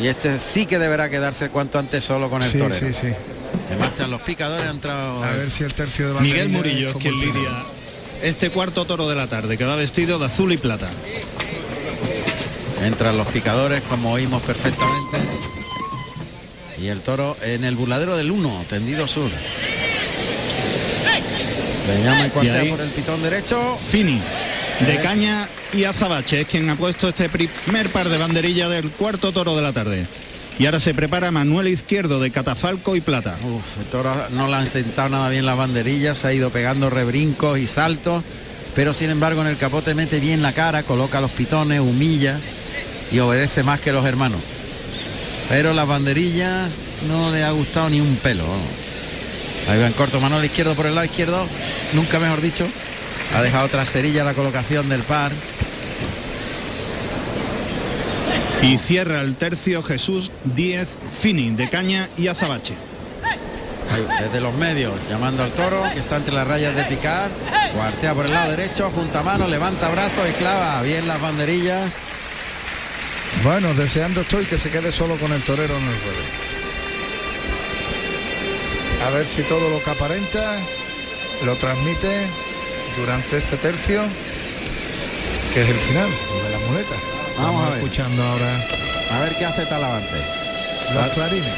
Y 0.00 0.06
este 0.06 0.38
sí 0.38 0.66
que 0.66 0.78
deberá 0.78 1.08
quedarse 1.10 1.48
cuanto 1.48 1.78
antes 1.78 2.04
solo 2.04 2.28
con 2.30 2.42
el 2.42 2.50
Sí, 2.50 2.58
torero. 2.58 2.86
sí, 2.86 2.92
sí. 2.92 3.08
Que 3.68 3.76
marchan 3.76 4.10
los 4.10 4.20
picadores, 4.22 4.66
ha 4.66 4.70
entrado... 4.70 5.22
A 5.24 5.30
ver 5.32 5.50
si 5.50 5.64
el 5.64 5.74
tercio 5.74 6.12
de 6.14 6.20
Miguel 6.20 6.48
Murillo 6.50 6.90
es 6.90 6.96
quien 6.96 7.18
lidia 7.18 7.64
este 8.22 8.50
cuarto 8.50 8.84
toro 8.84 9.08
de 9.08 9.14
la 9.14 9.28
tarde, 9.28 9.56
que 9.56 9.64
va 9.64 9.76
vestido 9.76 10.18
de 10.18 10.26
azul 10.26 10.52
y 10.52 10.56
plata. 10.56 10.88
Entran 12.82 13.16
los 13.16 13.26
picadores, 13.28 13.80
como 13.82 14.12
oímos 14.12 14.42
perfectamente. 14.42 15.18
Y 16.80 16.88
el 16.88 17.00
toro 17.00 17.36
en 17.42 17.64
el 17.64 17.74
burladero 17.76 18.16
del 18.16 18.30
1, 18.30 18.64
tendido 18.68 19.06
sur. 19.08 19.30
Le 21.88 22.02
llama 22.04 22.26
y 22.26 22.30
cuartea 22.30 22.70
por 22.70 22.80
el 22.80 22.90
pitón 22.90 23.22
derecho. 23.22 23.78
Fini, 23.78 24.20
de 24.80 24.94
Eh. 24.94 25.00
caña 25.02 25.48
y 25.72 25.84
azabache, 25.84 26.42
es 26.42 26.46
quien 26.46 26.68
ha 26.70 26.74
puesto 26.74 27.08
este 27.08 27.28
primer 27.28 27.90
par 27.90 28.08
de 28.08 28.18
banderilla 28.18 28.68
del 28.68 28.90
cuarto 28.90 29.32
toro 29.32 29.56
de 29.56 29.62
la 29.62 29.72
tarde. 29.72 30.06
Y 30.58 30.66
ahora 30.66 30.80
se 30.80 30.92
prepara 30.92 31.30
Manuel 31.30 31.68
Izquierdo 31.68 32.18
de 32.20 32.30
catafalco 32.30 32.96
y 32.96 33.00
plata. 33.00 33.36
Uf, 33.44 33.78
el 33.78 33.86
toro 33.86 34.12
no 34.30 34.48
le 34.48 34.54
han 34.56 34.66
sentado 34.66 35.08
nada 35.08 35.28
bien 35.28 35.46
las 35.46 35.56
banderillas, 35.56 36.18
se 36.18 36.26
ha 36.28 36.32
ido 36.32 36.50
pegando 36.50 36.90
rebrincos 36.90 37.58
y 37.58 37.66
saltos, 37.68 38.24
pero 38.74 38.92
sin 38.92 39.10
embargo 39.10 39.40
en 39.40 39.46
el 39.46 39.56
capote 39.56 39.94
mete 39.94 40.18
bien 40.20 40.42
la 40.42 40.52
cara, 40.52 40.82
coloca 40.82 41.20
los 41.20 41.30
pitones, 41.30 41.80
humilla 41.80 42.38
y 43.12 43.18
obedece 43.20 43.62
más 43.62 43.80
que 43.80 43.92
los 43.92 44.04
hermanos. 44.04 44.40
Pero 45.48 45.72
las 45.74 45.86
banderillas 45.86 46.78
no 47.08 47.30
le 47.30 47.44
ha 47.44 47.50
gustado 47.52 47.88
ni 47.88 48.00
un 48.00 48.16
pelo. 48.16 48.44
Ahí 49.68 49.78
va 49.78 49.86
en 49.86 49.92
corto 49.92 50.20
Manuel 50.20 50.44
izquierdo 50.44 50.74
por 50.74 50.86
el 50.86 50.94
lado 50.94 51.04
izquierdo, 51.04 51.46
nunca 51.92 52.18
mejor 52.18 52.40
dicho. 52.40 52.66
Ha 53.34 53.42
dejado 53.42 53.68
traserilla 53.68 54.24
la 54.24 54.34
colocación 54.34 54.88
del 54.88 55.02
par. 55.02 55.32
Y 58.62 58.76
cierra 58.78 59.20
el 59.20 59.36
tercio 59.36 59.82
Jesús 59.82 60.32
10 60.44 60.88
Fini, 61.12 61.50
de 61.50 61.68
caña 61.68 62.08
y 62.16 62.26
azabache. 62.26 62.74
Ahí, 63.92 64.06
desde 64.20 64.40
los 64.40 64.52
medios, 64.54 64.94
llamando 65.08 65.44
al 65.44 65.52
toro, 65.52 65.82
que 65.92 66.00
está 66.00 66.16
entre 66.16 66.34
las 66.34 66.46
rayas 66.46 66.74
de 66.74 66.84
picar, 66.84 67.30
cuartea 67.74 68.14
por 68.14 68.26
el 68.26 68.32
lado 68.32 68.50
derecho, 68.50 68.90
junta 68.90 69.22
manos, 69.22 69.48
levanta 69.48 69.88
brazos 69.88 70.28
y 70.28 70.32
clava 70.32 70.82
bien 70.82 71.06
las 71.06 71.20
banderillas. 71.20 71.90
Bueno, 73.44 73.72
deseando 73.74 74.22
estoy 74.22 74.44
que 74.44 74.58
se 74.58 74.70
quede 74.70 74.90
solo 74.90 75.16
con 75.16 75.32
el 75.32 75.42
torero 75.42 75.76
en 75.76 75.82
el 75.82 76.00
ruedo. 76.02 76.48
A 79.06 79.10
ver 79.10 79.26
si 79.26 79.42
todo 79.42 79.70
lo 79.70 79.82
que 79.82 79.90
aparenta 79.90 80.56
lo 81.44 81.54
transmite 81.56 82.26
durante 82.96 83.38
este 83.38 83.56
tercio, 83.56 84.02
que 85.52 85.62
es 85.62 85.68
el 85.68 85.76
final 85.76 86.08
de 86.08 86.50
la 86.50 86.58
muleta. 86.66 86.94
Vamos 87.38 87.66
a 87.66 87.70
ver. 87.70 87.78
escuchando 87.78 88.22
ahora 88.22 88.66
A 89.12 89.20
ver 89.20 89.36
qué 89.38 89.44
hace 89.46 89.64
Talavante. 89.66 90.16
los 90.92 91.08
clarines. 91.10 91.54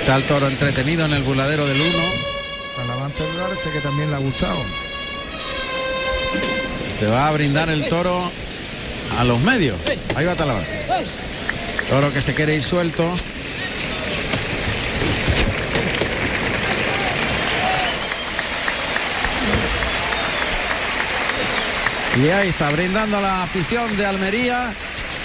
Está 0.00 0.16
el 0.16 0.22
toro 0.24 0.48
entretenido 0.48 1.04
en 1.04 1.12
el 1.12 1.22
burladero 1.22 1.66
del 1.66 1.80
1. 1.80 1.90
Talavante 2.76 3.22
parece 3.40 3.70
que 3.70 3.80
también 3.80 4.10
le 4.10 4.16
ha 4.16 4.20
gustado. 4.20 4.58
Se 6.98 7.06
va 7.06 7.28
a 7.28 7.32
brindar 7.32 7.68
el 7.68 7.88
toro 7.88 8.30
a 9.18 9.24
los 9.24 9.40
medios. 9.40 9.78
Ahí 10.16 10.24
va 10.24 10.34
Talavante. 10.34 10.70
Toro 11.90 12.12
que 12.12 12.22
se 12.22 12.34
quiere 12.34 12.54
ir 12.54 12.62
suelto. 12.62 13.14
Y 22.16 22.28
ahí 22.28 22.48
está, 22.48 22.70
brindando 22.70 23.20
la 23.20 23.42
afición 23.42 23.96
de 23.96 24.06
Almería. 24.06 24.72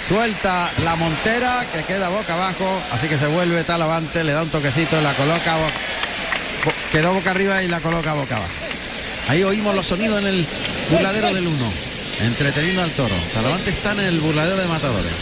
Suelta 0.08 0.70
la 0.82 0.96
montera 0.96 1.64
que 1.72 1.84
queda 1.84 2.08
boca 2.08 2.34
abajo. 2.34 2.82
Así 2.92 3.06
que 3.06 3.16
se 3.16 3.26
vuelve 3.26 3.62
Talavante, 3.64 4.24
le 4.24 4.32
da 4.32 4.42
un 4.42 4.50
toquecito 4.50 5.00
la 5.00 5.14
coloca. 5.14 5.56
bo- 5.56 6.72
quedó 6.90 7.12
boca 7.14 7.30
arriba 7.30 7.62
y 7.62 7.68
la 7.68 7.80
coloca 7.80 8.12
boca 8.14 8.36
abajo. 8.36 8.50
Ahí 9.28 9.44
oímos 9.44 9.74
los 9.76 9.86
sonidos 9.86 10.20
en 10.20 10.26
el 10.26 10.46
burladero 10.90 11.32
del 11.32 11.46
1. 11.46 11.72
Entreteniendo 12.22 12.82
al 12.82 12.90
toro. 12.92 13.14
Talavante 13.32 13.70
está 13.70 13.92
en 13.92 14.00
el 14.00 14.18
burladero 14.20 14.56
de 14.56 14.66
matadores. 14.66 15.12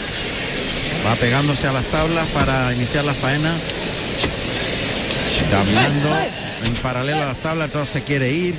Va 1.05 1.15
pegándose 1.15 1.67
a 1.67 1.71
las 1.71 1.85
tablas 1.85 2.25
para 2.33 2.73
iniciar 2.73 3.05
la 3.05 3.13
faena. 3.13 3.53
Caminando 5.51 6.09
en 6.65 6.73
paralelo 6.81 7.21
a 7.23 7.25
las 7.27 7.37
tablas, 7.41 7.65
el 7.67 7.71
toro 7.71 7.85
se 7.85 8.03
quiere 8.03 8.31
ir. 8.31 8.55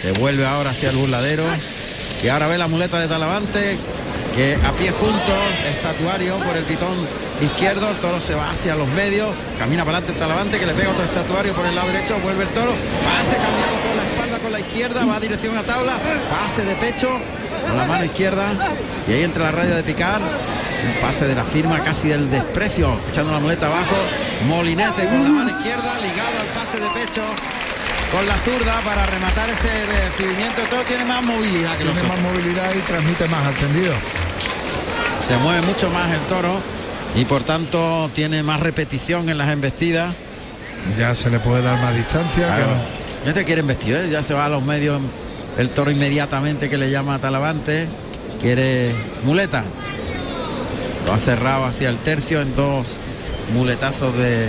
Se 0.00 0.12
vuelve 0.12 0.46
ahora 0.46 0.70
hacia 0.70 0.90
el 0.90 0.96
burladero. 0.96 1.44
Y 2.22 2.28
ahora 2.28 2.48
ve 2.48 2.58
la 2.58 2.66
muleta 2.66 2.98
de 2.98 3.06
Talavante 3.06 3.78
que 4.34 4.56
a 4.64 4.72
pie 4.72 4.90
juntos, 4.90 5.38
estatuario 5.70 6.38
por 6.38 6.56
el 6.56 6.64
pitón 6.64 6.96
izquierdo, 7.40 7.90
el 7.90 7.96
toro 7.96 8.20
se 8.20 8.34
va 8.34 8.50
hacia 8.50 8.74
los 8.74 8.88
medios, 8.88 9.30
camina 9.58 9.84
para 9.84 9.98
adelante 9.98 10.20
Talavante 10.20 10.58
que 10.58 10.66
le 10.66 10.74
pega 10.74 10.90
otro 10.90 11.04
estatuario 11.04 11.52
por 11.54 11.66
el 11.66 11.74
lado 11.74 11.88
derecho, 11.88 12.18
vuelve 12.20 12.42
el 12.42 12.48
toro, 12.50 12.72
pase 13.04 13.36
cambiado 13.36 13.76
por 13.84 13.96
la 13.96 14.02
espalda 14.02 14.38
con 14.40 14.52
la 14.52 14.60
izquierda, 14.60 15.04
va 15.04 15.16
a 15.16 15.20
dirección 15.20 15.56
a 15.56 15.62
tabla, 15.62 15.92
pase 16.30 16.64
de 16.64 16.74
pecho 16.76 17.08
con 17.66 17.76
la 17.76 17.84
mano 17.86 18.04
izquierda 18.04 18.52
y 19.06 19.12
ahí 19.12 19.22
entre 19.22 19.42
la 19.42 19.52
raya 19.52 19.76
de 19.76 19.82
picar, 19.82 20.20
un 20.20 21.00
pase 21.00 21.26
de 21.26 21.34
la 21.34 21.44
firma 21.44 21.82
casi 21.82 22.08
del 22.08 22.30
desprecio, 22.30 23.00
echando 23.08 23.32
la 23.32 23.40
muleta 23.40 23.66
abajo, 23.66 23.96
molinete 24.46 25.04
con 25.06 25.22
la 25.22 25.30
mano 25.30 25.50
izquierda, 25.50 25.98
ligado 25.98 26.40
al 26.40 26.46
pase 26.48 26.78
de 26.78 26.88
pecho. 26.90 27.22
Con 28.12 28.26
la 28.26 28.38
zurda 28.38 28.80
para 28.84 29.04
rematar 29.06 29.50
ese 29.50 29.68
recibimiento, 29.86 30.62
el 30.62 30.68
toro 30.68 30.82
tiene 30.84 31.04
más 31.04 31.22
movilidad 31.22 31.72
que 31.72 31.84
Tiene 31.84 31.90
otros. 32.00 32.08
más 32.08 32.18
movilidad 32.20 32.70
y 32.74 32.78
transmite 32.80 33.28
más 33.28 33.46
al 33.46 33.54
tendido. 33.54 33.92
Se 35.26 35.36
mueve 35.36 35.60
mucho 35.66 35.90
más 35.90 36.10
el 36.14 36.20
toro 36.22 36.60
y 37.14 37.24
por 37.26 37.42
tanto 37.44 38.10
tiene 38.14 38.42
más 38.42 38.60
repetición 38.60 39.28
en 39.28 39.36
las 39.36 39.50
embestidas. 39.50 40.14
Ya 40.98 41.14
se 41.14 41.28
le 41.28 41.38
puede 41.38 41.62
dar 41.62 41.78
más 41.80 41.94
distancia. 41.94 42.46
que 42.48 42.54
Claro. 42.62 42.66
no- 42.76 42.98
Ya 43.26 43.32
te 43.34 43.44
quiere 43.44 43.60
embestir, 43.60 43.94
¿eh? 43.96 44.08
ya 44.10 44.22
se 44.22 44.32
va 44.32 44.46
a 44.46 44.48
los 44.48 44.62
medios 44.62 45.02
el 45.58 45.68
toro 45.70 45.90
inmediatamente 45.90 46.70
que 46.70 46.78
le 46.78 46.90
llama 46.90 47.16
a 47.16 47.18
Talavante. 47.18 47.86
Quiere 48.40 48.94
muleta. 49.24 49.64
Lo 51.04 51.12
ha 51.12 51.18
cerrado 51.18 51.64
hacia 51.66 51.88
el 51.90 51.98
tercio 51.98 52.40
en 52.40 52.54
dos 52.56 52.96
muletazos 53.52 54.16
de, 54.16 54.48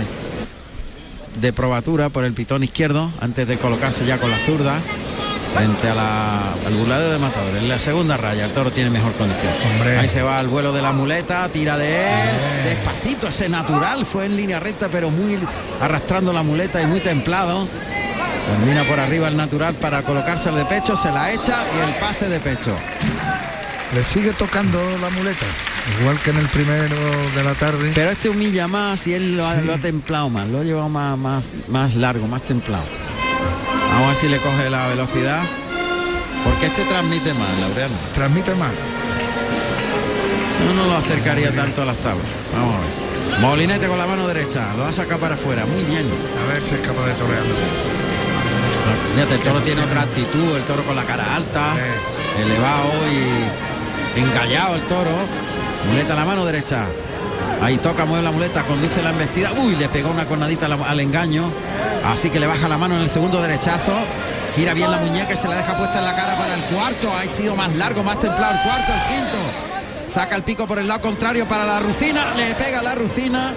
de 1.40 1.52
probatura 1.52 2.08
por 2.10 2.24
el 2.24 2.32
pitón 2.32 2.62
izquierdo 2.62 3.10
antes 3.20 3.46
de 3.46 3.58
colocarse 3.58 4.04
ya 4.04 4.18
con 4.18 4.30
la 4.30 4.38
zurda 4.38 4.80
frente 5.54 5.88
a 5.88 5.94
la, 5.94 6.52
al 6.66 6.74
burladero 6.74 7.12
de 7.12 7.18
matador. 7.18 7.56
En 7.56 7.68
la 7.68 7.78
segunda 7.78 8.16
raya 8.16 8.44
el 8.44 8.52
toro 8.52 8.70
tiene 8.70 8.90
mejor 8.90 9.12
condición. 9.14 9.52
Hombre. 9.72 9.98
Ahí 9.98 10.08
se 10.08 10.22
va 10.22 10.38
al 10.38 10.48
vuelo 10.48 10.72
de 10.72 10.82
la 10.82 10.92
muleta, 10.92 11.48
tira 11.48 11.76
de 11.76 12.04
él, 12.04 12.64
despacito, 12.64 13.28
ese 13.28 13.48
natural, 13.48 14.06
fue 14.06 14.26
en 14.26 14.36
línea 14.36 14.60
recta 14.60 14.88
pero 14.88 15.10
muy 15.10 15.38
arrastrando 15.80 16.32
la 16.32 16.42
muleta 16.42 16.80
y 16.80 16.86
muy 16.86 17.00
templado. 17.00 17.66
Termina 18.46 18.84
por 18.84 18.98
arriba 18.98 19.28
el 19.28 19.36
natural 19.36 19.74
para 19.74 20.02
colocarse 20.02 20.48
el 20.48 20.56
de 20.56 20.64
pecho, 20.64 20.96
se 20.96 21.10
la 21.10 21.32
echa 21.32 21.64
y 21.76 21.88
el 21.88 21.94
pase 21.96 22.28
de 22.28 22.40
pecho. 22.40 22.76
Le 23.92 24.04
sigue 24.04 24.32
tocando 24.32 24.78
la 25.00 25.10
muleta, 25.10 25.46
igual 26.00 26.16
que 26.20 26.30
en 26.30 26.36
el 26.36 26.46
primero 26.46 26.96
de 27.34 27.42
la 27.42 27.54
tarde. 27.54 27.90
Pero 27.92 28.10
este 28.10 28.28
humilla 28.28 28.68
más 28.68 29.04
y 29.08 29.14
él 29.14 29.36
lo 29.36 29.44
ha, 29.44 29.56
lo 29.56 29.74
ha 29.74 29.78
templado 29.78 30.28
más, 30.28 30.46
lo 30.46 30.60
ha 30.60 30.62
llevado 30.62 30.88
más, 30.88 31.18
más, 31.18 31.50
más 31.66 31.94
largo, 31.96 32.28
más 32.28 32.44
templado. 32.44 32.84
Vamos 33.90 34.04
a 34.04 34.08
ver 34.08 34.16
si 34.16 34.28
le 34.28 34.38
coge 34.38 34.70
la 34.70 34.86
velocidad. 34.86 35.42
Porque 36.44 36.66
este 36.66 36.84
transmite 36.84 37.34
más, 37.34 37.48
Laureano. 37.60 37.94
Transmite 38.14 38.54
más. 38.54 38.70
No, 40.64 40.74
no 40.74 40.86
lo 40.86 40.96
acercaría 40.96 41.52
tanto 41.52 41.82
a 41.82 41.86
las 41.86 41.96
tablas. 41.98 42.26
Vamos 42.54 42.76
a 42.76 42.78
ver. 42.78 43.40
Molinete 43.40 43.88
con 43.88 43.98
la 43.98 44.06
mano 44.06 44.28
derecha, 44.28 44.72
lo 44.76 44.84
va 44.84 44.90
a 44.90 44.92
sacar 44.92 45.18
para 45.18 45.34
afuera, 45.34 45.66
muy 45.66 45.82
bien. 45.82 46.06
A 46.44 46.52
ver 46.52 46.62
si 46.62 46.74
es 46.74 46.80
capaz 46.80 47.06
de 47.06 47.14
torearlo. 47.14 47.54
Fíjate, 49.14 49.34
el 49.34 49.40
toro 49.40 49.60
tiene 49.62 49.82
otra 49.82 50.02
actitud, 50.02 50.56
el 50.56 50.62
toro 50.62 50.84
con 50.84 50.94
la 50.94 51.04
cara 51.04 51.34
alta, 51.34 51.74
elevado 52.38 52.92
y 53.10 53.79
engallado 54.16 54.74
el 54.76 54.82
toro. 54.82 55.10
Muleta 55.88 56.12
a 56.12 56.16
la 56.16 56.24
mano 56.24 56.44
derecha. 56.44 56.86
Ahí 57.62 57.76
toca, 57.78 58.04
mueve 58.04 58.24
la 58.24 58.30
muleta, 58.30 58.62
conduce 58.64 59.02
la 59.02 59.10
embestida. 59.10 59.52
Uy, 59.52 59.76
le 59.76 59.88
pegó 59.88 60.10
una 60.10 60.26
cornadita 60.26 60.66
al, 60.66 60.82
al 60.82 61.00
engaño. 61.00 61.50
Así 62.04 62.30
que 62.30 62.40
le 62.40 62.46
baja 62.46 62.68
la 62.68 62.78
mano 62.78 62.96
en 62.96 63.02
el 63.02 63.10
segundo 63.10 63.40
derechazo. 63.40 63.92
Gira 64.56 64.74
bien 64.74 64.90
la 64.90 64.98
muñeca 64.98 65.32
y 65.32 65.36
se 65.36 65.46
la 65.46 65.56
deja 65.56 65.76
puesta 65.76 65.98
en 65.98 66.04
la 66.04 66.16
cara 66.16 66.34
para 66.36 66.54
el 66.54 66.60
cuarto. 66.62 67.12
Ha 67.14 67.24
sido 67.24 67.54
más 67.56 67.74
largo, 67.74 68.02
más 68.02 68.18
templado 68.18 68.54
el 68.54 68.60
cuarto, 68.62 68.92
el 68.92 69.14
quinto. 69.14 69.38
Saca 70.08 70.34
el 70.36 70.42
pico 70.42 70.66
por 70.66 70.78
el 70.78 70.88
lado 70.88 71.02
contrario 71.02 71.46
para 71.46 71.64
la 71.64 71.80
rucina. 71.80 72.34
Le 72.34 72.54
pega 72.54 72.82
la 72.82 72.94
rucina. 72.94 73.54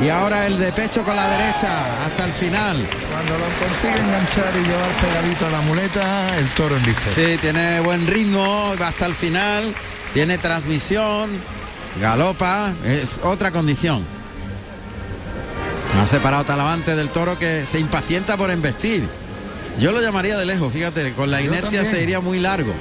Y 0.00 0.10
ahora 0.10 0.46
el 0.46 0.58
de 0.58 0.72
pecho 0.72 1.02
con 1.02 1.16
la 1.16 1.26
derecha 1.30 1.70
hasta 2.04 2.26
el 2.26 2.32
final. 2.32 2.76
Cuando 3.10 3.32
lo 3.38 3.66
consigue 3.66 3.96
enganchar 3.96 4.52
y 4.54 4.68
llevar 4.68 4.90
pegadito 5.00 5.46
a 5.46 5.50
la 5.50 5.60
muleta, 5.62 6.36
el 6.36 6.48
toro 6.50 6.76
en 6.76 6.84
vista. 6.84 7.10
Sí, 7.14 7.38
tiene 7.40 7.80
buen 7.80 8.06
ritmo, 8.06 8.74
va 8.80 8.88
hasta 8.88 9.06
el 9.06 9.14
final, 9.14 9.74
tiene 10.16 10.38
transmisión, 10.38 11.28
galopa, 12.00 12.72
es 12.86 13.20
otra 13.22 13.50
condición. 13.50 14.02
Ha 16.00 16.06
separado 16.06 16.42
Talavante 16.42 16.96
del 16.96 17.10
toro 17.10 17.38
que 17.38 17.66
se 17.66 17.78
impacienta 17.78 18.38
por 18.38 18.50
embestir. 18.50 19.06
Yo 19.78 19.92
lo 19.92 20.00
llamaría 20.00 20.38
de 20.38 20.46
lejos, 20.46 20.72
fíjate, 20.72 21.12
con 21.12 21.30
la 21.30 21.42
Yo 21.42 21.48
inercia 21.48 21.82
también. 21.82 21.94
se 21.94 22.02
iría 22.02 22.20
muy 22.20 22.40
largo. 22.40 22.72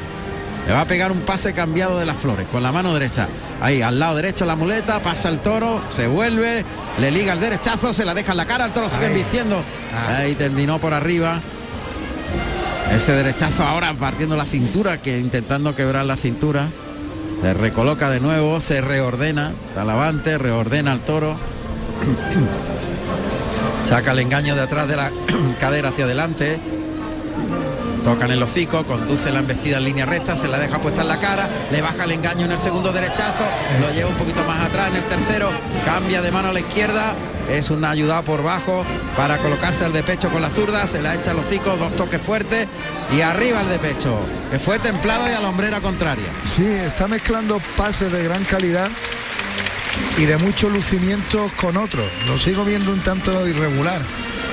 Le 0.66 0.72
va 0.72 0.80
a 0.80 0.88
pegar 0.88 1.12
un 1.12 1.24
pase 1.24 1.52
cambiado 1.52 2.00
de 2.00 2.06
las 2.06 2.18
flores, 2.18 2.48
con 2.50 2.64
la 2.64 2.72
mano 2.72 2.94
derecha. 2.94 3.28
Ahí, 3.60 3.82
al 3.82 4.00
lado 4.00 4.16
derecho 4.16 4.46
la 4.46 4.56
muleta, 4.56 5.02
pasa 5.04 5.28
el 5.28 5.40
toro, 5.40 5.84
se 5.90 6.08
vuelve, 6.08 6.64
le 7.00 7.12
liga 7.12 7.34
el 7.34 7.42
derechazo, 7.42 7.92
se 7.92 8.06
la 8.06 8.14
deja 8.14 8.32
en 8.32 8.38
la 8.38 8.46
cara, 8.46 8.68
el 8.68 8.72
toro 8.72 8.88
sigue 8.88 9.10
vistiendo. 9.10 9.62
Ah. 9.94 10.20
Ahí 10.20 10.36
terminó 10.36 10.80
por 10.80 10.94
arriba. 10.94 11.42
Ese 12.96 13.12
derechazo 13.12 13.64
ahora 13.64 13.94
partiendo 13.94 14.38
la 14.38 14.46
cintura, 14.46 15.02
que 15.02 15.20
intentando 15.20 15.76
quebrar 15.76 16.06
la 16.06 16.16
cintura. 16.16 16.70
Se 17.46 17.54
recoloca 17.54 18.10
de 18.10 18.20
nuevo, 18.20 18.60
se 18.60 18.82
reordena, 18.82 19.54
Talavante, 19.76 20.40
reordena 20.40 20.92
al 20.92 21.02
toro. 21.02 21.38
Saca 23.88 24.14
el 24.14 24.18
engaño 24.18 24.56
de 24.56 24.62
atrás 24.62 24.88
de 24.88 24.96
la 24.96 25.12
cadera 25.60 25.90
hacia 25.90 26.06
adelante. 26.06 26.60
Tocan 28.04 28.32
el 28.32 28.42
hocico, 28.42 28.84
conduce 28.86 29.32
la 29.32 29.42
embestida 29.42 29.78
en 29.78 29.84
línea 29.84 30.08
recta, 30.08 30.36
se 30.36 30.48
la 30.48 30.58
deja 30.58 30.80
puesta 30.80 31.04
en 31.04 31.08
la 31.08 31.20
cara, 31.20 31.48
le 31.72 31.84
baja 31.84 32.06
el 32.06 32.14
engaño 32.14 32.46
en 32.46 32.52
el 32.52 32.58
segundo 32.58 32.92
derechazo, 32.92 33.46
lo 33.80 33.94
lleva 33.94 34.10
un 34.10 34.18
poquito 34.18 34.44
más 34.46 34.68
atrás 34.68 34.90
en 34.90 34.96
el 34.96 35.04
tercero, 35.04 35.52
cambia 35.86 36.24
de 36.24 36.32
mano 36.32 36.50
a 36.50 36.54
la 36.54 36.62
izquierda, 36.62 37.14
es 37.50 37.70
una 37.70 37.92
ayuda 37.92 38.22
por 38.24 38.44
bajo 38.44 38.86
para 39.16 39.38
colocarse 39.38 39.86
al 39.86 39.94
de 39.94 40.04
pecho 40.04 40.30
con 40.30 40.42
la 40.42 40.50
zurda, 40.50 40.88
se 40.88 41.02
la 41.02 41.16
echa 41.16 41.32
al 41.32 41.40
hocico, 41.40 41.76
dos 41.78 41.96
toques 41.96 42.22
fuertes 42.22 42.68
y 43.16 43.22
arriba 43.22 43.62
el 43.62 43.70
de 43.70 43.80
pecho, 43.80 44.18
que 44.52 44.60
fue 44.60 44.80
templado 44.80 45.30
y 45.30 45.34
a 45.34 45.40
la 45.40 45.50
hombrera 45.50 45.82
contraria. 45.82 46.28
Sí, 46.46 46.66
está 46.66 47.08
mezclando 47.08 47.62
pases 47.78 48.12
de 48.12 48.24
gran 48.24 48.44
calidad 48.46 48.90
y 50.18 50.26
de 50.26 50.38
mucho 50.38 50.70
lucimiento 50.70 51.50
con 51.60 51.78
otros. 51.78 52.06
Lo 52.28 52.38
sigo 52.40 52.66
viendo 52.66 52.92
un 52.92 53.00
tanto 53.00 53.48
irregular 53.48 54.02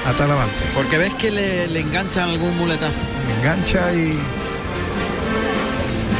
a 0.07 0.13
Talavante. 0.13 0.65
Porque 0.75 0.99
ves 0.99 1.15
que 1.15 1.31
le, 1.31 1.69
le 1.69 1.81
enganchan 1.81 2.29
algún 2.29 2.57
muletazo. 2.57 3.01
Engancha 3.39 3.93
y 3.95 4.19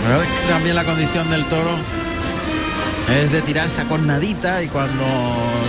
Pero 0.05 0.23
es 0.23 0.29
que 0.29 0.49
también 0.49 0.77
la 0.77 0.85
condición 0.85 1.31
del 1.31 1.45
toro 1.47 1.79
es 3.11 3.33
de 3.33 3.43
tirarse 3.43 3.81
a 3.81 3.85
cornadita 3.89 4.63
y 4.63 4.69
cuando 4.69 5.05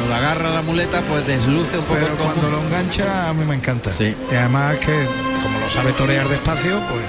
la 0.09 0.17
agarra 0.17 0.49
la 0.51 0.61
muleta 0.61 1.01
pues 1.01 1.25
desluce 1.27 1.77
un 1.77 1.86
poco 1.86 1.99
pero 2.01 2.13
el 2.13 2.19
cuando 2.19 2.49
lo 2.49 2.61
engancha 2.63 3.29
a 3.29 3.34
mí 3.34 3.45
me 3.45 3.55
encanta. 3.55 3.91
Sí. 3.91 4.15
Y 4.31 4.36
además 4.36 4.75
que 4.77 5.07
como 5.41 5.59
lo 5.59 5.69
sabe 5.69 5.91
torear 5.93 6.27
despacio, 6.29 6.79
pues 6.89 7.01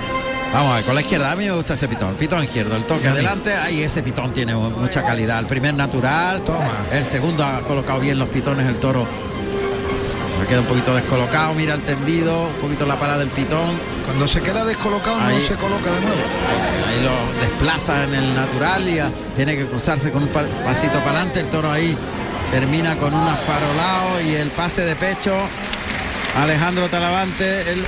Vamos 0.52 0.70
a 0.72 0.76
ver, 0.76 0.84
con 0.84 0.94
la 0.94 1.00
izquierda, 1.00 1.32
a 1.32 1.34
mí 1.34 1.46
me 1.46 1.50
gusta 1.50 1.74
ese 1.74 1.88
pitón, 1.88 2.10
el 2.10 2.14
pitón 2.14 2.44
izquierdo, 2.44 2.76
el 2.76 2.84
toque 2.84 3.08
adelante, 3.08 3.52
ahí 3.56 3.82
ese 3.82 4.04
pitón 4.04 4.32
tiene 4.32 4.54
mu- 4.54 4.70
mucha 4.70 5.02
calidad, 5.02 5.40
el 5.40 5.46
primer 5.46 5.74
natural, 5.74 6.42
Toma. 6.42 6.70
el 6.92 7.04
segundo 7.04 7.42
ha 7.44 7.58
colocado 7.62 7.98
bien 7.98 8.20
los 8.20 8.28
pitones, 8.28 8.64
el 8.68 8.76
toro 8.76 9.04
se 10.40 10.46
queda 10.46 10.60
un 10.60 10.66
poquito 10.66 10.94
descolocado, 10.94 11.54
mira 11.54 11.74
el 11.74 11.82
tendido, 11.82 12.48
un 12.48 12.54
poquito 12.54 12.86
la 12.86 12.98
pala 12.98 13.16
del 13.18 13.28
pitón, 13.28 13.78
cuando 14.04 14.26
se 14.28 14.40
queda 14.40 14.64
descolocado 14.64 15.18
Ahí. 15.20 15.38
no 15.40 15.46
se 15.48 15.54
coloca 15.54 15.90
de 15.90 16.00
nuevo. 16.00 16.20
ahí 16.88 17.02
lo 17.02 17.40
desplaza 17.40 18.04
en 18.04 18.14
el 18.14 18.34
natural 18.34 18.88
y 18.88 19.00
tiene 19.36 19.56
que 19.56 19.66
cruzarse 19.66 20.10
con 20.10 20.22
un 20.24 20.28
pa- 20.28 20.44
pasito 20.64 20.98
para 21.00 21.10
adelante, 21.18 21.40
el 21.40 21.46
toro 21.48 21.70
ahí 21.72 21.96
termina 22.50 22.96
con 22.96 23.14
un 23.14 23.26
afarolado 23.28 24.20
y 24.20 24.34
el 24.34 24.50
pase 24.50 24.82
de 24.82 24.94
pecho, 24.96 25.34
Alejandro 26.40 26.88
Talavante, 26.88 27.70
él 27.72 27.80
eh, 27.80 27.86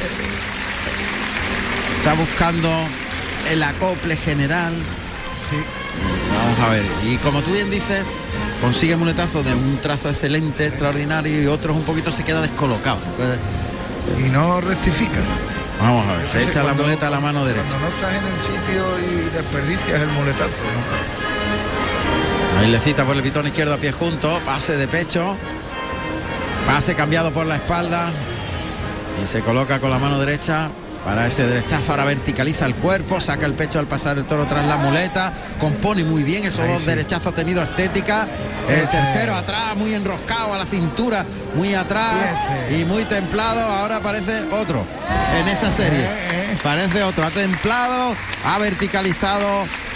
está 1.99 2.15
buscando 2.15 2.71
el 3.51 3.63
acople 3.63 4.17
general, 4.17 4.73
Sí. 5.37 5.57
Vamos 6.35 6.59
a 6.61 6.69
ver, 6.71 6.85
y 7.07 7.17
como 7.19 7.43
tú 7.43 7.53
bien 7.53 7.71
dices, 7.71 8.03
consigue 8.61 8.97
muletazo 8.97 9.43
de 9.43 9.55
un 9.55 9.78
trazo 9.80 10.09
excelente, 10.11 10.66
extraordinario, 10.66 11.43
y 11.43 11.47
otros 11.47 11.76
un 11.76 11.82
poquito 11.84 12.11
se 12.12 12.24
queda 12.24 12.41
descolocado. 12.41 13.01
se 13.01 13.09
puede- 13.11 13.39
Y 14.24 14.30
no 14.30 14.61
rectifica. 14.61 15.18
Vamos 15.80 16.07
a 16.09 16.12
ver, 16.18 16.28
se 16.28 16.43
echa 16.43 16.62
la 16.62 16.72
muleta 16.72 17.09
a 17.09 17.11
la 17.11 17.20
mano 17.20 17.45
derecha. 17.45 17.66
Cuando 17.68 17.91
no 17.91 17.97
estás 17.97 18.12
en 18.14 18.24
el 18.24 18.39
sitio 18.39 18.84
y 18.99 19.28
desperdicias 19.34 20.01
el 20.01 20.09
muletazo. 20.09 20.62
¿no? 20.62 22.61
Ahí 22.61 22.70
le 22.70 22.80
cita 22.80 23.05
por 23.05 23.14
el 23.16 23.22
pitón 23.22 23.47
izquierdo 23.47 23.74
a 23.74 23.76
pie 23.76 23.93
junto, 23.93 24.41
pase 24.47 24.76
de 24.76 24.89
pecho, 24.89 25.37
pase 26.66 26.95
cambiado 26.95 27.30
por 27.32 27.45
la 27.47 27.57
espalda, 27.57 28.11
y 29.22 29.26
se 29.26 29.41
coloca 29.43 29.78
con 29.80 29.91
la 29.91 29.99
mano 29.99 30.18
derecha. 30.18 30.70
Para 31.07 31.29
ese 31.29 31.47
derechazo 31.47 31.93
ahora 31.93 32.05
verticaliza 32.05 32.67
el 32.67 32.75
cuerpo, 32.75 33.21
saca 33.21 33.47
el 33.47 33.55
pecho 33.55 33.79
al 33.79 33.87
pasar 33.87 34.19
el 34.19 34.25
toro 34.25 34.45
tras 34.47 34.67
la 34.67 34.77
muleta, 34.77 35.33
compone 35.61 36.03
muy 36.03 36.25
bien 36.25 36.45
esos 36.45 36.65
Ahí 36.65 36.73
dos 36.73 36.81
sí. 36.83 36.87
derechazos 36.89 37.29
ha 37.29 37.37
tenido 37.37 37.63
estética. 37.63 38.27
El 38.69 38.81
Este. 38.81 38.97
tercero 38.97 39.37
atrás, 39.37 39.77
muy 39.77 39.95
enroscado 39.95 40.53
a 40.53 40.59
la 40.59 40.67
cintura, 40.67 41.25
muy 41.55 41.75
atrás 41.77 42.35
Este. 42.59 42.81
y 42.81 42.85
muy 42.85 43.05
templado. 43.05 43.61
Ahora 43.61 44.01
parece 44.01 44.41
otro 44.51 44.85
en 45.41 45.47
esa 45.47 45.71
serie. 45.71 46.01
Eh, 46.01 46.09
eh. 46.33 46.57
Parece 46.61 47.01
otro. 47.05 47.25
Ha 47.25 47.31
templado, 47.31 48.17
ha 48.45 48.59
verticalizado 48.59 49.47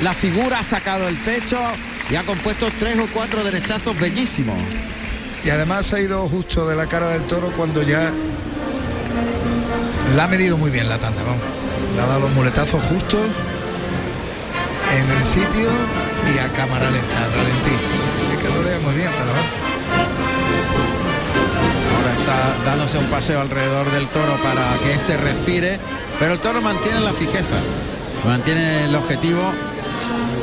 la 0.03 0.15
figura, 0.15 0.61
ha 0.61 0.63
sacado 0.63 1.09
el 1.09 1.17
pecho 1.17 1.59
y 2.09 2.15
ha 2.15 2.23
compuesto 2.23 2.69
tres 2.79 2.97
o 3.01 3.09
cuatro 3.13 3.43
derechazos 3.43 3.99
bellísimos. 3.99 4.57
Y 5.45 5.51
además 5.51 5.93
ha 5.93 5.99
ido 5.99 6.29
justo 6.29 6.69
de 6.69 6.77
la 6.77 6.87
cara 6.87 7.09
del 7.09 7.25
toro 7.25 7.51
cuando 7.57 7.83
ya 7.83 8.13
la 10.17 10.25
ha 10.25 10.29
medido 10.29 10.57
muy 10.57 10.71
bien 10.71 10.89
la 10.89 10.99
tanda, 10.99 11.23
vamos. 11.23 11.43
Le 11.95 12.03
ha 12.03 12.07
dado 12.07 12.21
los 12.21 12.31
muletazos 12.33 12.83
justos 12.85 13.27
en 14.97 15.11
el 15.11 15.25
sitio 15.25 15.71
y 16.35 16.39
a 16.39 16.53
cámara 16.53 16.91
lenta, 16.91 17.19
ralentí. 17.37 17.77
Así 18.21 18.37
que 18.43 18.53
torea 18.53 18.79
muy 18.81 18.95
bien, 18.95 19.11
Talavante. 19.11 19.57
Ahora 21.97 22.13
está 22.13 22.71
dándose 22.71 22.99
un 22.99 23.07
paseo 23.07 23.41
alrededor 23.41 23.91
del 23.93 24.07
toro 24.09 24.37
para 24.43 24.63
que 24.83 24.95
éste 24.95 25.17
respire, 25.17 25.79
pero 26.19 26.35
el 26.35 26.41
toro 26.41 26.61
mantiene 26.61 27.01
la 27.01 27.13
fijeza, 27.13 27.57
mantiene 28.25 28.85
el 28.85 28.95
objetivo. 28.95 29.53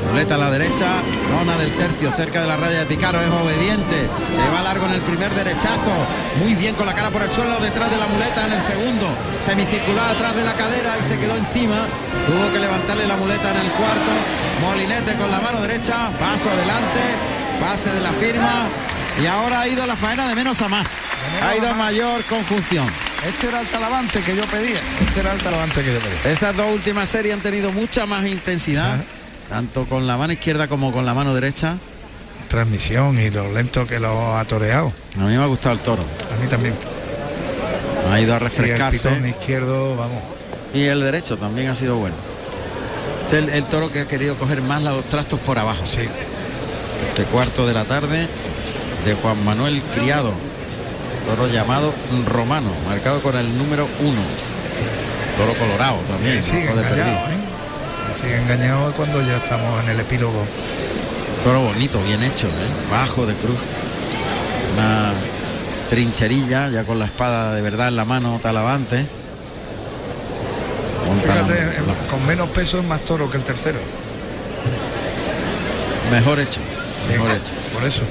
Muleta 0.10 0.36
a 0.36 0.38
la 0.38 0.49
derecha, 0.49 0.88
zona 1.30 1.58
del 1.58 1.72
tercio, 1.74 2.12
cerca 2.12 2.41
de 2.41 2.47
la 2.47 2.58
raya 2.58 2.80
de 2.80 2.86
Picaro, 2.86 3.22
es 3.22 3.30
obediente, 3.30 4.08
se 4.34 4.49
va 4.55 4.64
largo 4.64 4.86
en 4.88 4.93
el 4.93 5.01
primer 5.01 5.32
derechazo, 5.34 5.93
muy 6.39 6.55
bien 6.55 6.76
con 6.76 6.86
la 6.86 6.93
cara 6.93 7.12
por 7.12 7.22
el 7.22 7.32
suelo, 7.32 7.60
detrás 7.60 7.91
de 7.91 7.97
la 7.97 8.08
muleta 8.08 8.47
en 8.47 8.53
el 8.53 8.64
segundo, 8.64 9.08
semicircular 9.41 10.12
atrás 10.16 10.36
de 10.36 10.43
la 10.43 10.53
cadera 10.53 10.97
y 10.99 11.03
se 11.03 11.20
quedó 11.20 11.36
encima, 11.36 11.86
tuvo 12.26 12.51
que 12.51 12.60
levantarle 12.60 13.05
la 13.05 13.18
muleta 13.18 13.51
en 13.51 13.58
el 13.58 13.72
cuarto, 13.72 14.12
Molinete 14.62 15.16
con 15.16 15.30
la 15.30 15.39
mano 15.39 15.62
derecha, 15.62 16.10
paso 16.20 16.49
adelante, 16.49 16.99
pase 17.62 17.91
de 17.91 18.01
la 18.01 18.12
firma. 18.14 18.68
Y 19.22 19.26
ahora 19.26 19.62
ha 19.62 19.68
ido 19.68 19.86
la 19.86 19.95
faena 19.95 20.28
de 20.28 20.36
menos 20.36 20.62
a 20.62 20.68
más, 20.68 20.88
menos 21.34 21.49
ha 21.49 21.58
ido 21.58 21.70
a 21.70 21.74
mayor 21.74 22.24
conjunción. 22.24 22.88
Este 23.26 23.47
era 23.47 23.62
el 23.62 23.68
talavante 23.68 24.22
que 24.22 24.36
yo 24.36 24.45
pedía. 24.45 24.80
Este 25.08 25.20
era 25.20 25.34
el 25.34 25.41
talavante 25.41 25.84
que 25.84 25.93
yo 25.93 25.99
pedía. 25.99 26.32
Esas 26.32 26.55
dos 26.55 26.72
últimas 26.72 27.10
series 27.10 27.36
han 27.36 27.41
tenido 27.41 27.72
mucha 27.72 28.05
más 28.05 28.26
intensidad, 28.26 28.99
tanto 29.49 29.85
con 29.85 30.07
la 30.07 30.17
mano 30.17 30.33
izquierda 30.33 30.67
como 30.67 30.91
con 30.91 31.05
la 31.05 31.13
mano 31.13 31.33
derecha. 31.33 31.77
Transmisión 32.49 33.19
y 33.19 33.29
lo 33.29 33.51
lento 33.51 33.85
que 33.85 33.99
lo 33.99 34.37
ha 34.37 34.45
toreado. 34.45 34.91
A 35.17 35.19
mí 35.25 35.35
me 35.35 35.43
ha 35.43 35.47
gustado 35.47 35.75
el 35.75 35.81
toro. 35.81 36.03
A 36.33 36.41
mí 36.41 36.47
también. 36.49 36.75
Ha 38.11 38.19
ido 38.21 38.33
a 38.33 38.37
Y 38.37 38.39
el 38.39 38.43
refrescarse. 38.43 39.09
pitón 39.09 39.27
izquierdo, 39.27 39.95
vamos. 39.97 40.21
Y 40.73 40.83
el 40.85 41.01
derecho 41.01 41.37
también 41.37 41.67
ha 41.69 41.75
sido 41.75 41.97
bueno. 41.97 42.15
Este 43.23 43.39
es 43.39 43.43
el, 43.43 43.49
el 43.49 43.65
toro 43.65 43.91
que 43.91 44.01
ha 44.01 44.07
querido 44.07 44.35
coger 44.35 44.61
más 44.61 44.81
los 44.81 45.03
trastos 45.09 45.39
por 45.41 45.59
abajo. 45.59 45.83
Sí. 45.85 46.07
Este 47.07 47.23
cuarto 47.25 47.67
de 47.67 47.73
la 47.73 47.83
tarde 47.83 48.27
de 49.05 49.13
Juan 49.15 49.43
Manuel 49.43 49.81
Criado. 49.93 50.31
Toro 51.27 51.47
llamado 51.47 51.93
Romano, 52.27 52.69
marcado 52.87 53.21
con 53.21 53.35
el 53.35 53.57
número 53.57 53.85
uno. 53.99 54.21
Toro 55.35 55.53
colorado 55.55 55.97
también. 56.07 56.41
Sigue 58.16 58.38
engañado 58.38 58.93
cuando 58.93 59.22
ya 59.22 59.38
estamos 59.38 59.84
en 59.84 59.89
el 59.89 59.99
epílogo. 59.99 60.45
Toro 61.43 61.62
bonito, 61.62 62.01
bien 62.03 62.24
hecho, 62.24 62.47
¿eh? 62.47 62.91
bajo 62.91 63.26
de 63.26 63.34
cruz. 63.36 63.58
Una 64.74 65.14
trincherilla, 65.89 66.70
ya 66.70 66.84
con 66.84 66.99
la 66.99 67.05
espada 67.05 67.53
de 67.53 67.62
verdad 67.62 67.88
en 67.88 67.95
la 67.95 68.05
mano, 68.05 68.39
talavante. 68.41 69.05
Con 71.05 71.22
Fíjate, 71.22 71.53
con 72.10 72.26
menos 72.26 72.49
peso 72.49 72.80
es 72.80 72.86
más 72.86 73.01
toro 73.01 73.30
que 73.30 73.38
el 73.38 73.43
tercero. 73.43 73.80
Mejor 76.12 76.39
hecho, 76.39 76.60
Sí, 77.05 77.14
mejor 77.14 77.32
hecho. 77.32 77.51
Por 77.74 77.84
eso. 77.84 78.01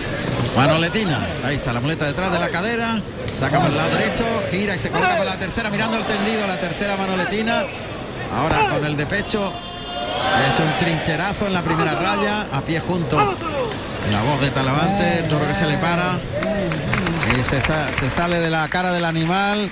Manoletinas, 0.56 1.38
ahí 1.44 1.56
está 1.56 1.72
la 1.72 1.80
muleta 1.80 2.06
detrás 2.06 2.32
de 2.32 2.38
la 2.38 2.48
cadera, 2.48 3.00
saca 3.38 3.58
por 3.58 3.70
el 3.70 3.76
lado 3.76 3.90
derecho, 3.90 4.24
gira 4.50 4.74
y 4.74 4.78
se 4.78 4.90
coloca 4.90 5.16
por 5.16 5.26
la 5.26 5.38
tercera, 5.38 5.70
mirando 5.70 5.98
el 5.98 6.04
tendido, 6.04 6.46
la 6.46 6.58
tercera 6.58 6.96
manoletina. 6.96 7.64
Ahora 8.34 8.68
con 8.70 8.84
el 8.84 8.96
de 8.96 9.06
pecho, 9.06 9.52
es 10.48 10.58
un 10.58 10.78
trincherazo 10.78 11.46
en 11.46 11.52
la 11.54 11.62
primera 11.62 11.94
raya, 11.94 12.46
a 12.52 12.60
pie 12.62 12.80
junto. 12.80 13.16
La 14.12 14.22
voz 14.22 14.40
de 14.40 14.50
Talavante, 14.50 15.20
el 15.20 15.28
toro 15.28 15.46
que 15.48 15.54
se 15.54 15.66
le 15.66 15.78
para. 15.78 16.18
Y 17.38 17.42
se, 17.44 17.60
sa- 17.60 17.88
se 17.92 18.08
sale 18.10 18.38
de 18.40 18.50
la 18.50 18.68
cara 18.68 18.92
del 18.92 19.04
animal. 19.04 19.70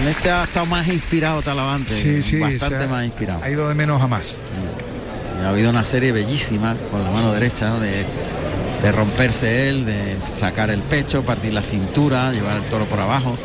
En 0.00 0.08
este 0.08 0.30
ha 0.30 0.44
estado 0.44 0.66
más 0.66 0.86
inspirado 0.88 1.42
Talavante, 1.42 1.92
Sí, 2.00 2.22
sí. 2.22 2.38
bastante 2.38 2.86
más 2.86 3.04
inspirado. 3.04 3.40
Ha 3.42 3.50
ido 3.50 3.68
de 3.68 3.74
menos 3.74 4.00
a 4.00 4.06
más. 4.06 4.34
Y 5.40 5.44
ha 5.44 5.48
habido 5.50 5.70
una 5.70 5.84
serie 5.84 6.12
bellísima 6.12 6.76
con 6.90 7.02
la 7.04 7.10
mano 7.10 7.32
derecha 7.32 7.68
¿no? 7.70 7.80
de 7.80 8.04
de 8.82 8.92
romperse 8.92 9.68
él, 9.68 9.84
de 9.84 10.16
sacar 10.38 10.70
el 10.70 10.78
pecho, 10.82 11.22
partir 11.24 11.52
la 11.52 11.62
cintura, 11.62 12.30
llevar 12.30 12.58
el 12.58 12.62
toro 12.64 12.84
por 12.84 13.00
abajo. 13.00 13.36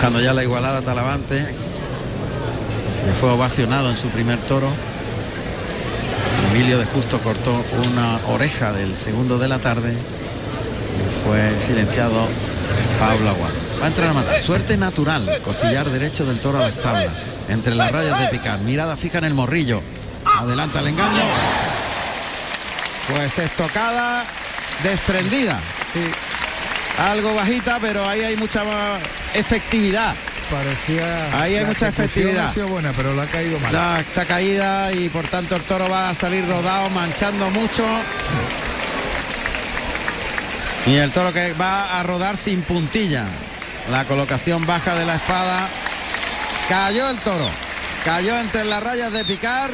Buscando 0.00 0.22
ya 0.22 0.32
la 0.32 0.42
igualada 0.42 0.80
Talavante. 0.80 1.44
Le 3.06 3.14
fue 3.20 3.28
ovacionado 3.32 3.90
en 3.90 3.98
su 3.98 4.08
primer 4.08 4.38
toro. 4.38 4.72
Emilio 6.50 6.78
de 6.78 6.86
Justo 6.86 7.18
cortó 7.18 7.62
una 7.86 8.18
oreja 8.28 8.72
del 8.72 8.96
segundo 8.96 9.38
de 9.38 9.48
la 9.48 9.58
tarde 9.58 9.92
y 9.92 11.26
fue 11.26 11.60
silenciado 11.60 12.26
Pablo 12.98 13.28
Aguado. 13.28 13.52
Va 13.78 13.84
a 13.84 13.88
entrar 13.88 14.08
a 14.08 14.12
matar. 14.14 14.42
Suerte 14.42 14.78
natural, 14.78 15.38
costillar 15.44 15.84
derecho 15.90 16.24
del 16.24 16.38
toro 16.38 16.60
a 16.60 16.62
la 16.62 16.68
espalda. 16.68 17.12
Entre 17.50 17.74
las 17.74 17.92
rayas 17.92 18.18
de 18.20 18.28
picar. 18.28 18.58
Mirada 18.60 18.96
fija 18.96 19.18
en 19.18 19.24
el 19.24 19.34
morrillo. 19.34 19.82
Adelanta 20.24 20.80
el 20.80 20.86
engaño. 20.86 21.24
Pues 23.06 23.38
estocada 23.38 24.24
desprendida. 24.82 25.60
Sí. 25.92 26.29
Algo 27.00 27.34
bajita, 27.34 27.78
pero 27.80 28.06
ahí 28.06 28.20
hay 28.22 28.36
mucha 28.36 28.62
más 28.62 29.00
efectividad. 29.34 30.14
Parecía. 30.50 31.40
Ahí 31.40 31.56
hay 31.56 31.64
mucha 31.64 31.88
efectividad. 31.88 32.46
Ha 32.46 32.52
sido 32.52 32.68
buena, 32.68 32.92
pero 32.94 33.14
la 33.14 33.22
ha 33.22 33.26
caído 33.26 33.58
mal. 33.60 33.72
La, 33.72 34.00
está 34.00 34.26
caída 34.26 34.92
y 34.92 35.08
por 35.08 35.26
tanto 35.28 35.56
el 35.56 35.62
toro 35.62 35.88
va 35.88 36.10
a 36.10 36.14
salir 36.14 36.46
rodado, 36.46 36.90
manchando 36.90 37.48
mucho. 37.50 37.84
Y 40.86 40.96
el 40.96 41.10
toro 41.12 41.32
que 41.32 41.52
va 41.54 42.00
a 42.00 42.02
rodar 42.02 42.36
sin 42.36 42.62
puntilla. 42.62 43.26
La 43.90 44.04
colocación 44.04 44.66
baja 44.66 44.94
de 44.94 45.06
la 45.06 45.14
espada. 45.16 45.68
Cayó 46.68 47.08
el 47.08 47.18
toro. 47.18 47.48
Cayó 48.04 48.38
entre 48.38 48.64
las 48.64 48.82
rayas 48.82 49.12
de 49.12 49.24
picar. 49.24 49.70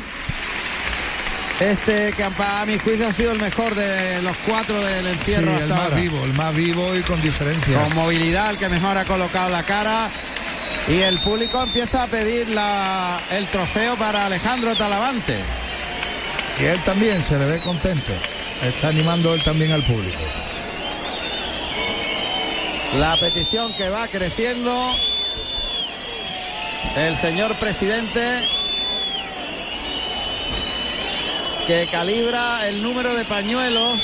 Este 1.61 2.13
que 2.13 2.23
a 2.23 2.65
mi 2.67 2.79
juicio 2.79 3.09
ha 3.09 3.13
sido 3.15 3.33
el 3.33 3.41
mejor 3.41 3.75
de 3.75 4.21
los 4.21 4.37
cuatro 4.47 4.79
del 4.83 5.05
Sí, 5.07 5.13
encierro 5.13 5.57
el 5.57 5.63
hasta 5.63 5.75
más 5.75 5.85
ahora. 5.85 5.97
vivo, 5.97 6.25
el 6.25 6.33
más 6.35 6.55
vivo 6.55 6.95
y 6.95 7.01
con 7.03 7.21
diferencia. 7.23 7.81
Con 7.81 7.95
movilidad, 7.95 8.51
el 8.51 8.59
que 8.59 8.69
mejor 8.69 8.99
ha 8.99 9.05
colocado 9.07 9.49
la 9.49 9.63
cara. 9.63 10.11
Y 10.89 11.01
el 11.01 11.19
público 11.21 11.63
empieza 11.63 12.03
a 12.03 12.07
pedir 12.09 12.51
la- 12.51 13.19
el 13.31 13.47
trofeo 13.47 13.97
para 13.97 14.27
Alejandro 14.27 14.77
Talavante. 14.77 15.37
Y 16.61 16.65
él 16.65 16.79
también 16.85 17.23
se 17.25 17.39
le 17.39 17.47
ve 17.47 17.61
contento. 17.61 18.13
Está 18.63 18.89
animando 18.89 19.33
él 19.35 19.43
también 19.43 19.73
al 19.73 19.83
público. 19.83 20.21
La 22.99 23.17
petición 23.17 23.73
que 23.75 23.89
va 23.89 24.07
creciendo. 24.09 24.95
El 26.97 27.17
señor 27.17 27.57
presidente 27.57 28.47
que 31.67 31.89
calibra 31.91 32.67
el 32.69 32.83
número 32.83 33.15
de 33.15 33.25
pañuelos. 33.25 34.01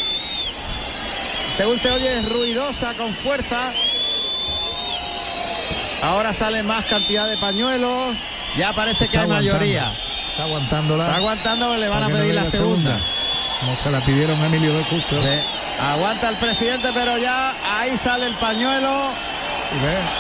Según 1.57 1.79
se 1.79 1.91
oye 1.91 2.19
es 2.19 2.29
ruidosa 2.29 2.95
con 2.95 3.15
fuerza. 3.15 3.73
Ahora 6.03 6.33
sale 6.33 6.63
más 6.63 6.85
cantidad 6.87 7.29
de 7.29 7.37
pañuelos. 7.37 8.17
Ya 8.57 8.73
parece 8.73 9.09
que 9.09 9.17
Está 9.17 9.23
hay 9.23 9.29
mayoría. 9.29 9.83
aguantando. 9.85 10.31
Está 10.31 10.43
aguantándola. 10.45 11.05
Está 11.05 11.17
aguantando, 11.17 11.77
le 11.77 11.89
van 11.89 12.03
a 12.03 12.09
no 12.09 12.17
pedir 12.17 12.35
la 12.35 12.45
segunda. 12.45 12.99
Como 13.61 13.79
se 13.79 13.91
la 13.91 14.05
pidieron 14.05 14.41
a 14.43 14.47
Emilio 14.47 14.77
de 14.77 14.85
Justo. 14.85 15.17
Aguanta 15.81 16.29
el 16.29 16.37
presidente, 16.37 16.91
pero 16.93 17.17
ya 17.19 17.55
ahí 17.79 17.97
sale 17.97 18.27
el 18.27 18.35
pañuelo 18.35 19.13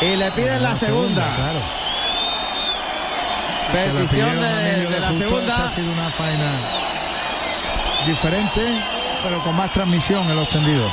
y 0.01 0.16
le 0.16 0.30
piden 0.32 0.62
la 0.62 0.74
segunda. 0.76 1.34
claro. 1.34 1.82
Se 3.72 3.86
la 3.93 4.01
Petición 4.01 4.38
de, 4.38 5.01
la 5.01 5.09
Justo, 5.09 5.24
segunda. 5.24 5.66
Ha 5.66 5.74
sido 5.74 5.93
una 5.93 6.11
faena 6.11 6.53
diferente, 8.07 8.61
pero 9.23 9.43
con 9.43 9.57
más 9.57 9.73
transmisión 9.73 10.29
en 10.29 10.37
los 10.37 10.49
tendidos. 10.49 10.93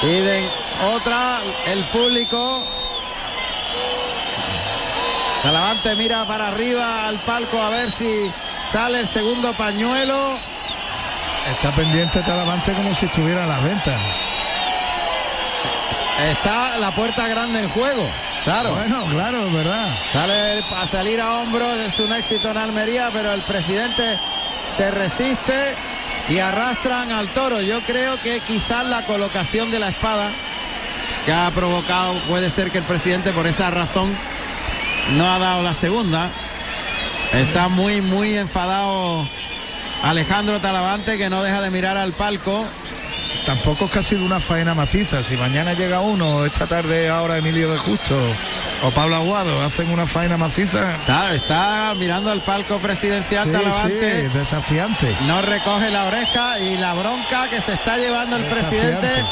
Piden 0.00 0.48
otra, 0.94 1.40
el 1.66 1.84
público. 1.84 2.62
Talavante 5.42 5.96
mira 5.96 6.26
para 6.26 6.48
arriba 6.48 7.06
al 7.06 7.18
palco 7.20 7.60
a 7.60 7.70
ver 7.70 7.90
si 7.90 8.30
sale 8.70 9.00
el 9.00 9.08
segundo 9.08 9.52
pañuelo. 9.54 10.38
Está 11.50 11.70
pendiente 11.72 12.20
Talavante 12.22 12.72
como 12.72 12.94
si 12.94 13.06
estuviera 13.06 13.44
a 13.44 13.46
las 13.46 13.62
ventas. 13.62 14.00
Está 16.30 16.76
la 16.78 16.90
puerta 16.94 17.28
grande 17.28 17.60
en 17.60 17.68
juego. 17.70 18.08
Claro. 18.44 18.74
Bueno, 18.74 19.04
claro, 19.10 19.50
verdad. 19.52 19.88
Sale 20.12 20.64
a 20.76 20.86
salir 20.86 21.20
a 21.20 21.40
hombros, 21.40 21.78
es 21.80 21.98
un 22.00 22.12
éxito 22.12 22.50
en 22.50 22.56
Almería, 22.56 23.10
pero 23.12 23.32
el 23.32 23.42
presidente 23.42 24.18
se 24.78 24.92
resiste 24.92 25.74
y 26.28 26.38
arrastran 26.38 27.10
al 27.10 27.26
toro. 27.30 27.60
Yo 27.60 27.80
creo 27.80 28.16
que 28.22 28.38
quizás 28.38 28.86
la 28.86 29.04
colocación 29.04 29.72
de 29.72 29.80
la 29.80 29.88
espada 29.88 30.30
que 31.26 31.32
ha 31.32 31.50
provocado, 31.50 32.14
puede 32.28 32.48
ser 32.48 32.70
que 32.70 32.78
el 32.78 32.84
presidente 32.84 33.32
por 33.32 33.48
esa 33.48 33.72
razón 33.72 34.16
no 35.16 35.28
ha 35.28 35.40
dado 35.40 35.64
la 35.64 35.74
segunda. 35.74 36.30
Está 37.32 37.66
muy, 37.68 38.00
muy 38.00 38.38
enfadado 38.38 39.28
Alejandro 40.04 40.60
Talavante 40.60 41.18
que 41.18 41.28
no 41.28 41.42
deja 41.42 41.60
de 41.60 41.72
mirar 41.72 41.96
al 41.96 42.12
palco. 42.12 42.64
Tampoco 43.46 43.86
es 43.86 43.90
que 43.90 43.98
ha 43.98 44.02
sido 44.04 44.24
una 44.24 44.38
faena 44.38 44.74
maciza. 44.74 45.24
Si 45.24 45.36
mañana 45.36 45.72
llega 45.72 45.98
uno, 45.98 46.44
esta 46.44 46.68
tarde 46.68 47.08
ahora 47.08 47.36
Emilio 47.38 47.72
de 47.72 47.78
Justo 47.78 48.14
o 48.82 48.90
Pablo 48.92 49.16
Aguado 49.16 49.60
hacen 49.62 49.90
una 49.90 50.06
faena 50.06 50.36
maciza. 50.36 50.94
Está, 50.96 51.34
está 51.34 51.94
mirando 51.96 52.30
al 52.30 52.40
palco 52.42 52.78
presidencial 52.78 53.44
Sí, 53.46 53.50
Talavante. 53.52 54.22
sí, 54.30 54.38
desafiante. 54.38 55.16
No 55.26 55.42
recoge 55.42 55.90
la 55.90 56.04
oreja 56.04 56.58
y 56.60 56.76
la 56.76 56.94
bronca 56.94 57.48
que 57.50 57.60
se 57.60 57.72
está 57.74 57.96
llevando 57.96 58.36
el 58.36 58.42
Desafiante. 58.44 58.78
presidente 58.98 59.24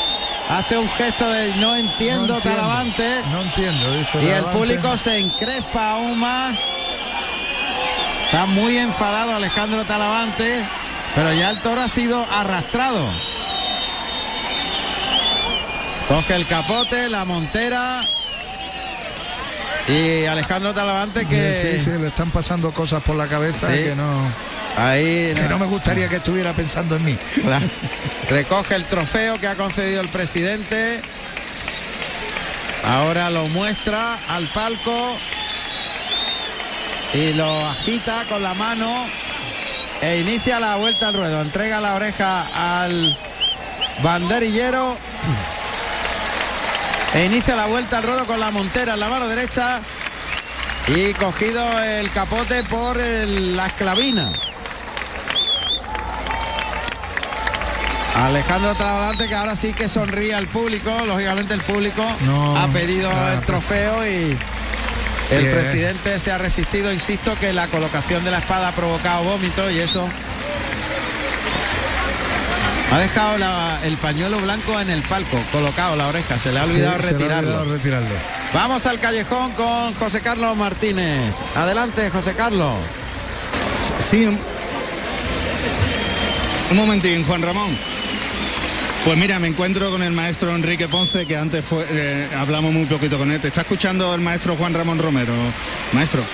hace 0.49 0.79
un 0.79 0.89
gesto 0.91 1.29
de 1.31 1.55
no 1.57 1.77
entiendo, 1.77 2.27
No 2.27 2.35
entiendo, 2.37 2.41
Talavante. 2.41 3.23
No 3.31 3.41
entiendo, 3.43 3.93
dice 3.97 4.23
Y 4.25 4.29
el 4.31 4.45
público 4.47 4.97
se 4.97 5.19
encrespa 5.19 5.93
aún 5.93 6.19
más. 6.19 6.59
Está 8.27 8.47
muy 8.47 8.77
enfadado 8.79 9.35
Alejandro 9.37 9.85
Talavante, 9.85 10.65
pero 11.15 11.33
ya 11.33 11.51
el 11.51 11.61
toro 11.63 11.81
ha 11.83 11.89
sido 11.89 12.27
arrastrado. 12.33 13.09
Coge 16.09 16.35
el 16.35 16.47
capote, 16.47 17.09
la 17.09 17.25
montera. 17.25 18.01
Y 19.89 20.25
Alejandro 20.27 20.75
Talavante 20.75 21.27
que... 21.27 21.79
Sí, 21.79 21.85
sí, 21.85 21.91
le 21.99 22.09
están 22.09 22.31
pasando 22.31 22.73
cosas 22.73 23.03
por 23.03 23.15
la 23.17 23.29
cabeza 23.29 23.69
Sí. 23.69 23.75
que 23.85 23.95
no. 23.95 24.21
Ahí 24.77 25.33
Que 25.35 25.47
no 25.49 25.59
me 25.59 25.67
gustaría 25.67 26.09
que 26.09 26.17
estuviera 26.17 26.53
pensando 26.53 26.97
en 26.97 27.05
mí. 27.05 27.17
Claro. 27.43 27.65
Recoge 28.29 28.75
el 28.75 28.85
trofeo 28.85 29.39
que 29.39 29.47
ha 29.47 29.55
concedido 29.55 30.01
el 30.01 30.09
presidente. 30.09 31.01
Ahora 32.85 33.31
lo 33.31 33.47
muestra 33.49 34.19
al 34.29 34.47
palco 34.49 35.17
y 37.15 37.33
lo 37.33 37.69
agita 37.69 38.25
con 38.29 38.43
la 38.43 38.55
mano 38.55 39.07
e 40.03 40.19
inicia 40.19 40.61
la 40.61 40.77
vuelta 40.77 41.09
al 41.09 41.15
ruedo. 41.15 41.41
Entrega 41.43 41.81
la 41.81 41.95
oreja 41.95 42.83
al 42.83 43.17
banderillero 44.03 44.99
e 47.15 47.25
inicia 47.25 47.57
la 47.57 47.67
vuelta 47.67 47.99
al 47.99 48.03
ruedo 48.05 48.27
con 48.27 48.39
la 48.41 48.51
montera 48.51 48.95
en 48.95 49.01
la 49.01 49.09
mano 49.09 49.27
derecha 49.29 49.81
y 50.89 51.13
cogido 51.15 51.83
el 51.83 52.11
capote 52.11 52.63
por 52.65 52.99
el- 53.01 53.57
la 53.57 53.67
esclavina. 53.67 54.31
Alejandro 58.15 58.75
Talavante 58.75 59.29
que 59.29 59.35
ahora 59.35 59.57
sí 59.57 59.75
que 59.75 59.89
sonríe 59.91 60.35
al 60.35 60.47
público, 60.47 60.91
lógicamente 61.07 61.53
el 61.53 61.61
público 61.61 62.03
No, 62.23 62.57
ha 62.57 62.67
pedido 62.69 63.11
claro. 63.11 63.39
el 63.39 63.45
trofeo 63.45 64.07
y 64.07 64.39
el 65.31 65.51
presidente 65.51 66.19
se 66.21 66.31
ha 66.33 66.39
resistido, 66.39 66.93
insisto, 66.93 67.35
que 67.39 67.53
la 67.53 67.67
colocación 67.69 68.25
de 68.25 68.31
la 68.31 68.39
espada 68.39 68.69
ha 68.69 68.73
provocado 68.73 69.25
vómito 69.25 69.71
y 69.71 69.81
eso 69.81 70.09
ha 72.93 72.99
dejado 72.99 73.37
la- 73.39 73.79
el 73.83 73.97
pañuelo 73.99 74.39
blanco 74.41 74.81
en 74.81 74.91
el 74.91 75.03
palco, 75.03 75.39
colocado 75.53 75.97
la 75.97 76.07
oreja, 76.09 76.39
se 76.39 76.53
le 76.53 76.61
ha 76.61 76.65
olvidado 76.65 76.97
Sí, 76.97 77.03
se 77.03 77.09
le 77.09 77.15
ha 77.15 77.19
retirarlo. 77.19 77.49
olvidado 77.51 77.73
retirarlo. 77.77 78.15
Vamos 78.55 78.87
al 78.87 78.99
callejón 79.01 79.53
con 79.53 79.95
José 79.95 80.21
Carlos 80.21 80.57
Martínez. 80.57 81.33
Adelante, 81.55 82.11
José 82.11 82.35
Carlos. 82.35 82.75
Sí. 83.99 84.25
Un 84.27 84.39
un 86.71 86.77
momentín, 86.77 87.25
Juan 87.25 87.43
Ramón. 87.43 87.77
Pues 89.05 89.17
mira, 89.17 89.39
me 89.39 89.47
encuentro 89.47 89.89
con 89.91 90.03
el 90.03 90.13
maestro 90.13 90.53
Enrique 90.53 90.89
Ponce, 90.89 91.27
que 91.27 91.37
antes 91.37 91.65
fue, 91.65 91.87
eh, 91.89 92.29
hablamos 92.37 92.73
muy 92.73 92.87
poquito 92.87 93.17
con 93.19 93.31
él. 93.31 93.41
¿Te 93.41 93.49
está 93.49 93.61
escuchando 93.61 94.13
el 94.15 94.21
maestro 94.21 94.57
Juan 94.57 94.75
Ramón 94.75 94.99
Romero? 94.99 95.33
Maestro. 95.93 96.25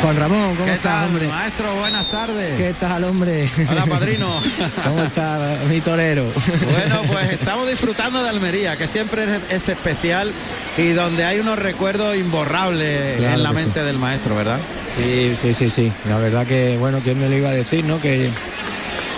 Juan 0.00 0.16
Ramón, 0.16 0.54
¿cómo 0.56 0.64
¿Qué 0.66 0.72
estás, 0.74 0.92
tal, 1.00 1.08
hombre? 1.08 1.26
maestro? 1.28 1.74
Buenas 1.76 2.10
tardes. 2.10 2.56
¿Qué 2.60 2.72
tal, 2.74 3.04
hombre? 3.04 3.48
Hola, 3.70 3.86
padrino. 3.86 4.40
¿Cómo 4.84 5.02
está 5.02 5.56
mi 5.68 5.80
torero? 5.80 6.24
Bueno, 6.70 7.02
pues 7.06 7.32
estamos 7.32 7.68
disfrutando 7.68 8.22
de 8.22 8.28
Almería, 8.28 8.76
que 8.76 8.86
siempre 8.86 9.24
es, 9.24 9.30
es 9.62 9.68
especial 9.68 10.32
y 10.76 10.88
donde 10.90 11.24
hay 11.24 11.38
unos 11.40 11.58
recuerdos 11.58 12.16
imborrables 12.16 13.16
Claro 13.18 13.34
en 13.34 13.42
la 13.42 13.52
mente 13.52 13.80
sí. 13.80 13.86
del 13.86 13.98
maestro, 13.98 14.34
¿verdad? 14.36 14.58
Sí, 14.88 15.34
sí, 15.36 15.54
sí, 15.54 15.70
sí. 15.70 15.92
La 16.08 16.18
verdad 16.18 16.46
que, 16.46 16.76
bueno, 16.78 17.00
¿quién 17.02 17.18
me 17.20 17.28
lo 17.28 17.36
iba 17.36 17.50
a 17.50 17.52
decir, 17.54 17.84
no? 17.84 18.00
Que 18.00 18.30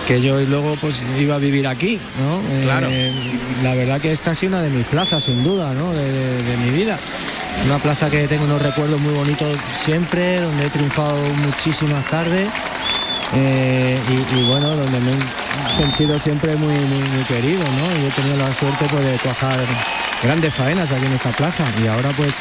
que 0.07 0.21
yo 0.21 0.39
luego 0.43 0.77
pues 0.83 1.03
iba 1.19 1.37
a 1.37 1.39
vivir 1.39 1.67
aquí, 1.67 1.99
¿no? 2.21 2.43
Claro. 2.65 2.89
Eh, 2.91 3.11
la 3.63 3.73
verdad 3.75 4.03
que 4.03 4.13
esta 4.13 4.33
ha 4.33 4.35
sido 4.35 4.51
una 4.59 4.63
de 4.63 4.69
mis 4.69 4.85
plazas, 4.85 5.25
sin 5.25 5.43
duda, 5.43 5.73
¿no? 5.73 5.95
De, 5.95 6.13
de- 6.13 6.43
de 6.43 6.57
mi 6.59 6.71
vida. 6.73 6.99
Una 7.67 7.79
plaza 7.79 8.11
que 8.11 8.29
tengo 8.29 8.45
unos 8.45 8.61
recuerdos 8.61 9.01
muy 9.01 9.15
bonitos 9.15 9.57
siempre, 9.85 10.41
donde 10.41 10.67
he 10.67 10.71
triunfado 10.71 11.17
muchísimas 11.47 12.05
tardes. 12.07 12.49
eh, 13.35 13.99
y, 14.09 14.39
y, 14.39 14.43
bueno, 14.49 14.69
donde 14.77 15.01
me 15.01 15.13
he 15.13 15.77
sentido 15.77 16.19
siempre 16.19 16.57
muy, 16.57 16.75
muy, 16.75 16.99
muy 17.09 17.25
querido, 17.25 17.65
¿no? 17.65 18.03
Y 18.03 18.07
he 18.07 18.11
tenido 18.11 18.37
la 18.37 18.53
suerte 18.53 18.85
pues, 18.91 19.05
de 19.05 19.17
cuajar 19.19 19.59
grandes 20.23 20.55
faenas 20.55 20.93
aquí 20.93 21.07
en 21.07 21.13
esta 21.15 21.31
plaza. 21.31 21.65
Y 21.83 21.87
ahora 21.87 22.11
pues, 22.11 22.35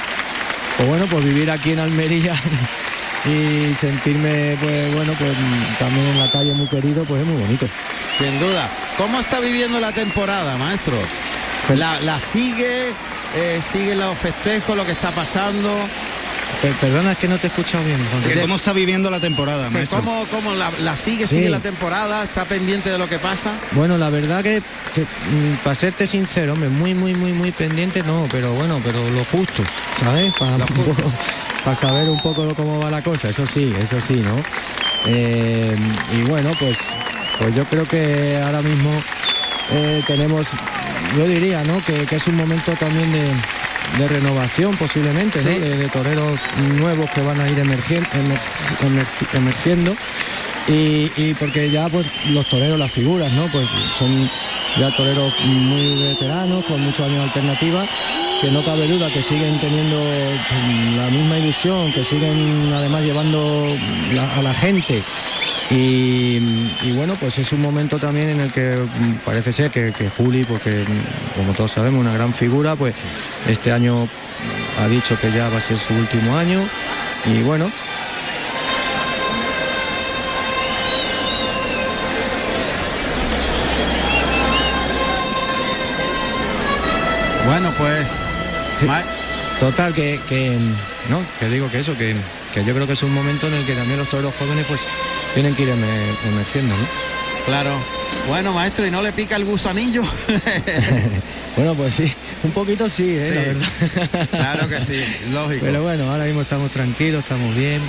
pues 0.77 0.89
bueno, 0.89 1.05
pues 1.09 1.23
vivir 1.23 1.49
aquí 1.49 1.71
en 1.71 1.79
Almería 1.79 2.35
y 3.25 3.73
sentirme 3.73 4.57
pues 4.61 4.93
bueno 4.93 5.13
pues 5.17 5.31
también 5.79 6.05
en 6.07 6.19
la 6.19 6.29
calle 6.29 6.53
muy 6.53 6.67
querido 6.67 7.05
pues 7.05 7.21
es 7.21 7.27
muy 7.27 7.41
bonito 7.41 7.65
Sin 8.17 8.37
duda. 8.39 8.69
¿Cómo 8.97 9.19
está 9.21 9.39
viviendo 9.39 9.79
la 9.79 9.93
temporada, 9.93 10.57
maestro? 10.57 10.95
¿La, 11.75 11.99
la 12.01 12.19
sigue? 12.19 12.91
Eh, 13.35 13.59
¿Sigue 13.61 13.95
los 13.95 14.17
festejos, 14.17 14.75
lo 14.77 14.85
que 14.85 14.91
está 14.91 15.11
pasando? 15.11 15.71
Per- 16.61 16.73
perdona 16.73 17.13
es 17.13 17.17
que 17.17 17.27
no 17.27 17.37
te 17.39 17.47
he 17.47 17.49
escuchado 17.49 17.83
bien. 17.83 17.97
Que 18.27 18.39
¿Cómo 18.41 18.55
está 18.55 18.73
viviendo 18.73 19.09
la 19.09 19.19
temporada, 19.19 19.67
Que 19.69 19.73
maestro? 19.73 19.99
¿Cómo, 19.99 20.25
cómo 20.29 20.53
la, 20.53 20.71
la 20.79 20.95
sigue? 20.95 21.25
Sí. 21.27 21.35
¿Sigue 21.35 21.49
la 21.49 21.59
temporada? 21.59 22.23
¿Está 22.23 22.45
pendiente 22.45 22.89
de 22.91 22.97
lo 22.97 23.09
que 23.09 23.17
pasa? 23.19 23.53
bueno 23.71 23.97
la 23.97 24.09
verdad 24.11 24.43
que, 24.43 24.61
que, 24.93 25.01
mm, 25.01 25.57
para 25.63 25.73
serte 25.75 26.05
sincero 26.07 26.53
hombre 26.53 26.69
muy 26.69 26.93
muy 26.93 27.13
muy 27.15 27.33
muy 27.33 27.51
pendiente 27.51 28.03
no 28.03 28.27
pero 28.31 28.53
bueno 28.53 28.79
pero 28.83 28.99
lo 29.09 29.25
justo 29.25 29.63
sabes 29.99 30.31
para, 30.39 30.57
para 31.65 31.75
saber 31.75 32.07
un 32.09 32.21
poco 32.21 32.53
cómo 32.55 32.79
va 32.79 32.89
la 32.91 33.01
cosa 33.01 33.29
eso 33.29 33.45
sí 33.47 33.73
eso 33.81 33.99
sí 33.99 34.13
no 34.23 34.35
Eh, 35.05 35.75
y 36.15 36.21
bueno 36.29 36.51
pues 36.59 36.77
pues 37.39 37.55
yo 37.55 37.65
creo 37.65 37.85
que 37.87 38.39
ahora 38.45 38.61
mismo 38.61 38.91
eh, 39.71 40.01
tenemos 40.07 40.47
yo 41.17 41.25
diría 41.27 41.63
no 41.63 41.79
que, 41.83 41.93
que 42.05 42.15
es 42.15 42.27
un 42.27 42.35
momento 42.35 42.71
también 42.73 43.11
de 43.11 43.31
de 43.97 44.07
renovación 44.07 44.75
posiblemente, 44.77 45.39
de, 45.59 45.77
de 45.77 45.87
toreros 45.89 46.39
nuevos 46.79 47.07
que 47.11 47.21
van 47.21 47.39
a 47.39 47.47
ir 47.47 47.59
emergien- 47.59 48.07
emer- 48.13 48.39
emer- 48.81 49.37
emergiendo 49.37 49.95
y, 50.67 51.11
y 51.17 51.35
porque 51.37 51.69
ya 51.69 51.89
pues 51.89 52.07
los 52.31 52.47
toreros, 52.47 52.79
las 52.79 52.91
figuras, 52.91 53.31
¿no? 53.33 53.45
Pues 53.47 53.67
son 53.95 54.31
ya 54.79 54.89
toreros 54.95 55.31
muy 55.45 56.01
veteranos, 56.01 56.65
con 56.65 56.81
muchos 56.81 57.01
años 57.05 57.17
de 57.17 57.23
alternativa, 57.23 57.85
que 58.41 58.49
no 58.49 58.63
cabe 58.63 58.87
duda 58.87 59.11
que 59.11 59.21
siguen 59.21 59.59
teniendo 59.59 59.99
pues, 59.99 60.95
la 60.97 61.09
misma 61.11 61.37
ilusión, 61.37 61.91
que 61.91 62.03
siguen 62.03 62.71
además 62.73 63.03
llevando 63.03 63.75
la- 64.13 64.33
a 64.37 64.41
la 64.41 64.53
gente. 64.55 65.03
Y, 65.75 66.37
y 66.83 66.91
bueno, 66.95 67.15
pues 67.19 67.39
es 67.39 67.51
un 67.51 67.59
momento 67.59 67.97
también 67.97 68.29
en 68.29 68.41
el 68.41 68.51
que 68.51 68.75
mm, 68.75 69.25
parece 69.25 69.51
ser 69.51 69.71
que, 69.71 69.91
que 69.91 70.07
Juli, 70.07 70.43
porque 70.43 70.69
mm, 70.69 71.37
como 71.39 71.53
todos 71.53 71.71
sabemos, 71.71 71.99
una 71.99 72.13
gran 72.13 72.31
figura, 72.35 72.75
pues 72.75 73.03
este 73.47 73.71
año 73.71 74.07
ha 74.79 74.87
dicho 74.87 75.17
que 75.19 75.31
ya 75.31 75.49
va 75.49 75.57
a 75.57 75.61
ser 75.61 75.79
su 75.79 75.95
último 75.95 76.37
año. 76.37 76.59
Y 77.25 77.41
bueno, 77.41 77.71
Bueno, 87.45 87.71
pues... 87.77 88.11
Total, 89.59 89.93
que, 89.93 90.19
que, 90.27 90.57
no, 91.09 91.23
que 91.39 91.47
digo 91.47 91.69
que 91.69 91.79
eso, 91.79 91.97
que, 91.97 92.15
que 92.53 92.65
yo 92.65 92.73
creo 92.73 92.87
que 92.87 92.93
es 92.93 93.03
un 93.03 93.13
momento 93.13 93.47
en 93.47 93.53
el 93.53 93.65
que 93.65 93.73
también 93.73 93.97
los 93.97 94.09
toreros 94.09 94.33
jóvenes 94.35 94.65
pues 94.67 94.81
tienen 95.33 95.55
que 95.55 95.63
ir 95.63 95.69
emer- 95.69 96.27
emergiendo, 96.31 96.75
¿no? 96.75 96.85
Claro. 97.45 97.71
Bueno, 98.27 98.53
maestro, 98.53 98.85
¿y 98.87 98.91
no 98.91 99.01
le 99.01 99.11
pica 99.11 99.35
el 99.35 99.45
gusanillo? 99.45 100.03
Bueno, 101.55 101.75
pues 101.75 101.93
sí, 101.93 102.11
un 102.43 102.49
poquito 102.49 102.89
sí, 102.89 103.09
¿eh? 103.15 103.25
Sí. 103.27 103.35
la 103.35 103.41
verdad. 103.41 104.27
Claro 104.31 104.67
que 104.69 104.81
sí, 104.81 104.99
lógico. 105.31 105.63
Pero 105.63 105.83
bueno, 105.83 106.09
ahora 106.11 106.23
mismo 106.23 106.41
estamos 106.41 106.71
tranquilos, 106.71 107.21
estamos 107.21 107.55
bien 107.55 107.79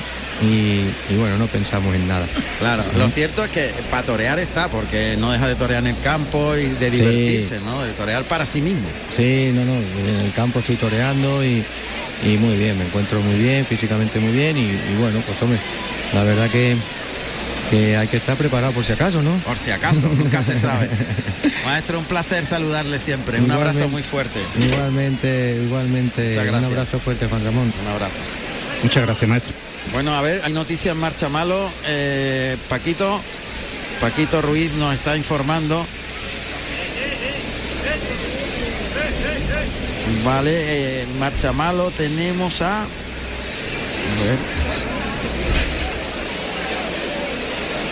y, 0.42 0.82
y 1.10 1.16
bueno, 1.16 1.38
no 1.38 1.46
pensamos 1.46 1.94
en 1.94 2.06
nada. 2.06 2.26
Claro, 2.58 2.84
lo 2.98 3.08
cierto 3.08 3.42
es 3.42 3.50
que 3.50 3.72
para 3.90 4.02
torear 4.02 4.38
está, 4.38 4.68
porque 4.68 5.16
no 5.18 5.32
deja 5.32 5.48
de 5.48 5.54
torear 5.54 5.82
en 5.82 5.94
el 5.96 6.00
campo 6.02 6.54
y 6.56 6.68
de 6.68 6.90
Sí. 6.90 6.96
divertirse, 6.98 7.60
¿no? 7.60 7.82
De 7.84 7.92
torear 7.92 8.24
para 8.24 8.44
sí 8.44 8.60
mismo. 8.60 8.86
Sí, 9.16 9.50
no, 9.54 9.64
no, 9.64 9.72
en 9.76 10.26
el 10.26 10.32
campo 10.34 10.58
estoy 10.58 10.76
toreando 10.76 11.42
y, 11.42 11.64
y 12.22 12.36
muy 12.36 12.56
bien, 12.58 12.76
me 12.76 12.84
encuentro 12.84 13.18
muy 13.22 13.38
bien, 13.38 13.64
físicamente 13.64 14.20
muy 14.20 14.32
bien 14.32 14.58
y, 14.58 14.60
y 14.64 14.96
bueno, 15.00 15.20
pues 15.26 15.40
hombre, 15.40 15.58
la 16.12 16.22
verdad 16.22 16.50
que, 16.50 16.76
que 17.74 17.96
hay 17.96 18.06
que 18.06 18.18
estar 18.18 18.36
preparado 18.36 18.72
por 18.72 18.84
si 18.84 18.92
acaso, 18.92 19.20
¿no? 19.20 19.32
Por 19.38 19.58
si 19.58 19.72
acaso, 19.72 20.08
nunca 20.08 20.42
se 20.44 20.56
sabe. 20.58 20.88
Maestro, 21.64 21.98
un 21.98 22.04
placer 22.04 22.46
saludarle 22.46 23.00
siempre. 23.00 23.40
Un 23.40 23.50
abrazo 23.50 23.88
muy 23.88 24.02
fuerte. 24.02 24.40
Igualmente, 24.60 25.60
igualmente, 25.64 26.28
Muchas 26.28 26.54
un 26.54 26.64
abrazo 26.64 27.00
fuerte 27.00 27.26
Juan 27.26 27.44
Ramón. 27.44 27.72
Un 27.82 27.88
abrazo. 27.88 28.14
Muchas 28.82 29.04
gracias, 29.04 29.28
maestro. 29.28 29.54
Bueno, 29.92 30.14
a 30.14 30.20
ver, 30.20 30.42
hay 30.44 30.52
noticias 30.52 30.94
en 30.94 31.00
marcha 31.00 31.28
malo. 31.28 31.68
Eh, 31.86 32.56
Paquito, 32.68 33.20
Paquito 34.00 34.40
Ruiz 34.40 34.72
nos 34.74 34.94
está 34.94 35.16
informando. 35.16 35.84
Vale, 40.24 40.52
eh, 40.54 41.06
marcha 41.18 41.52
malo 41.52 41.90
tenemos 41.90 42.62
a. 42.62 42.82
A 42.82 42.86
ver. 44.22 45.03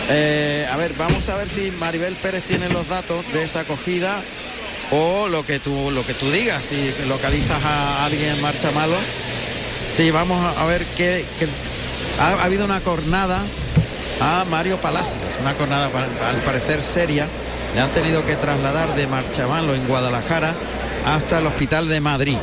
Eh, 0.09 0.67
a 0.71 0.75
ver, 0.77 0.93
vamos 0.97 1.29
a 1.29 1.37
ver 1.37 1.47
si 1.47 1.71
Maribel 1.71 2.15
Pérez 2.15 2.43
tiene 2.43 2.69
los 2.69 2.87
datos 2.89 3.23
de 3.33 3.43
esa 3.43 3.61
acogida 3.61 4.21
o 4.91 5.27
lo 5.27 5.45
que 5.45 5.59
tú 5.59 5.89
lo 5.91 6.05
que 6.05 6.13
tú 6.13 6.29
digas, 6.29 6.65
si 6.65 6.93
localizas 7.07 7.63
a 7.63 8.05
alguien 8.05 8.35
en 8.35 8.41
marcha 8.41 8.69
malo. 8.71 8.95
Sí, 9.95 10.11
vamos 10.11 10.43
a- 10.57 10.65
ver 10.65 10.85
qué- 10.97 11.25
ha, 12.19 12.29
ha 12.29 12.43
habido 12.43 12.65
una 12.65 12.81
cornada 12.81 13.39
a 14.21 14.45
Mario 14.49 14.77
Palacios, 14.81 15.17
una 15.41 15.55
cornada 15.55 15.89
al 16.27 16.37
parecer 16.37 16.81
seria. 16.81 17.27
Le 17.73 17.81
han 17.81 17.91
tenido 17.91 18.23
que 18.25 18.35
trasladar 18.35 18.93
de 18.95 19.07
Marchamalo 19.07 19.73
en 19.73 19.87
Guadalajara 19.87 20.55
hasta 21.07 21.39
el 21.39 21.47
hospital 21.47 21.87
de 21.87 22.01
Madrid. 22.01 22.37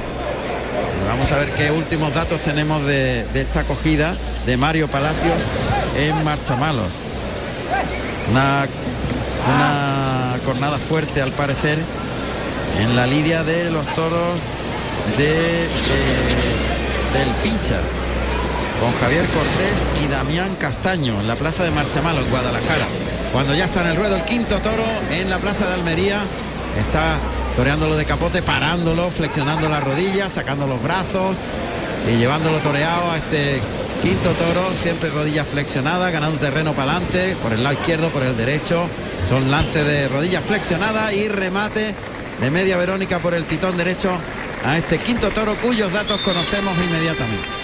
Vamos 1.06 1.30
a 1.30 1.36
ver 1.38 1.52
qué 1.54 1.70
últimos 1.70 2.12
datos 2.14 2.40
tenemos 2.42 2.84
de, 2.84 3.24
de 3.32 3.40
esta 3.42 3.60
acogida 3.60 4.16
de 4.46 4.56
Mario 4.56 4.88
Palacios 4.88 5.36
en 5.96 6.24
Marchamalos. 6.24 6.94
Una, 8.30 8.66
una 9.54 10.38
cornada 10.44 10.78
fuerte 10.78 11.20
al 11.20 11.32
parecer 11.32 11.78
en 12.78 12.94
la 12.96 13.06
lidia 13.06 13.42
de 13.42 13.70
los 13.70 13.86
toros 13.94 14.42
de, 15.18 15.64
eh, 15.64 15.68
del 17.12 17.28
Pincha 17.42 17.80
con 18.80 18.92
Javier 18.94 19.26
Cortés 19.26 19.86
y 20.02 20.06
Damián 20.06 20.56
Castaño 20.56 21.20
en 21.20 21.28
la 21.28 21.36
plaza 21.36 21.64
de 21.64 21.70
Marchamalo 21.70 22.20
en 22.20 22.30
Guadalajara. 22.30 22.86
Cuando 23.32 23.54
ya 23.54 23.66
está 23.66 23.82
en 23.82 23.88
el 23.88 23.96
ruedo 23.96 24.16
el 24.16 24.24
quinto 24.24 24.58
toro 24.60 24.84
en 25.10 25.28
la 25.28 25.38
plaza 25.38 25.66
de 25.66 25.74
Almería, 25.74 26.22
está 26.78 27.18
toreándolo 27.56 27.96
de 27.96 28.06
capote, 28.06 28.42
parándolo, 28.42 29.10
flexionando 29.10 29.68
las 29.68 29.84
rodillas, 29.84 30.32
sacando 30.32 30.66
los 30.66 30.82
brazos 30.82 31.36
y 32.08 32.16
llevándolo 32.16 32.60
toreado 32.60 33.10
a 33.10 33.18
este 33.18 33.60
quinto 34.02 34.32
toro, 34.32 34.72
siempre 34.76 35.10
rodillas 35.10 35.46
flexionadas, 35.48 36.12
ganando 36.12 36.38
terreno 36.38 36.72
para 36.72 36.92
adelante, 36.92 37.36
por 37.42 37.52
el 37.52 37.62
lado 37.62 37.74
izquierdo, 37.74 38.10
por 38.10 38.22
el 38.22 38.36
derecho. 38.36 38.88
Son 39.28 39.50
lances 39.50 39.86
de 39.86 40.08
rodillas 40.08 40.44
flexionadas 40.44 41.12
y 41.12 41.28
remate 41.28 41.94
de 42.40 42.50
media 42.50 42.76
Verónica 42.76 43.18
por 43.18 43.34
el 43.34 43.44
pitón 43.44 43.76
derecho 43.76 44.10
a 44.64 44.78
este 44.78 44.98
quinto 44.98 45.30
toro 45.30 45.54
cuyos 45.56 45.92
datos 45.92 46.20
conocemos 46.20 46.74
inmediatamente. 46.78 47.60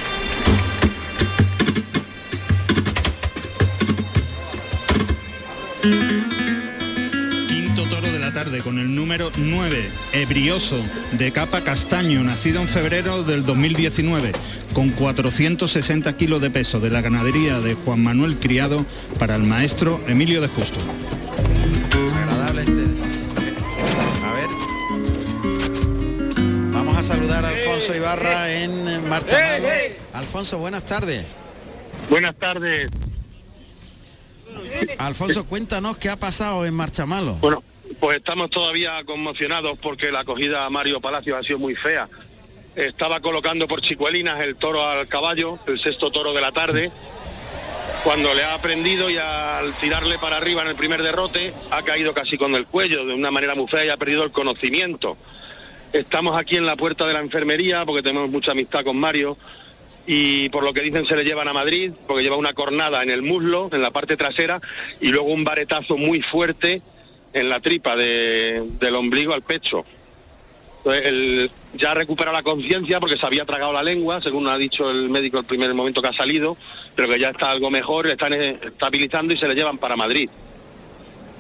Tarde 8.57 8.62
con 8.62 8.78
el 8.78 8.94
número 8.94 9.30
9, 9.36 9.88
Ebrioso, 10.12 10.80
de 11.12 11.32
capa 11.32 11.62
castaño, 11.62 12.22
nacido 12.22 12.61
en 12.61 12.68
febrero 12.68 13.22
del 13.22 13.44
2019, 13.44 14.32
con 14.72 14.90
460 14.90 16.16
kilos 16.16 16.40
de 16.40 16.50
peso 16.50 16.80
de 16.80 16.90
la 16.90 17.00
ganadería 17.00 17.61
de 17.61 17.74
Juan 17.74 18.02
Manuel 18.02 18.36
Criado 18.36 18.84
para 19.18 19.36
el 19.36 19.42
maestro 19.42 20.00
Emilio 20.07 20.40
de 20.40 20.48
Justo. 20.48 20.78
Agradable 22.16 22.62
este. 22.62 22.84
A 24.24 24.32
ver. 24.32 24.48
Vamos 26.72 26.96
a 26.98 27.02
saludar 27.02 27.44
a 27.44 27.48
Alfonso 27.48 27.94
Ibarra 27.94 28.52
en 28.52 29.09
Marcha 29.09 29.38
Malo. 29.38 29.68
Alfonso, 30.12 30.59
buenas 30.59 30.84
tardes. 30.84 31.40
Buenas 32.09 32.36
tardes. 32.36 32.88
Alfonso, 34.98 35.46
cuéntanos 35.46 35.98
qué 35.98 36.11
ha 36.11 36.16
pasado 36.16 36.64
en 36.64 36.74
Marchamalo. 36.74 37.34
Bueno, 37.34 37.62
pues 38.01 38.18
estamos 38.18 38.51
todavía 38.51 39.03
conmocionados 39.05 39.78
porque 39.78 40.12
la 40.12 40.20
acogida 40.20 40.66
a 40.66 40.70
Mario 40.70 41.01
Palacios 41.01 41.38
ha 41.38 41.42
sido 41.42 41.59
muy 41.59 41.74
fea. 41.74 42.09
Estaba 42.74 43.20
colocando 43.20 43.66
por 43.66 43.80
Chicuelinas 43.80 44.40
el 44.40 44.57
toro 44.57 44.86
al 44.86 45.09
caballo, 45.09 45.59
el 45.66 45.80
sexto 45.80 46.11
toro 46.11 46.34
de 46.34 46.40
la 46.42 46.53
tarde, 46.53 46.90
cuando 48.05 48.34
le 48.34 48.44
ha 48.44 48.55
aprendido 48.55 49.09
y 49.09 49.16
al 49.16 49.72
tirarle 49.80 50.18
para 50.18 50.36
arriba 50.36 50.62
en 50.62 50.68
el 50.68 50.76
primer 50.76 51.03
derrote 51.03 51.53
ha 51.70 51.82
caído 51.82 52.12
casi 52.14 52.36
con 52.36 52.55
el 52.55 52.66
cuello 52.66 53.07
de 53.07 53.14
una 53.14 53.30
manera 53.30 53.55
muy 53.55 53.66
fea 53.66 53.84
y 53.86 53.88
ha 53.88 53.97
perdido 53.97 54.24
el 54.24 54.30
conocimiento. 54.30 55.16
Estamos 55.92 56.36
aquí 56.36 56.57
en 56.57 56.66
la 56.66 56.76
puerta 56.76 57.07
de 57.07 57.14
la 57.14 57.20
enfermería 57.20 57.86
porque 57.86 58.03
tenemos 58.03 58.28
mucha 58.28 58.53
amistad 58.53 58.84
con 58.84 58.99
Mario 58.99 59.38
y 60.07 60.51
por 60.51 60.62
lo 60.62 60.72
que 60.72 60.82
dicen 60.82 61.07
se 61.07 61.16
le 61.16 61.24
llevan 61.24 61.49
a 61.49 61.53
Madrid 61.53 61.92
porque 62.07 62.22
lleva 62.22 62.36
una 62.36 62.53
cornada 62.53 63.03
en 63.03 63.11
el 63.11 63.22
muslo, 63.22 63.70
en 63.72 63.82
la 63.82 63.90
parte 63.90 64.16
trasera 64.16 64.61
y 65.01 65.09
luego 65.09 65.28
un 65.28 65.44
varetazo 65.44 65.97
muy 65.97 66.20
fuerte 66.20 66.82
en 67.33 67.49
la 67.49 67.61
tripa 67.61 67.97
de- 67.97 68.62
del 68.81 68.95
ombligo 68.95 69.35
al 69.35 69.43
pecho. 69.43 69.85
Entonces, 70.79 71.07
él 71.07 71.51
ya 71.74 71.95
recupera 71.95 72.31
la 72.33 72.43
conciencia 72.43 73.01
porque 73.01 73.16
se 73.16 73.27
había 73.27 73.45
tragado 73.45 73.72
la 73.72 73.83
lengua, 73.83 74.20
según 74.22 74.47
ha 74.47 74.57
dicho 74.57 74.89
el 74.91 75.11
médico 75.11 75.39
el 75.39 75.45
primer 75.45 75.74
momento 75.74 76.01
que 76.01 76.09
ha 76.09 76.12
salido, 76.12 76.57
pero 76.95 77.09
que 77.09 77.18
ya 77.18 77.31
está 77.31 77.51
algo 77.51 77.70
mejor, 77.70 78.07
le 78.07 78.12
están 78.12 78.33
eh, 78.33 78.59
estabilizando 78.64 79.35
y 79.35 79.37
se 79.37 79.49
le 79.49 79.55
llevan 79.55 79.79
para 79.79 79.97
Madrid. 79.97 80.31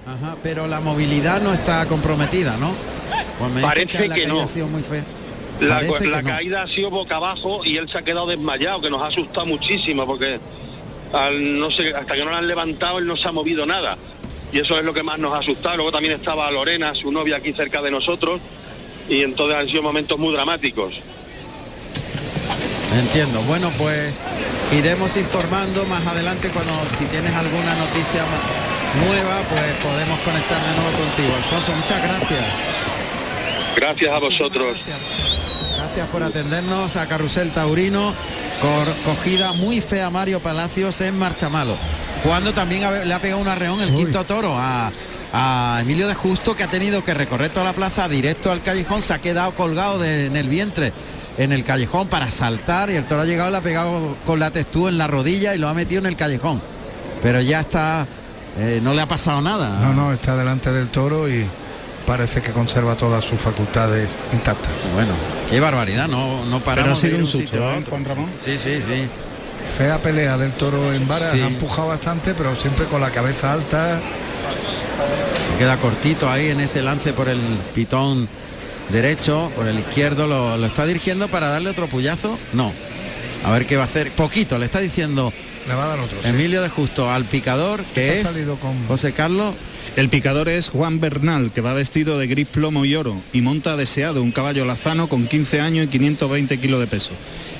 Ajá, 0.06 0.36
pero 0.42 0.66
la 0.66 0.80
movilidad 0.80 1.40
no 1.40 1.52
está 1.52 1.86
comprometida, 1.86 2.56
¿no? 2.56 2.74
Pues 3.38 3.52
me 3.52 3.60
Parece 3.62 4.08
la 4.08 4.14
que 4.14 4.22
caída 4.22 4.34
no. 4.34 4.40
ha 4.42 4.46
sido 4.46 4.66
muy 4.68 4.82
fea. 4.82 5.04
La, 5.60 5.80
la 5.80 6.22
no. 6.22 6.28
caída 6.28 6.62
ha 6.62 6.68
sido 6.68 6.90
boca 6.90 7.16
abajo 7.16 7.62
y 7.64 7.76
él 7.76 7.88
se 7.88 7.98
ha 7.98 8.02
quedado 8.02 8.26
desmayado, 8.26 8.80
que 8.80 8.90
nos 8.90 9.00
ha 9.02 9.06
asustado 9.06 9.46
muchísimo 9.46 10.06
porque 10.06 10.38
al, 11.12 11.58
no 11.58 11.70
sé, 11.70 11.94
hasta 11.94 12.14
que 12.14 12.24
no 12.24 12.30
lo 12.30 12.36
han 12.36 12.46
levantado 12.48 12.98
él 12.98 13.06
no 13.06 13.16
se 13.16 13.26
ha 13.28 13.32
movido 13.32 13.64
nada. 13.64 13.96
Y 14.56 14.60
eso 14.60 14.78
es 14.78 14.84
lo 14.86 14.94
que 14.94 15.02
más 15.02 15.18
nos 15.18 15.34
ha 15.34 15.40
asustado. 15.40 15.76
Luego 15.76 15.92
también 15.92 16.14
estaba 16.14 16.50
Lorena, 16.50 16.94
su 16.94 17.12
novia, 17.12 17.36
aquí 17.36 17.52
cerca 17.52 17.82
de 17.82 17.90
nosotros, 17.90 18.40
y 19.06 19.20
entonces 19.20 19.54
han 19.58 19.68
sido 19.68 19.82
momentos 19.82 20.18
muy 20.18 20.32
dramáticos. 20.32 20.94
Entiendo. 22.98 23.42
Bueno, 23.42 23.70
pues 23.76 24.22
iremos 24.72 25.14
informando 25.18 25.84
más 25.84 26.06
adelante 26.06 26.48
cuando 26.48 26.72
si 26.88 27.04
tienes 27.04 27.34
alguna 27.34 27.74
noticia 27.74 28.24
nueva, 29.06 29.42
pues 29.50 29.74
podemos 29.82 30.18
conectar 30.20 30.58
de 30.58 30.80
nuevo 30.80 30.98
contigo. 31.04 31.34
Alfonso, 31.36 31.72
muchas 31.72 32.02
gracias. 32.02 32.44
Gracias 33.76 34.10
a 34.10 34.18
vosotros. 34.18 34.78
Gracias 35.76 36.08
por 36.08 36.22
atendernos 36.22 36.96
a 36.96 37.06
Carrusel 37.06 37.52
Taurino. 37.52 38.14
Cor- 38.62 38.94
cogida 39.04 39.52
muy 39.52 39.82
fea 39.82 40.08
Mario 40.08 40.40
Palacios 40.40 40.98
en 41.02 41.18
Marchamalo. 41.18 41.76
Cuando 42.26 42.52
también 42.52 42.84
ha- 42.84 43.04
le 43.04 43.14
ha 43.14 43.20
pegado 43.20 43.40
un 43.40 43.48
arreón 43.48 43.80
el 43.80 43.94
quinto 43.94 44.24
toro 44.24 44.54
a, 44.56 44.90
a 45.32 45.78
Emilio 45.80 46.08
de 46.08 46.14
Justo 46.14 46.56
que 46.56 46.64
ha 46.64 46.68
tenido 46.70 47.04
que 47.04 47.14
recorrer 47.14 47.50
toda 47.50 47.64
la 47.64 47.72
plaza 47.72 48.08
directo 48.08 48.50
al 48.50 48.62
callejón. 48.62 49.02
Se 49.02 49.14
ha 49.14 49.20
quedado 49.20 49.52
colgado 49.52 49.98
de- 49.98 50.26
en 50.26 50.36
el 50.36 50.48
vientre 50.48 50.92
en 51.38 51.52
el 51.52 51.64
callejón 51.64 52.08
para 52.08 52.30
saltar 52.30 52.90
y 52.90 52.96
el 52.96 53.06
toro 53.06 53.22
ha 53.22 53.26
llegado, 53.26 53.50
le 53.50 53.58
ha 53.58 53.60
pegado 53.60 54.16
con 54.24 54.40
la 54.40 54.50
textura 54.50 54.90
en 54.90 54.96
la 54.98 55.06
rodilla 55.06 55.54
y 55.54 55.58
lo 55.58 55.68
ha 55.68 55.74
metido 55.74 56.00
en 56.00 56.06
el 56.06 56.16
callejón. 56.16 56.60
Pero 57.22 57.40
ya 57.42 57.60
está, 57.60 58.06
eh, 58.58 58.80
no 58.82 58.94
le 58.94 59.02
ha 59.02 59.06
pasado 59.06 59.40
nada. 59.42 59.78
No, 59.80 59.92
no, 59.94 60.12
está 60.12 60.34
delante 60.36 60.72
del 60.72 60.88
toro 60.88 61.28
y 61.28 61.46
parece 62.06 62.40
que 62.40 62.52
conserva 62.52 62.94
todas 62.96 63.24
sus 63.24 63.38
facultades 63.40 64.08
intactas. 64.32 64.72
Bueno, 64.94 65.12
qué 65.50 65.60
barbaridad, 65.60 66.08
no, 66.08 66.44
no 66.46 66.60
paramos 66.60 66.84
Pero 66.84 66.92
ha 66.92 66.94
sido 66.94 67.10
de 67.10 67.16
ir 67.18 67.20
un 67.24 67.26
susto, 67.30 67.46
sitio 67.48 67.68
a 67.68 67.74
¿eh, 67.74 67.78
otro. 67.78 67.90
Juan 67.90 68.04
Ramón? 68.06 68.30
Sí, 68.38 68.58
sí, 68.58 68.80
sí. 68.80 69.08
Fea 69.76 70.00
pelea 70.02 70.38
del 70.38 70.52
toro 70.52 70.92
en 70.92 71.06
vara, 71.06 71.32
Sí. 71.32 71.40
ha 71.40 71.46
empujado 71.46 71.88
bastante, 71.88 72.34
pero 72.34 72.56
siempre 72.56 72.86
con 72.86 73.00
la 73.00 73.10
cabeza 73.10 73.52
alta. 73.52 74.00
Se 75.52 75.58
queda 75.58 75.76
cortito 75.78 76.28
ahí 76.30 76.48
en 76.48 76.60
ese 76.60 76.82
lance 76.82 77.12
por 77.12 77.28
el 77.28 77.40
pitón 77.74 78.28
derecho, 78.90 79.50
por 79.56 79.66
el 79.68 79.78
izquierdo, 79.78 80.26
lo, 80.26 80.56
lo 80.56 80.66
está 80.66 80.86
dirigiendo 80.86 81.28
para 81.28 81.48
darle 81.48 81.70
otro 81.70 81.86
puyazo. 81.88 82.38
No. 82.52 82.72
A 83.44 83.52
ver 83.52 83.66
qué 83.66 83.76
va 83.76 83.82
a 83.82 83.86
hacer. 83.86 84.10
Poquito, 84.12 84.58
le 84.58 84.64
está 84.66 84.80
diciendo 84.80 85.32
Le 85.68 85.74
va 85.74 85.84
a 85.84 85.88
dar 85.88 85.98
otro. 86.00 86.18
sí. 86.22 86.28
Emilio 86.28 86.62
de 86.62 86.68
Justo 86.68 87.10
al 87.10 87.24
picador, 87.24 87.84
que 87.94 88.14
es 88.20 88.22
salido 88.22 88.56
con- 88.56 88.86
José 88.86 89.12
Carlos. 89.12 89.54
El 89.94 90.08
picador 90.10 90.48
es 90.50 90.68
Juan 90.68 91.00
Bernal, 91.00 91.52
que 91.52 91.62
va 91.62 91.72
vestido 91.72 92.18
de 92.18 92.26
gris 92.26 92.46
plomo 92.46 92.84
y 92.84 92.94
oro 92.96 93.16
y 93.32 93.40
monta 93.40 93.76
deseado 93.76 94.22
un 94.22 94.30
caballo 94.30 94.64
lazano 94.66 95.08
con 95.08 95.26
15 95.26 95.60
años 95.60 95.86
y 95.86 95.88
520 95.88 96.58
kilos 96.60 96.80
de 96.80 96.86
peso. 96.86 97.12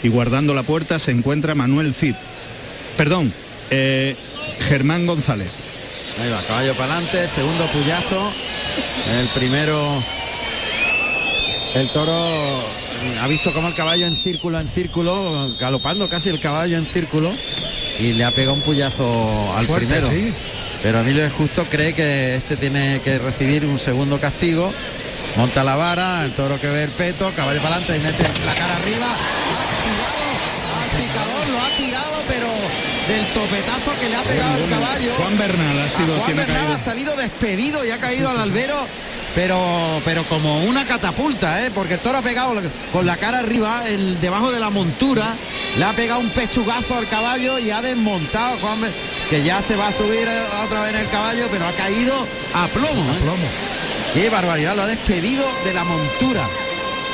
Y 0.07 0.09
guardando 0.09 0.55
la 0.55 0.63
puerta 0.63 1.01
se 1.01 1.11
encuentra 1.11 1.57
Manuel 1.57 1.93
Cid. 1.93 2.15
Perdón, 2.97 3.33
eh, 3.71 4.15
Germán 4.69 5.05
González. 5.05 5.51
Ahí 6.23 6.31
va, 6.31 6.41
caballo 6.43 6.75
para 6.75 6.93
adelante, 6.93 7.25
el 7.25 7.29
segundo 7.29 7.67
puyazo. 7.73 8.31
El 9.19 9.27
primero. 9.31 10.01
El 11.75 11.91
toro 11.91 12.63
ha 13.21 13.27
visto 13.27 13.53
como 13.53 13.67
el 13.67 13.75
caballo 13.75 14.07
en 14.07 14.15
círculo, 14.15 14.61
en 14.61 14.69
círculo, 14.69 15.53
galopando 15.59 16.09
casi 16.09 16.29
el 16.29 16.39
caballo 16.39 16.79
en 16.79 16.87
círculo 16.87 17.33
y 17.99 18.13
le 18.13 18.25
ha 18.25 18.31
pegado 18.31 18.55
un 18.55 18.63
puyazo 18.63 19.57
al 19.57 19.67
Fuerte, 19.67 19.87
primero. 19.89 20.09
sí. 20.13 20.33
Pero 20.85 21.01
Emilio 21.01 21.29
Justo 21.31 21.65
cree 21.69 21.95
que 21.95 22.37
este 22.37 22.57
tiene 22.57 23.01
que 23.03 23.19
recibir 23.19 23.67
un 23.67 23.81
segundo 23.81 24.21
castigo. 24.21 24.73
Monta 25.37 25.65
la 25.65 25.75
vara, 25.75 26.25
el 26.25 26.33
toro 26.33 26.61
que 26.61 26.69
ve 26.69 26.85
el 26.85 26.91
peto, 26.91 27.33
caballo 27.35 27.61
para 27.61 27.75
adelante 27.75 27.97
y 27.97 28.01
mete 28.07 28.23
la 28.47 28.55
cara 28.55 28.77
arriba. 28.77 29.09
Al 31.47 31.53
lo 31.53 31.61
ha 31.61 31.71
tirado, 31.77 32.23
pero 32.29 32.47
del 33.09 33.27
topetazo 33.33 33.99
que 34.01 34.09
le 34.09 34.17
ha 34.17 34.23
pegado 34.23 34.57
el 34.57 34.69
caballo. 34.71 35.15
Juan 35.19 35.39
Bernal 35.39 35.79
ha 35.81 35.89
sido 35.89 36.15
Juan 36.15 36.23
quien 36.27 36.39
ha 36.39 36.43
Bernal 36.43 36.63
caído. 36.63 36.75
ha 36.75 36.79
salido 36.79 37.17
despedido 37.17 37.85
y 37.85 37.91
ha 37.91 37.99
caído 37.99 38.29
al 38.29 38.39
albero, 38.39 38.87
pero 39.35 40.01
pero 40.05 40.25
como 40.25 40.65
una 40.65 40.87
catapulta, 40.87 41.65
¿eh? 41.65 41.71
porque 41.75 41.95
el 41.95 42.01
toro 42.01 42.19
ha 42.19 42.23
pegado 42.23 42.61
con 42.93 43.07
la 43.07 43.17
cara 43.17 43.39
arriba, 43.41 43.85
el, 43.87 44.21
debajo 44.21 44.51
de 44.51 44.61
la 44.61 44.71
montura, 44.71 45.35
le 45.79 45.85
ha 45.85 45.93
pegado 45.93 46.21
un 46.21 46.31
pechugazo 46.31 46.97
al 46.97 47.09
caballo 47.09 47.59
y 47.59 47.71
ha 47.71 47.83
desmontado 47.83 48.59
Juan 48.59 48.81
que 49.31 49.43
ya 49.43 49.63
se 49.63 49.77
va 49.77 49.89
a 49.89 49.93
subir 49.93 50.27
eh, 50.27 50.43
otra 50.65 50.83
vez 50.83 50.95
en 50.95 51.01
el 51.01 51.09
caballo, 51.09 51.47
pero 51.51 51.67
ha 51.67 51.73
caído 51.73 52.15
a 52.55 52.67
plomo. 52.69 53.13
¿eh? 53.13 54.15
Qué 54.15 54.31
barbaridad, 54.31 54.75
lo 54.77 54.83
ha 54.83 54.87
despedido 54.87 55.45
de 55.65 55.75
la 55.75 55.85
montura. 55.85 56.43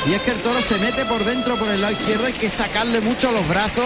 Y 0.05 0.13
es 0.13 0.21
que 0.21 0.31
el 0.31 0.39
toro 0.39 0.61
se 0.61 0.77
mete 0.79 1.05
por 1.05 1.23
dentro, 1.23 1.55
por 1.55 1.69
el 1.69 1.81
lado 1.81 1.93
izquierdo, 1.93 2.25
hay 2.25 2.33
que 2.33 2.49
sacarle 2.49 2.99
mucho 2.99 3.31
los 3.31 3.47
brazos. 3.47 3.85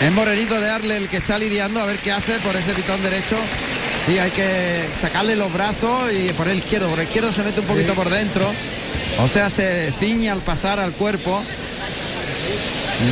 Es 0.00 0.12
Morenito 0.12 0.60
de 0.60 0.70
Arle 0.70 0.96
el 0.96 1.08
que 1.08 1.16
está 1.16 1.38
lidiando 1.38 1.80
a 1.80 1.86
ver 1.86 1.96
qué 1.98 2.12
hace 2.12 2.34
por 2.40 2.54
ese 2.56 2.74
pitón 2.74 3.02
derecho. 3.02 3.36
Sí, 4.06 4.18
hay 4.18 4.30
que 4.30 4.88
sacarle 5.00 5.34
los 5.34 5.52
brazos 5.52 6.12
y 6.12 6.32
por 6.32 6.46
el 6.48 6.58
izquierdo. 6.58 6.88
Por 6.88 7.00
el 7.00 7.06
izquierdo 7.06 7.32
se 7.32 7.42
mete 7.42 7.60
un 7.60 7.66
poquito 7.66 7.94
por 7.94 8.08
dentro. 8.10 8.52
O 9.18 9.28
sea, 9.28 9.50
se 9.50 9.92
ciñe 9.98 10.30
al 10.30 10.42
pasar 10.42 10.78
al 10.78 10.92
cuerpo. 10.92 11.42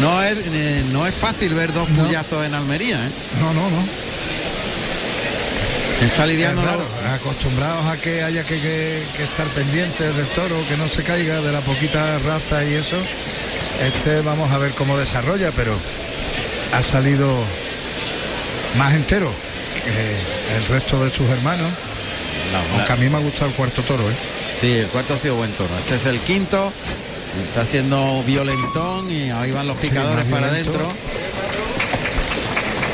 No 0.00 0.22
es, 0.22 0.38
eh, 0.52 0.84
no 0.92 1.06
es 1.06 1.14
fácil 1.14 1.54
ver 1.54 1.72
dos 1.72 1.88
puyazos 1.88 2.46
en 2.46 2.54
Almería. 2.54 2.96
¿eh? 3.06 3.10
No, 3.40 3.52
no, 3.54 3.70
no. 3.70 4.01
Está 6.02 6.26
lidiando 6.26 6.62
Es 6.62 6.66
raro, 6.68 6.86
acostumbrados 7.14 7.86
a 7.86 7.96
que 7.96 8.22
haya 8.22 8.42
que, 8.44 8.60
que- 8.60 9.06
que 9.16 9.22
estar 9.24 9.46
pendientes 9.48 10.16
del 10.16 10.26
toro, 10.28 10.56
que 10.68 10.76
no 10.76 10.88
se 10.88 11.02
caiga 11.02 11.40
de 11.40 11.52
la 11.52 11.60
poquita 11.60 12.18
raza 12.18 12.64
y 12.64 12.74
eso. 12.74 12.96
Este 13.80 14.20
vamos 14.20 14.50
a 14.52 14.58
ver 14.58 14.72
cómo 14.72 14.98
desarrolla, 14.98 15.52
pero 15.52 15.76
ha 16.72 16.82
salido 16.82 17.38
más 18.76 18.94
entero 18.94 19.32
que 19.84 20.56
el 20.56 20.66
resto 20.68 21.04
de 21.04 21.10
sus 21.10 21.28
hermanos. 21.30 21.70
Aunque 22.76 22.92
a 22.92 22.96
mí 22.96 23.08
me 23.08 23.16
ha 23.16 23.20
gustado 23.20 23.46
el 23.46 23.54
cuarto 23.54 23.82
toro, 23.82 24.02
¿eh? 24.10 24.14
Sí, 24.60 24.72
el 24.74 24.86
cuarto 24.88 25.14
ha 25.14 25.18
sido 25.18 25.36
buen 25.36 25.52
toro. 25.52 25.76
Este 25.78 25.94
es 25.96 26.06
el 26.06 26.18
quinto. 26.20 26.72
Está 27.48 27.64
siendo 27.64 28.22
violentón 28.24 29.10
y 29.10 29.30
ahí 29.30 29.52
van 29.52 29.66
los 29.66 29.76
picadores 29.78 30.24
para 30.26 30.48
adentro. 30.48 30.92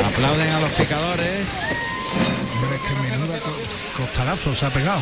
Aplauden 0.06 0.48
a 0.50 0.60
los 0.60 0.70
picadores. 0.72 1.40
Hombre, 2.60 2.76
es 2.76 2.82
que 2.82 3.10
menuda 3.16 3.38
co- 3.38 4.02
costalazo 4.02 4.54
se 4.54 4.66
ha 4.66 4.70
pegado. 4.70 5.00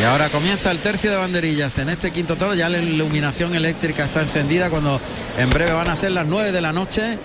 Y 0.00 0.04
ahora 0.04 0.28
comienza 0.28 0.70
el 0.72 0.80
tercio 0.80 1.10
de 1.12 1.16
banderillas 1.16 1.78
en 1.78 1.88
este 1.88 2.10
quinto 2.10 2.36
toro. 2.36 2.54
Ya 2.54 2.68
la 2.68 2.78
iluminación 2.78 3.54
eléctrica 3.54 4.04
está 4.04 4.22
encendida 4.22 4.68
cuando 4.68 5.00
en 5.38 5.50
breve 5.50 5.72
van 5.72 5.88
a 5.88 5.94
ser 5.96 6.12
las 6.12 6.26
9 6.26 6.50
de 6.50 6.60
la 6.60 6.72
noche. 6.72 7.18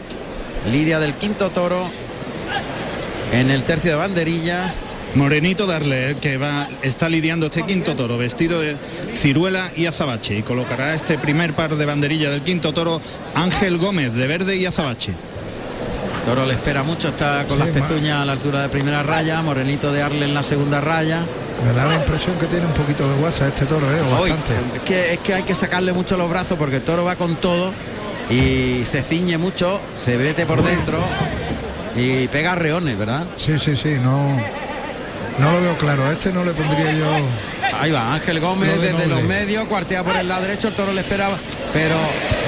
Lidia 0.72 1.00
del 1.00 1.16
quinto 1.16 1.50
toro 1.50 1.90
en 3.34 3.50
el 3.50 3.64
tercio 3.64 3.92
de 3.92 3.98
banderillas. 3.98 4.82
Morenito 5.16 5.66
Darle, 5.66 6.18
que 6.22 6.38
va, 6.38 6.70
está 6.84 7.10
lidiando 7.10 7.48
este 7.48 7.64
quinto 7.64 7.96
toro, 7.96 8.20
vestido 8.20 8.62
de 8.62 8.76
ciruela 9.12 9.72
y 9.76 9.88
azabache, 9.88 10.38
y 10.38 10.44
colocará 10.44 10.94
este 10.94 11.18
primer 11.18 11.54
par 11.54 11.76
de 11.76 11.84
banderillas 11.88 12.30
del 12.32 12.42
quinto 12.44 12.74
toro 12.74 13.02
Ángel 13.34 13.78
Gómez, 13.80 14.14
de 14.14 14.28
verde 14.28 14.58
y 14.58 14.68
azabache. 14.68 15.14
Toro 16.26 16.46
le 16.46 16.54
espera 16.54 16.84
mucho, 16.84 17.10
está 17.10 17.46
con 17.48 17.58
Sí, 17.58 17.64
las 17.64 17.70
pezuñas 17.70 18.22
a 18.22 18.26
la 18.26 18.34
altura 18.34 18.62
de 18.62 18.70
primera 18.70 19.02
raya. 19.04 19.42
Morenito 19.42 19.92
de 19.92 20.02
Arle 20.04 20.26
en 20.26 20.34
la 20.34 20.44
segunda 20.44 20.80
raya. 20.82 21.22
Me 21.66 21.74
da 21.74 21.86
la 21.86 21.96
impresión 21.96 22.38
que 22.38 22.46
tiene 22.46 22.66
un 22.66 22.74
poquito 22.74 23.08
de 23.10 23.16
guasa 23.18 23.48
este 23.48 23.66
toro, 23.66 23.86
¿eh? 23.92 24.00
O 24.02 24.22
Hoy, 24.22 24.30
bastante. 24.30 24.54
es, 24.78 24.82
que, 24.84 25.14
es 25.14 25.20
que 25.20 25.34
hay 25.34 25.44
que 25.44 25.56
sacarle 25.56 25.92
mucho 25.92 26.16
los 26.18 26.30
brazos 26.30 26.58
porque 26.58 26.78
el 26.78 26.82
toro 26.84 27.04
va 27.04 27.16
con 27.16 27.36
todo 27.36 27.74
y 28.30 28.84
se 28.86 29.02
ciñe 29.04 29.38
mucho, 29.38 29.82
se 29.94 30.16
vete 30.18 30.46
por 30.46 30.64
dentro 30.64 31.00
y 31.96 32.28
pega 32.28 32.56
reones, 32.56 32.98
¿verdad? 32.98 33.26
Sí, 33.38 33.58
sí, 33.60 33.76
sí, 33.76 33.96
no, 34.02 34.36
no 35.40 35.52
lo 35.52 35.62
veo 35.62 35.78
claro. 35.78 36.06
A 36.06 36.14
este 36.14 36.32
no 36.32 36.44
le 36.46 36.52
pondría 36.54 36.94
yo. 36.94 37.08
Ahí 37.82 37.92
va, 37.92 38.14
Ángel 38.14 38.40
Gómez 38.40 38.76
Lo 38.76 38.82
de 38.82 38.92
desde 38.94 39.08
los 39.08 39.24
medios, 39.24 39.66
cuartea 39.66 40.04
por 40.04 40.16
el 40.16 40.28
lado 40.28 40.44
derecho, 40.44 40.68
el 40.70 40.74
toro 40.76 40.94
le 40.94 41.02
esperaba, 41.02 41.38
pero 41.74 41.96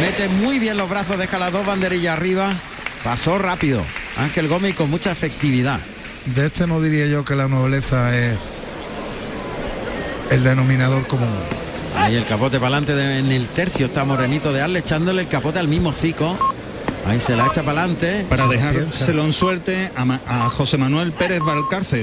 mete 0.02 0.30
muy 0.30 0.60
bien 0.60 0.78
los 0.78 0.90
brazos, 0.90 1.18
deja 1.18 1.38
las 1.40 1.52
dos 1.52 1.66
banderillas 1.66 2.18
arriba 2.18 2.54
Pasó 3.04 3.38
rápido. 3.38 3.82
Ángel 4.18 4.48
Gómez 4.48 4.76
con 4.76 4.90
mucha 4.90 5.12
efectividad. 5.12 5.80
De 6.36 6.46
este 6.48 6.68
no 6.68 6.82
diría 6.82 7.08
yo 7.08 7.26
que 7.26 7.36
la 7.36 7.48
nobleza 7.48 8.16
es 8.16 8.38
el 10.30 10.44
denominador 10.44 11.08
común. 11.08 11.28
Ahí 11.98 12.16
el 12.16 12.26
capote 12.26 12.60
para 12.60 12.78
adelante 12.78 13.20
en 13.20 13.32
el 13.32 13.48
tercio 13.48 13.88
está 13.88 14.06
Morenito 14.06 14.54
de 14.54 14.62
Arle 14.62 14.80
echándole 14.80 15.24
el 15.24 15.28
capote 15.28 15.60
al 15.60 15.68
mismo 15.68 15.94
cico. 15.94 16.38
Ahí 17.08 17.20
se 17.20 17.36
la 17.36 17.48
echa 17.48 17.64
para 17.64 17.82
adelante. 17.82 18.26
Para 18.30 18.48
dejárselo 18.48 19.26
en 19.26 19.34
suerte 19.34 19.92
a, 19.96 20.50
José 20.50 20.78
Manuel 20.78 21.12
Pérez 21.12 21.42
Valcárcel, 21.42 22.00